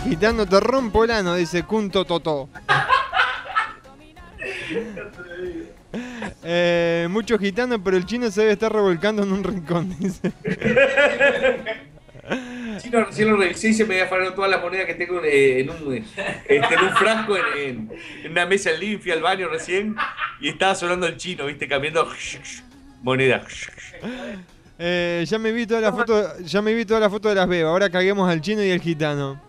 [0.03, 2.49] Gitano, te rompo el ano, dice Kunto Toto.
[6.43, 10.31] Eh, mucho gitano, pero el chino se debe estar revolcando en un rincón, dice.
[12.81, 15.61] Sí, no, recién lo revisé y se me afanaron todas las monedas que tengo eh,
[15.61, 17.91] en un, este, en un frasco en, en-
[18.23, 19.95] en una mesa en fui al baño recién
[20.39, 22.07] y estaba sonando el chino, viste, cambiando
[23.01, 23.43] moneda.
[24.77, 27.47] Eh, ya me vi toda la foto, ya me vi toda la foto de las
[27.49, 27.69] bebas.
[27.69, 29.41] Ahora caguemos al chino y al gitano.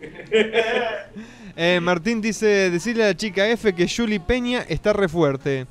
[1.60, 5.66] Eh, Martín dice, decirle a la chica F que Julie Peña está re fuerte.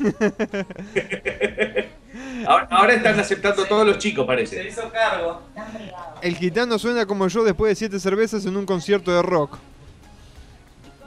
[2.46, 4.66] Ahora, ahora están aceptando todos los chicos, parece.
[4.66, 5.42] hizo cargo.
[6.20, 9.58] El gitano suena como yo después de siete cervezas en un concierto de rock.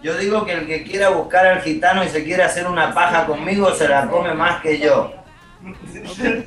[0.01, 3.25] Yo digo que el que quiera buscar al gitano y se quiere hacer una paja
[3.25, 5.13] conmigo se la come más que yo.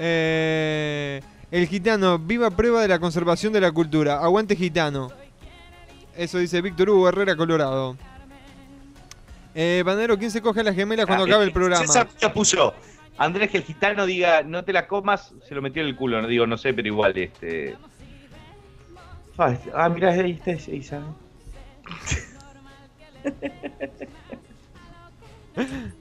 [0.00, 1.20] Eh,
[1.50, 4.20] el gitano, viva prueba de la conservación de la cultura.
[4.20, 5.10] Aguante gitano.
[6.16, 7.96] Eso dice Víctor Hugo Herrera, Colorado.
[9.60, 11.84] Eh, Banero, ¿quién se coge las gemelas cuando acabe el programa?
[11.84, 12.74] César ya puso.
[13.16, 16.22] Andrés, que el gitano diga, no te la comas, se lo metió en el culo.
[16.22, 17.74] No digo, no sé, pero igual, este.
[19.36, 21.06] Ah, ah, mirá, ahí está sabe.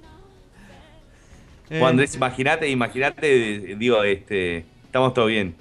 [1.70, 5.54] Eh, Andrés, imagínate, imagínate, digo, este, estamos todo bien.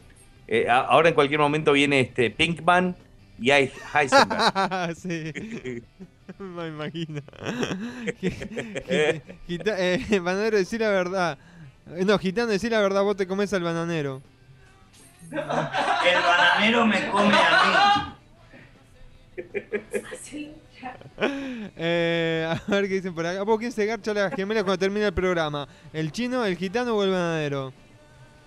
[0.47, 2.95] Eh, a- ahora en cualquier momento viene este Pinkman
[3.41, 4.95] y hay Heisenberg.
[4.97, 5.83] sí.
[6.39, 7.21] Me imagino.
[8.21, 11.39] Gi- gita- eh, bananero, decir la verdad.
[11.87, 14.23] No, gitano, decir la verdad, vos te comes al bananero.
[15.31, 18.17] El bananero me come a
[21.79, 23.43] Eh, a ver qué dicen por acá.
[23.43, 25.67] ¿Vos quién se garcha a las gemelas cuando termina el programa?
[25.93, 27.73] ¿El chino, el gitano o el bananero?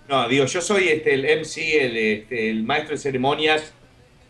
[0.08, 3.74] No, digo, yo soy este, el MC, el, este, el maestro de ceremonias.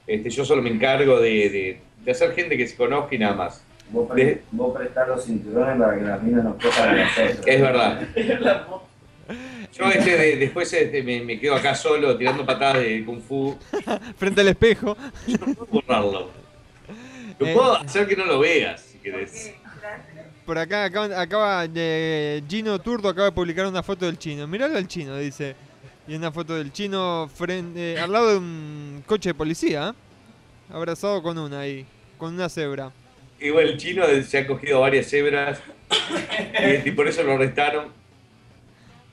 [0.07, 3.35] Este, yo solo me encargo de, de- de hacer gente que se conozca y nada
[3.35, 3.63] más.
[3.91, 7.39] Vos, pre- vos prestás los cinturones para que las minas nos cojan a nosotros.
[7.47, 8.01] Es verdad.
[9.73, 13.55] Yo este, de- después este, me, me quedo acá solo tirando patadas de kung fu.
[14.17, 14.97] Frente al espejo.
[15.71, 16.29] Borrarlo.
[17.39, 17.53] Lo Eh.
[17.53, 19.53] puedo hacer que no lo veas, si querés.
[20.45, 24.47] Por acá acaban- acaba de Gino Turdo acaba de publicar una foto del chino.
[24.47, 25.55] Miralo al chino, dice.
[26.07, 29.93] Y una foto del chino frente, al lado de un coche de policía.
[30.71, 31.85] Abrazado con una ahí,
[32.17, 32.91] con una cebra.
[33.39, 35.59] Igual el chino se ha cogido varias cebras
[36.85, 37.87] y por eso lo arrestaron.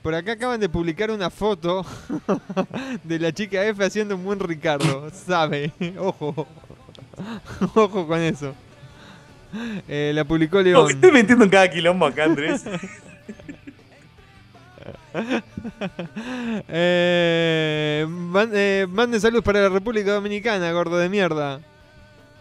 [0.03, 1.85] Por acá acaban de publicar una foto
[3.03, 5.09] de la chica F haciendo un buen Ricardo.
[5.11, 6.47] Sabe, ojo.
[7.73, 8.53] Ojo con eso.
[9.87, 10.91] Eh, la publicó No, León.
[10.91, 12.63] estoy metiendo en cada quilombo acá, Andrés.
[16.69, 21.59] eh, man- eh, manden saludos para la República Dominicana, gordo de mierda.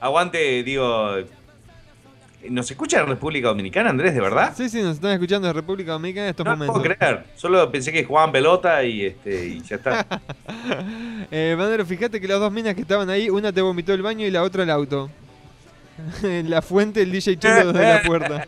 [0.00, 1.16] Aguante, digo.
[2.48, 4.52] ¿Nos escucha la República Dominicana, Andrés, de verdad?
[4.56, 6.80] Sí, sí, nos están escuchando de República Dominicana en estos No momentos.
[6.80, 7.24] puedo creer.
[7.34, 10.06] Solo pensé que jugaban pelota y, este, y ya está.
[11.32, 14.24] Eh, Bandero, fíjate que las dos minas que estaban ahí, una te vomitó el baño
[14.24, 15.10] y la otra el auto.
[16.22, 18.46] la fuente, el DJ Chelo desde la puerta.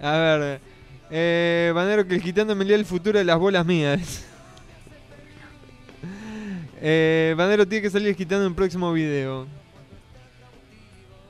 [0.00, 0.60] A ver.
[1.10, 4.26] Eh, Bandero, que el gitano me lea el futuro de las bolas mías.
[6.80, 9.46] eh, Bandero tiene que salir el gitano en un próximo video.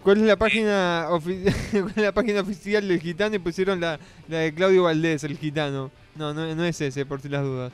[0.02, 1.06] ¿Cuál es la página,
[2.14, 3.36] cuál oficial del gitano?
[3.36, 3.98] Y pusieron la,
[4.28, 5.90] de Claudio Valdés, el gitano.
[6.14, 7.72] No, no, es ese, por si las dudas.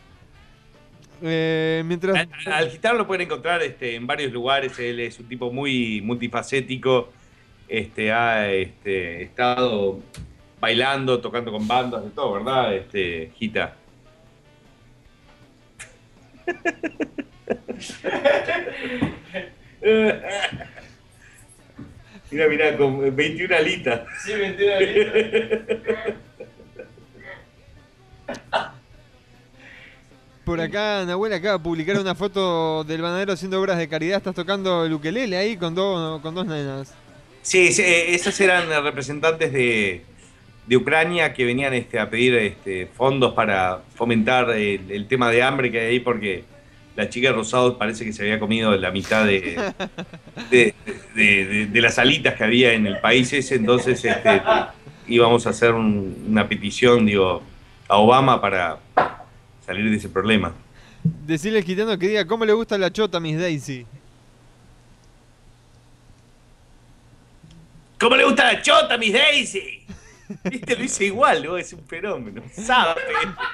[1.22, 2.16] Eh, mientras.
[2.16, 4.78] Al, al gitano lo pueden encontrar este, en varios lugares.
[4.78, 7.10] Él es un tipo muy multifacético.
[7.68, 10.00] Este, ha este, estado
[10.60, 12.74] bailando, tocando con bandas, de todo, ¿verdad?
[12.74, 13.76] Este, Gita.
[22.30, 24.02] Mira, mira, con 21 alitas.
[24.24, 25.14] Sí, 21 alitas.
[30.44, 34.18] Por acá, Nahuel acaba de publicar una foto del banadero haciendo obras de caridad.
[34.18, 36.92] Estás tocando el ukelele ahí con, dos con dos nenas.
[37.42, 40.04] Sí, sí, eh, esas eran representantes de,
[40.70, 45.42] de Ucrania que venían este, a pedir este, fondos para fomentar el, el tema de
[45.42, 46.44] hambre que hay ahí porque
[46.94, 49.60] la chica Rosado parece que se había comido la mitad de,
[50.50, 50.72] de,
[51.16, 54.42] de- de- de las alitas que había en el país ese, entonces este,
[55.08, 57.42] íbamos a hacer un- una petición, digo,
[57.88, 58.78] a Obama para
[59.66, 60.52] salir de ese problema.
[61.26, 63.86] Decirle al gitano que diga cómo le gusta la chota, Miss Daisy.
[67.98, 69.80] ¿Cómo le gusta la chota, Miss Daisy?
[70.44, 71.56] Viste, lo hice igual, ¿no?
[71.56, 72.42] es un fenómeno.
[72.52, 73.00] Sabe.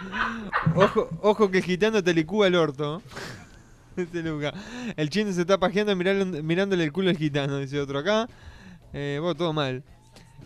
[0.74, 3.02] Ojo, ojo que el gitano te licúa el orto.
[3.96, 4.52] Este Luca.
[4.94, 8.28] El chino se está pajeando mirándole el culo al gitano, dice otro acá.
[8.92, 9.82] Eh, vos, todo mal.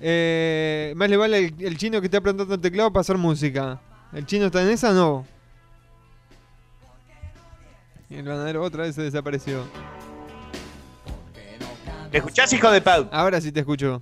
[0.01, 3.81] Eh, más le vale el, el chino que está apretando el teclado para hacer música.
[4.13, 4.93] ¿El chino está en esa?
[4.93, 5.27] No.
[8.09, 9.65] Y el banadero otra vez se desapareció.
[12.13, 13.09] ¿Me escuchás, hijo de Pau?
[13.11, 14.01] Ahora sí te escucho.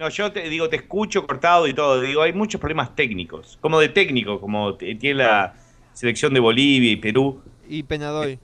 [0.00, 2.00] No, yo te digo, te escucho cortado y todo.
[2.00, 3.58] Digo, hay muchos problemas técnicos.
[3.60, 5.54] Como de técnico, como tiene la
[5.92, 7.42] selección de Bolivia y Perú.
[7.68, 8.38] Y Penadoy.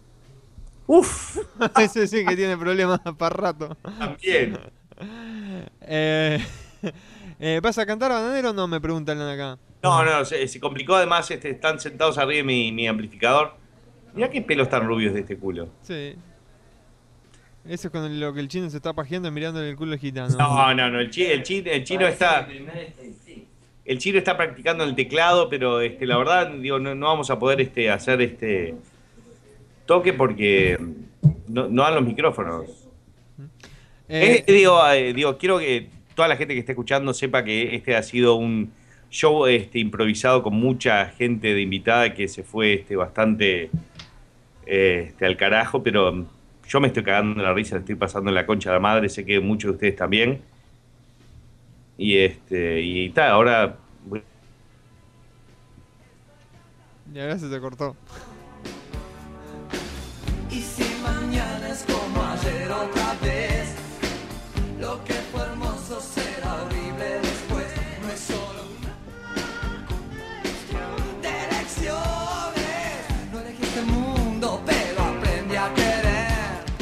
[0.86, 1.38] Uf.
[1.80, 3.76] Ese sí que tiene problemas para rato.
[3.98, 4.58] También.
[5.88, 6.42] Eh,
[7.38, 8.66] eh, ¿Vas a cantar bananero o no?
[8.66, 9.58] Me preguntan acá.
[9.82, 11.30] No, no, se, se complicó además.
[11.30, 13.54] Este, están sentados arriba de mi, mi amplificador.
[14.14, 15.68] Mirá qué pelos tan rubios de este culo.
[15.82, 16.16] Sí.
[17.68, 20.36] Eso es con lo que el chino se está pajeando mirándole el culo al gitano.
[20.36, 21.00] No, no, no.
[21.00, 22.48] El, chi- el, chi- el chino está.
[23.84, 27.38] El chino está practicando el teclado, pero este, la verdad, digo, no, no vamos a
[27.38, 28.74] poder este, hacer este
[29.86, 30.76] toque porque
[31.46, 32.64] no, no dan los micrófonos.
[34.08, 37.76] Eh, Eh, digo, eh, digo, quiero que toda la gente que esté escuchando sepa que
[37.76, 38.72] este ha sido un
[39.10, 43.70] show este, improvisado con mucha gente de invitada que se fue este, bastante
[44.66, 46.26] eh, este, al carajo, pero
[46.68, 48.80] yo me estoy cagando en la risa, le estoy pasando en la concha de la
[48.80, 50.40] madre, sé que muchos de ustedes también.
[51.98, 53.76] Y este, y tal, ahora
[57.14, 57.96] Y ahora se te cortó.
[60.50, 60.85] Y si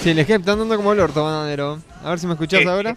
[0.04, 1.78] Sí, el escape está andando como el orto, bananero.
[2.02, 2.94] A ver si me escuchás Eh, ahora.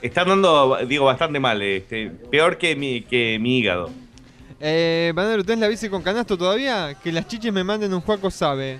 [0.00, 3.90] están dando, digo, bastante mal, este, peor que mi, que mi hígado.
[4.58, 6.94] Eh, bananero, ¿tenés la bici con canasto todavía?
[7.02, 8.78] Que las chiches me manden un juaco sabe.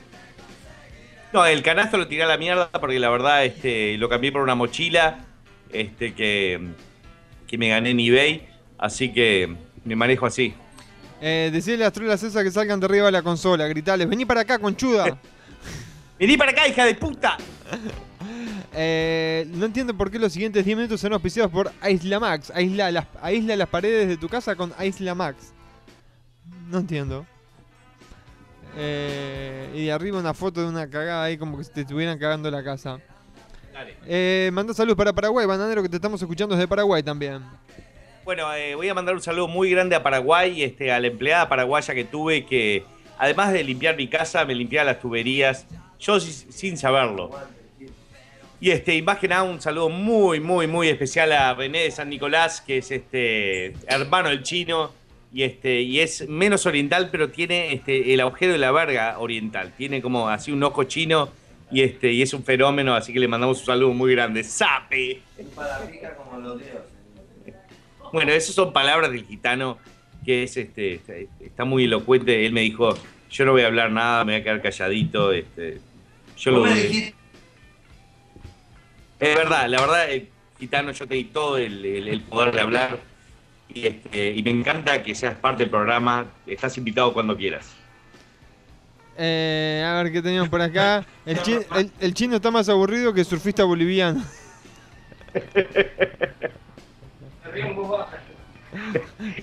[1.35, 4.41] No, el canasto lo tiré a la mierda porque la verdad este, lo cambié por
[4.41, 5.27] una mochila
[5.71, 6.61] este, que,
[7.47, 8.49] que me gané en eBay.
[8.79, 9.55] Así que
[9.85, 10.55] me manejo así.
[11.21, 14.25] Eh, decirle a las trolas esas que salgan de arriba de la consola, gritales, vení
[14.25, 15.19] para acá, conchuda.
[16.21, 17.37] Vení para acá, hija de puta.
[18.73, 22.53] Eh, no entiendo por qué los siguientes 10 minutos son auspiciados por Isla Max.
[22.55, 25.53] Aísla las, aísla las paredes de tu casa con Isla Max.
[26.69, 27.27] No entiendo.
[28.77, 32.17] Eh, y de arriba una foto de una cagada ahí como que se te estuvieran
[32.17, 33.01] cagando la casa.
[33.73, 33.97] Dale.
[34.07, 37.43] Eh, manda saludos para Paraguay, bananero, que te estamos escuchando desde Paraguay también.
[38.25, 41.49] Bueno, eh, voy a mandar un saludo muy grande a Paraguay, este, a la empleada
[41.49, 42.85] paraguaya que tuve, que
[43.19, 45.67] además de limpiar mi casa, me limpiaba las tuberías,
[46.01, 47.31] yo si- sin saberlo.
[48.63, 51.91] Y este, y más que nada un saludo muy, muy, muy especial a René de
[51.91, 54.93] San Nicolás, que es este hermano del chino,
[55.33, 59.73] y este, y es menos oriental, pero tiene este, el agujero de la verga oriental.
[59.79, 61.31] Tiene como así un ojo chino
[61.71, 64.43] y este, y es un fenómeno, así que le mandamos un saludo muy grande.
[64.45, 65.23] ¡Sape!
[66.17, 66.81] Como los dioses.
[68.13, 69.79] Bueno, esas son palabras del gitano
[70.25, 71.01] que es este
[71.41, 72.45] está muy elocuente.
[72.45, 72.95] Él me dijo,
[73.31, 75.33] yo no voy a hablar nada, me voy a quedar calladito.
[75.33, 75.79] Este,
[76.41, 77.15] yo lo Vos me dijiste-
[79.21, 82.61] Es verdad, la verdad, el gitano, yo te di todo el, el- el poder de
[82.61, 82.99] hablar.
[83.73, 86.27] Y, este, y me encanta que seas parte del programa.
[86.47, 87.71] Estás invitado cuando quieras.
[89.17, 91.05] Eh, a ver qué teníamos por acá.
[91.27, 94.25] El, chi- el- el chino está más aburrido que surfista boliviano.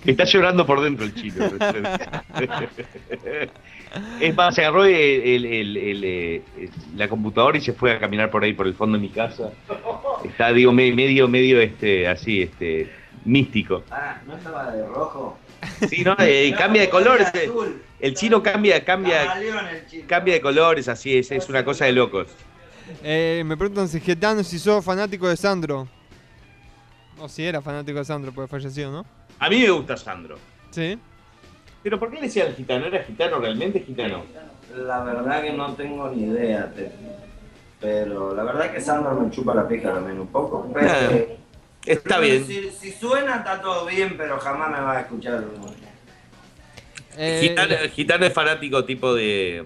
[0.05, 1.45] Está llorando por dentro el chino.
[4.19, 6.41] es más, se agarró el- el- el- el, eh,
[6.95, 9.51] la computadora y se fue a caminar por ahí, por el fondo de mi casa.
[10.23, 12.89] Está, digo, me- medio, medio, este, así, este,
[13.25, 13.83] místico.
[13.91, 15.37] Ah, ¿no estaba de rojo?
[15.89, 16.15] Sí, ¿no?
[16.19, 17.27] Eh, cambia de colores.
[17.33, 17.47] eh.
[17.49, 17.81] Azul.
[17.99, 20.03] El chino cambia, cambia, Camaleón el chino.
[20.07, 22.27] cambia de colores, así es, es una cosa de locos.
[23.03, 25.87] Eh, me preguntan si Getano si sos fanático de Sandro.
[27.19, 29.03] O si era fanático de Sandro, porque falleció, ¿no?
[29.39, 30.37] A mí me gusta Sandro.
[30.69, 30.97] Sí.
[31.83, 32.85] Pero ¿por qué le decían gitano?
[32.85, 34.23] ¿Era gitano realmente gitano?
[34.75, 36.71] La verdad que no tengo ni idea.
[36.73, 36.91] te-
[37.79, 40.69] Pero la verdad que Sandro me chupa la pija también un poco.
[40.73, 41.09] Pero, Ah,
[41.85, 42.45] Está pero bien.
[42.45, 45.43] Si, si suena está todo bien, pero jamás me va a escuchar.
[47.15, 49.65] Eh, Gitano, Gitano es fanático tipo de,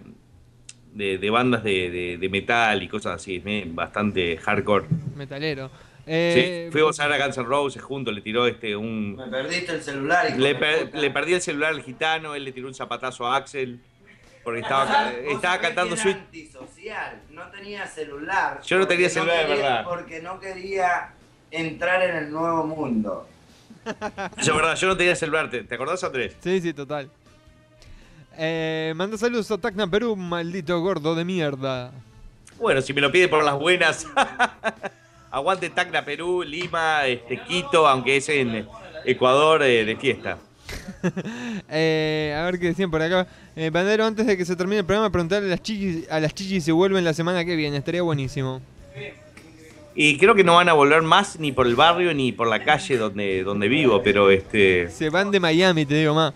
[0.93, 4.85] de, de bandas de, de- de metal y cosas así, bastante hardcore.
[5.15, 5.71] Metalero.
[6.03, 9.15] Sí, Eh, fuimos a ver a Guns N' Roses juntos, le tiró este un...
[9.15, 12.51] Me perdiste el celular y Le, per- le perdí el celular al gitano, él le
[12.51, 13.79] tiró un zapatazo a Axel,
[14.43, 16.15] porque estaba, estaba cantando Sweet.
[16.17, 18.61] Antisocial, no tenía celular.
[18.65, 19.83] Yo no tenía celular, de quería- verdad.
[19.85, 21.13] Porque no quería
[21.51, 23.27] entrar en el nuevo mundo.
[24.37, 26.35] Es verdad, yo no tenía celular, ¿te, te acordás Andrés?
[26.39, 27.09] Sí, sí, total.
[28.37, 31.91] Eh, manda saludos a Tacna Perú, maldito gordo de mierda.
[32.57, 34.07] Bueno, si me lo pide por las buenas.
[35.31, 38.67] Aguante Tacna, Perú, Lima, este, Quito, aunque es en
[39.05, 40.37] Ecuador eh, de fiesta.
[41.73, 43.25] Eh, a ver qué decían por acá.
[43.55, 46.33] Eh, Bandero, antes de que se termine el programa, preguntarle a las chichis, a las
[46.33, 47.77] chichis si vuelven la semana que viene.
[47.77, 48.61] Estaría buenísimo.
[49.95, 52.63] Y creo que no van a volver más ni por el barrio ni por la
[52.63, 54.89] calle donde, donde vivo, pero este.
[54.89, 56.33] Se van de Miami, te digo más.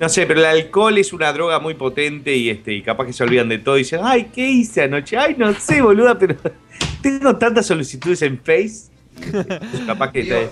[0.00, 3.12] No sé, pero el alcohol es una droga muy potente y este, y capaz que
[3.12, 5.18] se olvidan de todo y dicen, ay, ¿qué hice anoche?
[5.18, 6.36] Ay, no sé, boluda, pero
[7.02, 8.88] tengo tantas solicitudes en Face.
[9.14, 10.50] Pues capaz que te-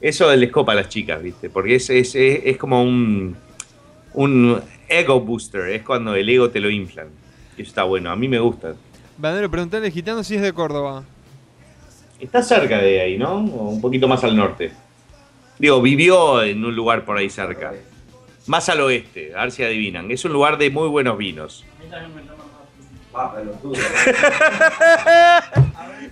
[0.00, 1.48] eso les copa a las chicas, ¿viste?
[1.48, 3.36] Porque es, es, es, es como un,
[4.14, 7.06] un ego booster, es cuando el ego te lo inflan.
[7.56, 8.74] Y eso está bueno, a mí me gusta.
[9.16, 11.04] Bandero, preguntarle al gitano si es de Córdoba.
[12.18, 13.36] Está cerca de ahí, ¿no?
[13.36, 14.72] O un poquito más al norte.
[15.56, 17.72] Digo, vivió en un lugar por ahí cerca.
[18.46, 20.10] Más al oeste, a ver si adivinan.
[20.10, 21.64] Es un lugar de muy buenos vinos.
[23.14, 23.74] Ah, pelotudo.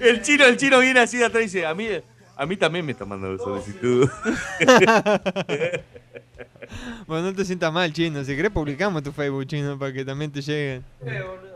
[0.01, 1.87] El chino, el chino viene así de atrás y dice, a mí,
[2.37, 4.09] a mí también me está mandando solicitud.
[7.07, 8.23] Bueno, no te sientas mal, chino.
[8.25, 10.85] Si querés, publicamos tu Facebook, chino, para que también te lleguen.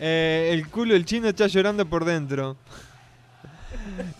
[0.00, 2.56] Eh, el culo del chino está llorando por dentro.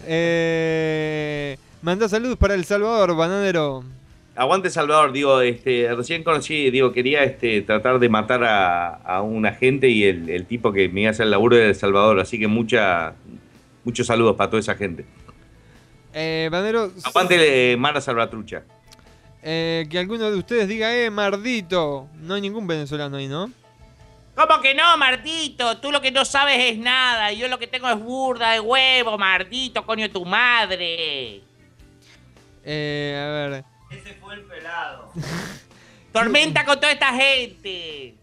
[0.04, 3.84] Eh, manda saludos para El Salvador, bananero.
[4.38, 9.44] Aguante Salvador, digo, este, recién conocí, digo, quería este, tratar de matar a, a un
[9.46, 12.20] agente y el, el tipo que me iba a hacer el laburo era El Salvador,
[12.20, 13.14] así que mucha,
[13.84, 15.04] muchos saludos para toda esa gente.
[16.14, 18.62] Eh, bananero, Aguante eh, Mara Salvatrucha.
[19.42, 22.08] eh, que alguno de ustedes diga, eh, mardito.
[22.22, 23.50] No hay ningún venezolano ahí, ¿no?
[24.36, 25.78] ¿Cómo que no, Martito?
[25.78, 27.32] Tú lo que no sabes es nada.
[27.32, 31.40] Yo lo que tengo es burda de huevo, Martito, coño de tu madre.
[32.64, 33.64] Eh, a ver.
[33.90, 35.12] Ese fue el pelado.
[36.12, 38.14] Tormenta con toda esta gente.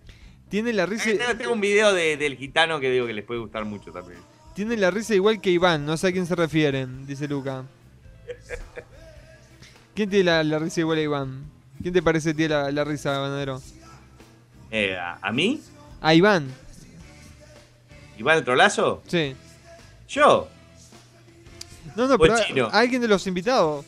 [0.50, 3.40] Tiene la risa, Tengo, tengo un video de- del gitano que digo que les puede
[3.40, 4.20] gustar mucho también.
[4.54, 5.86] tiene la risa igual que Iván.
[5.86, 7.64] No sé a quién se refieren, dice Luca.
[9.94, 11.46] ¿Quién tiene la, la risa igual a Iván?
[11.82, 13.62] ¿Quién te parece que tiene la, la risa, bananero?
[14.72, 15.62] Eh, ¿a, a mí?
[16.02, 16.48] A Iván,
[18.18, 19.02] ¿Iván el trolazo?
[19.08, 19.36] sí.
[20.08, 20.48] ¿Yo?
[21.96, 23.86] No, no, pero a- alguien de los invitados.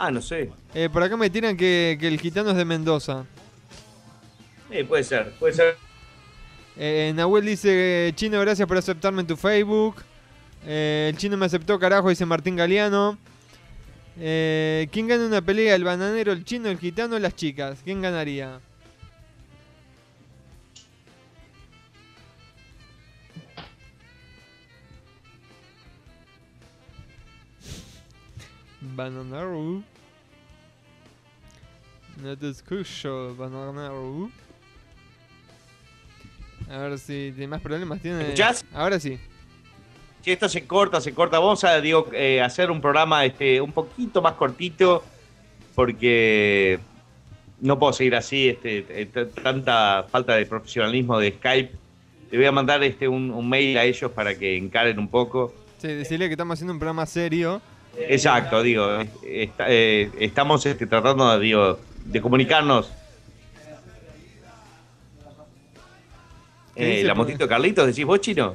[0.00, 0.50] Ah, no sé.
[0.74, 3.26] Eh, por acá me tiran que, que el gitano es de Mendoza.
[4.70, 5.76] Eh, puede ser, puede ser.
[6.76, 9.96] Eh, Nahuel dice, chino, gracias por aceptarme en tu Facebook.
[10.64, 13.18] Eh, el chino me aceptó, carajo, dice Martín Galeano.
[14.20, 15.74] Eh, ¿Quién gana una pelea?
[15.74, 17.80] ¿El bananero, el chino, el gitano o las chicas?
[17.84, 18.60] ¿Quién ganaría?
[28.94, 29.82] Bananero.
[32.22, 34.30] No te escucho, Bananero.
[36.70, 38.00] A ver si tiene más problemas.
[38.00, 38.22] Tiene...
[38.22, 38.64] escuchás?
[38.74, 39.18] Ahora sí.
[40.22, 41.38] Si esto se corta, se corta.
[41.38, 45.04] Vamos a digo, eh, hacer un programa este, un poquito más cortito
[45.74, 46.78] porque
[47.60, 48.48] no puedo seguir así.
[48.48, 49.06] Este, eh,
[49.42, 51.72] tanta falta de profesionalismo de Skype.
[52.30, 55.54] Le voy a mandar este, un, un mail a ellos para que encaren un poco.
[55.78, 57.62] Sí, decirle que estamos haciendo un programa serio.
[57.96, 62.90] Exacto, digo, eh, está- eh, estamos este, tratando de, digo, de comunicarnos.
[66.74, 68.54] ¿Qué Eh, la motito de Carlitos, decís vos, chino.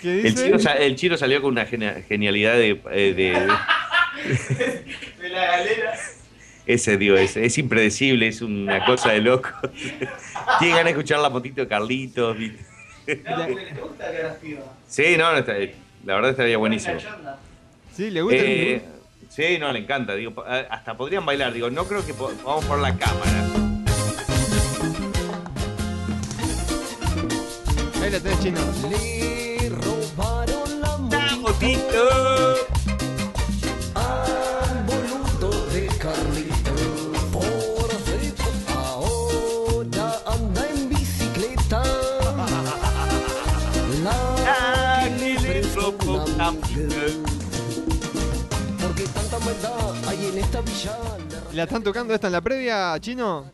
[0.00, 0.44] ¿Qué El dice?
[0.44, 3.48] chino, sa- el chino salió con una genia- genialidad de, eh, de-
[5.22, 5.92] De la galera.
[6.66, 9.48] ese digo, es, es impredecible, es una cosa de loco.
[10.58, 12.36] Tienen ganas de escuchar la motito de Carlitos.
[12.36, 12.64] ¿viste?
[14.88, 15.54] Sí, no, no, está-
[16.04, 16.96] la verdad estaría buenísimo.
[17.94, 18.38] Sí, le gusta.
[18.40, 18.82] Eh,
[19.28, 20.14] sí, no, le encanta.
[20.14, 21.52] Digo, eh, hasta podrían bailar.
[21.52, 23.48] Digo, no creo que po- vamos por la cámara.
[28.02, 28.60] Ahí la tenés, chino.
[28.90, 30.98] Le robaron la
[48.80, 50.98] Porque tanta maldad hay en esta villa.
[51.52, 53.50] ¿La están tocando esta en la previa, chino?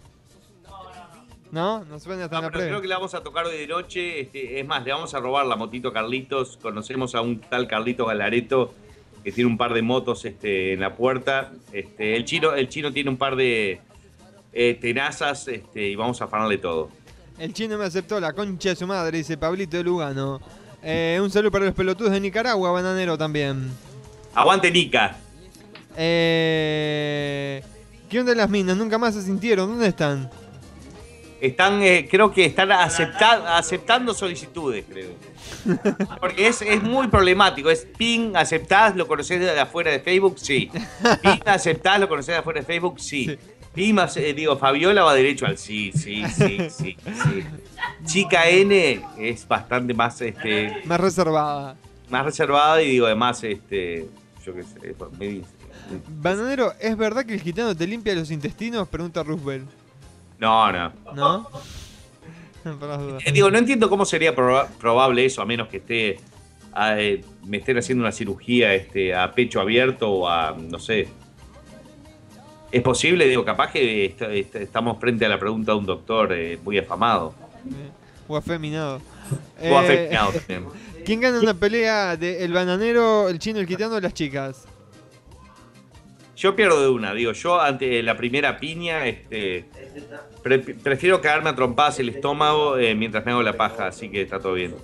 [1.51, 2.83] No, no suena hasta en la Pero creo previa.
[2.83, 4.21] que la vamos a tocar hoy de noche.
[4.21, 6.59] Este, es más, le vamos a robar la motito a Carlitos.
[6.61, 8.75] Conocemos a un tal Carlitos Galareto
[9.25, 11.53] que tiene un par de motos este, en la puerta.
[11.73, 13.81] Este, el, chino, el chino tiene un par de
[14.53, 16.91] eh, tenazas este, y vamos a afanarle todo.
[17.39, 20.41] El chino me aceptó la concha de su madre, dice Pablito de Lugano.
[20.83, 23.71] Eh, un saludo para los pelotudos de Nicaragua, bananero también.
[24.35, 25.17] Aguante, Nica.
[25.97, 27.63] Eh,
[28.09, 28.77] ¿Qué onda las minas?
[28.77, 29.69] Nunca más se sintieron.
[29.69, 30.31] ¿Dónde están?
[31.41, 35.11] Están, eh, creo que están acepta- aceptando solicitudes, creo.
[36.21, 37.71] Porque es, es muy problemático.
[37.71, 40.71] Es ping, aceptás, lo conocés de afuera de Facebook, sí.
[41.23, 43.39] Ping, aceptás, lo conocés de afuera de Facebook, sí.
[43.93, 47.45] Más, eh, digo, Fabiola va derecho al sí, sí, sí, sí, sí.
[48.05, 51.77] Chica N es bastante más, este, Más reservada.
[52.11, 54.09] más reservada y digo, además, este,
[54.45, 55.49] yo qué sé, me dice.
[56.21, 58.87] Bananero, ¿es verdad que el gitano te limpia los intestinos?
[58.89, 59.69] Pregunta Roosevelt.
[60.39, 60.93] No, no.
[61.15, 61.49] ¿No?
[63.25, 66.19] Eh, digo, no entiendo cómo sería proba- probable eso, a menos que esté
[66.73, 71.09] ah, eh, me estén haciendo una cirugía este, a pecho abierto o a, no sé.
[72.71, 73.27] ¿Es posible?
[73.27, 76.79] Digo, capaz que est- est- estamos frente a la pregunta de un doctor eh, muy
[76.79, 77.35] afamado.
[78.29, 78.97] O afeminado.
[78.97, 79.01] O
[79.63, 80.65] Eh, afeminado también.
[81.05, 84.67] ¿Quién gana una pelea de el bananero, el chino, el gitano o las chicas?
[86.37, 89.65] Yo pierdo de una, digo, yo ante la primera piña, este,
[90.43, 94.23] pre- prefiero cagarme a trompadas el estómago eh, mientras me hago la paja, así que
[94.23, 94.75] está todo bien.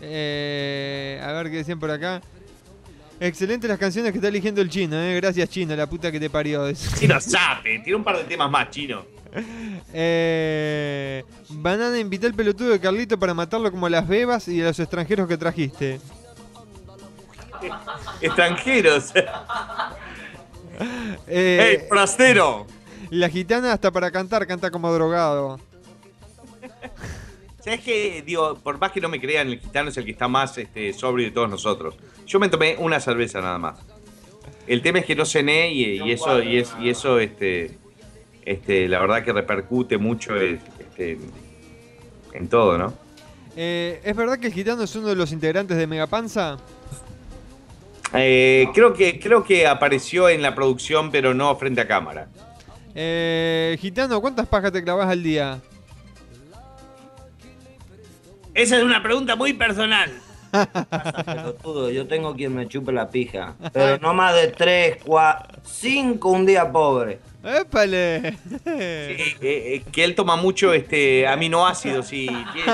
[0.00, 2.20] Eh, a ver qué decían por acá.
[3.18, 5.14] Excelentes las canciones que está eligiendo el chino, eh.
[5.16, 6.70] Gracias, chino, la puta que te parió.
[6.98, 9.04] Chino sape, tiene un par de temas más, chino.
[9.92, 14.66] Eh, Banana invita al pelotudo de Carlito para matarlo como a las bebas y a
[14.66, 16.00] los extranjeros que trajiste.
[18.20, 19.12] Extranjeros.
[21.26, 22.66] Eh, ¡Ey, forastero!
[23.10, 25.58] La gitana hasta para cantar canta como drogado.
[27.66, 28.22] ¿Sabes qué?
[28.24, 30.92] Digo, por más que no me crean, el gitano es el que está más este,
[30.92, 31.96] sobrio de todos nosotros.
[32.24, 33.80] Yo me tomé una cerveza nada más.
[34.68, 37.76] El tema es que no cené y, y eso, y, es, y eso este,
[38.44, 41.18] este, la verdad que repercute mucho este,
[42.34, 42.94] en todo, ¿no?
[43.56, 46.58] Eh, ¿Es verdad que el gitano es uno de los integrantes de Megapanza?
[48.14, 52.28] Eh, creo, que, creo que apareció en la producción, pero no frente a cámara.
[52.94, 55.60] Eh, gitano, ¿cuántas pajas te clavas al día?
[58.56, 60.10] Esa es una pregunta muy personal.
[61.26, 63.54] Pelotudo, yo tengo quien me chupe la pija.
[63.70, 67.18] Pero no más de tres, cuatro, cinco un día pobre.
[67.44, 68.38] ¡Épale!
[68.64, 72.72] Eh, eh, que él toma mucho este aminoácidos y tiene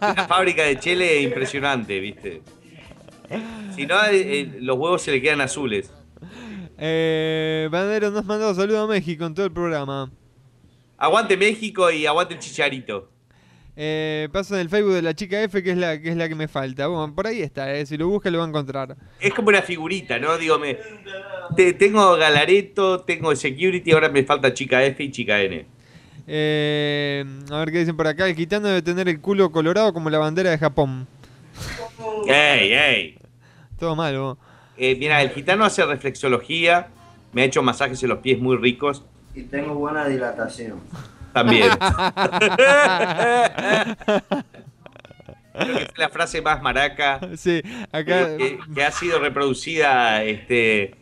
[0.00, 2.42] una fábrica de chele impresionante, ¿viste?
[3.76, 5.92] Si no, eh, los huevos se le quedan azules.
[6.76, 10.10] Eh, Banadero nos mandó saludos a México en todo el programa.
[10.98, 13.08] Aguante México y aguante el chicharito.
[13.76, 16.28] Eh, paso en el Facebook de la chica F, que es la que, es la
[16.28, 16.86] que me falta.
[16.88, 18.96] Bueno, por ahí está, eh, si lo busca lo va a encontrar.
[19.20, 20.36] Es como una figurita, ¿no?
[20.36, 20.76] Digo, me,
[21.56, 25.66] te- tengo Galareto, tengo Security, ahora me falta chica F y chica N.
[26.26, 28.28] Eh, a ver qué dicen por acá.
[28.28, 31.06] El gitano debe tener el culo colorado como la bandera de Japón.
[32.28, 33.18] ¡Ey, ey!
[33.78, 34.36] Todo malo.
[34.76, 36.88] Eh, mira, el gitano hace reflexología,
[37.32, 39.04] me ha hecho masajes en los pies muy ricos.
[39.34, 40.80] Y tengo buena dilatación.
[41.32, 41.70] También.
[45.52, 47.60] Creo que es la frase más maraca Sí,
[47.92, 48.36] acá.
[48.36, 50.94] que, que ha sido reproducida este,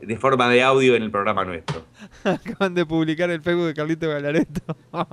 [0.00, 1.84] de forma de audio en el programa nuestro.
[2.24, 4.76] Acaban de publicar el Facebook de Carlito Galareto.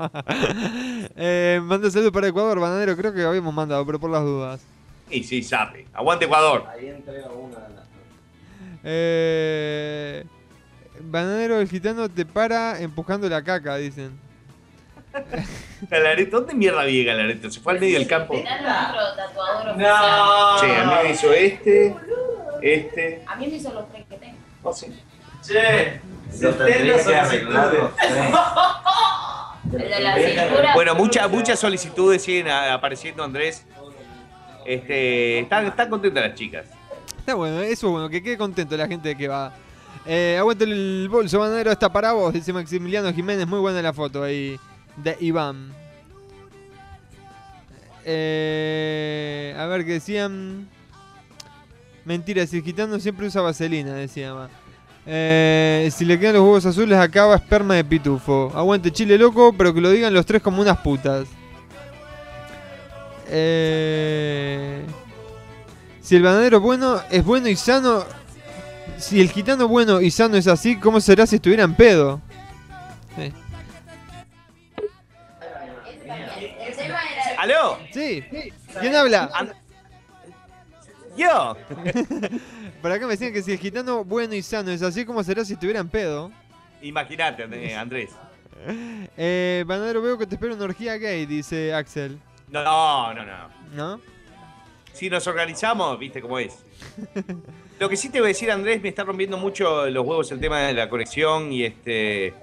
[1.15, 2.95] eh, manda saludos para Ecuador, Bananero.
[2.95, 4.61] Creo que habíamos mandado, pero por las dudas.
[5.09, 5.85] Y sí, sabe.
[5.93, 6.65] Aguante Ecuador.
[6.69, 7.85] Ahí entrega una de las
[8.83, 10.23] Eh,
[11.01, 14.22] bananero, el gitano te para empujando la caca, dicen.
[15.89, 17.49] Galareto, ¿dónde mierda vive Galareto?
[17.51, 18.35] Se fue al medio del campo.
[18.35, 18.41] No.
[20.59, 21.95] Che, a mí me hizo este,
[22.61, 23.23] este.
[23.27, 24.37] A mí me hizo los tres que tengo.
[24.63, 24.87] Oh, sí.
[25.45, 26.01] Che.
[30.73, 33.65] Bueno, muchas muchas solicitudes siguen apareciendo, Andrés.
[34.65, 36.65] Este, están, están contentas las chicas.
[37.19, 39.53] Está bueno, eso es bueno, que quede contento la gente que va.
[40.05, 43.47] Eh, aguante el bolso, bananero, está para vos, dice Maximiliano Jiménez.
[43.47, 44.59] Muy buena la foto ahí
[44.97, 45.71] de Iván.
[48.05, 50.67] Eh, a ver qué decían.
[52.05, 54.33] Mentira, si el gitano siempre usa vaselina, decía.
[55.05, 58.51] Eh, si le quedan los huevos azules, acaba esperma de pitufo.
[58.55, 61.27] Aguante chile loco, pero que lo digan los tres como unas putas.
[63.27, 64.83] Eh,
[66.01, 68.03] si el bananero bueno es bueno y sano.
[68.97, 72.21] Si el gitano bueno y sano es así, ¿cómo será si estuviera en pedo?
[77.43, 77.77] ¿Aló?
[77.91, 78.23] Sí.
[78.79, 79.29] ¿Quién habla?
[81.17, 81.57] Yo.
[82.81, 85.43] Por acá me decían que si el gitano bueno y sano es así, ¿cómo será
[85.43, 86.31] si estuviera en pedo?
[86.81, 88.11] Imagínate, Andrés.
[89.17, 92.17] Eh, bananero, veo que te espero una orgía gay, dice Axel.
[92.47, 93.49] No, no, no.
[93.73, 94.01] ¿No?
[94.93, 96.63] Si nos organizamos, viste cómo es.
[97.77, 100.39] Lo que sí te voy a decir, Andrés, me está rompiendo mucho los huevos el
[100.39, 102.33] tema de la conexión y este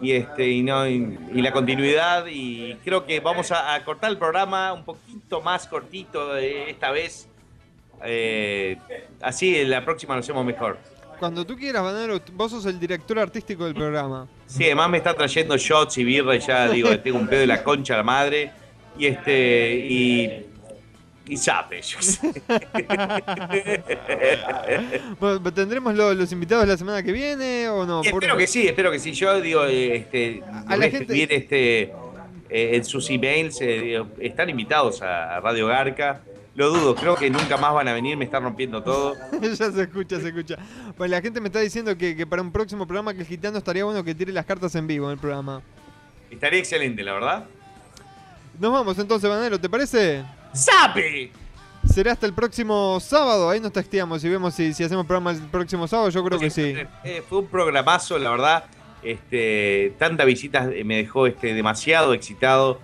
[0.00, 4.10] y este y no y, y la continuidad y creo que vamos a, a cortar
[4.10, 7.28] el programa un poquito más cortito esta vez.
[8.04, 8.78] Eh,
[9.20, 10.78] así la próxima lo hacemos mejor.
[11.18, 14.26] Cuando tú quieras, bananero, vos sos el director artístico del programa.
[14.46, 17.46] Sí, además me está trayendo shots y birra y ya digo, tengo un pedo de
[17.46, 18.50] la concha a la madre.
[18.98, 20.46] Y este, y.
[21.30, 22.32] Y sabe, yo qué sé.
[25.20, 28.02] Bueno, ¿Tendremos lo- los invitados la semana que viene o no?
[28.02, 29.12] Espero que sí, espero que sí.
[29.12, 31.92] Yo digo, este, A la gente- este, eh,
[32.50, 36.20] en sus emails, eh, están invitados a, a Radio Garca.
[36.56, 39.14] Lo dudo, creo que nunca más van a venir, me están rompiendo todo.
[39.40, 40.56] ya se escucha, se escucha.
[40.96, 43.56] Pues la gente me está diciendo que, que para un próximo programa que el gitano
[43.58, 45.62] estaría bueno que tire las cartas en vivo en el programa.
[46.28, 47.44] Estaría excelente, la verdad.
[48.58, 50.24] Nos vamos entonces, Banero, ¿te parece?
[50.52, 51.32] ¡Sape!
[51.88, 55.48] Será hasta el próximo sábado, ahí nos texteamos y vemos si, si hacemos programa el
[55.48, 56.74] próximo sábado, yo creo que sí.
[57.04, 58.64] Eh, fue un programazo, la verdad.
[59.02, 62.80] Este, tanta visitas eh, me dejó este, demasiado excitado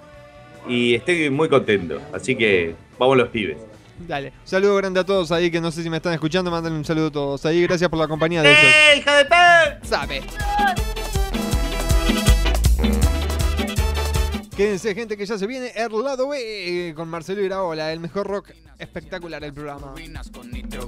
[0.66, 2.00] y estoy muy contento.
[2.12, 3.58] Así que vamos los pibes.
[3.98, 6.78] Dale, un saludo grande a todos ahí que no sé si me están escuchando, mándenle
[6.78, 8.62] un saludo a todos ahí, gracias por la compañía de ellos.
[8.64, 9.86] ¡Eh, hija de!
[9.86, 10.22] Sabe.
[14.56, 18.26] Quédense, gente, que ya se viene el lado B eh, con Marcelo Iraola, el mejor
[18.26, 19.92] rock espectacular del programa.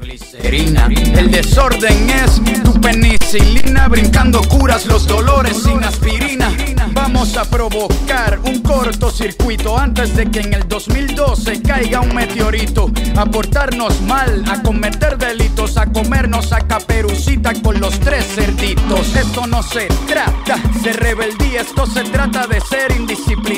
[0.00, 0.86] Glicerina.
[0.86, 6.50] El desorden es tu penicilina, brincando curas los dolores sin aspirina.
[6.92, 12.90] Vamos a provocar un cortocircuito antes de que en el 2012 caiga un meteorito.
[13.16, 19.14] A portarnos mal, a cometer delitos, a comernos a caperucita con los tres cerditos.
[19.14, 23.57] Esto no se trata de rebeldía, esto se trata de ser indisciplinado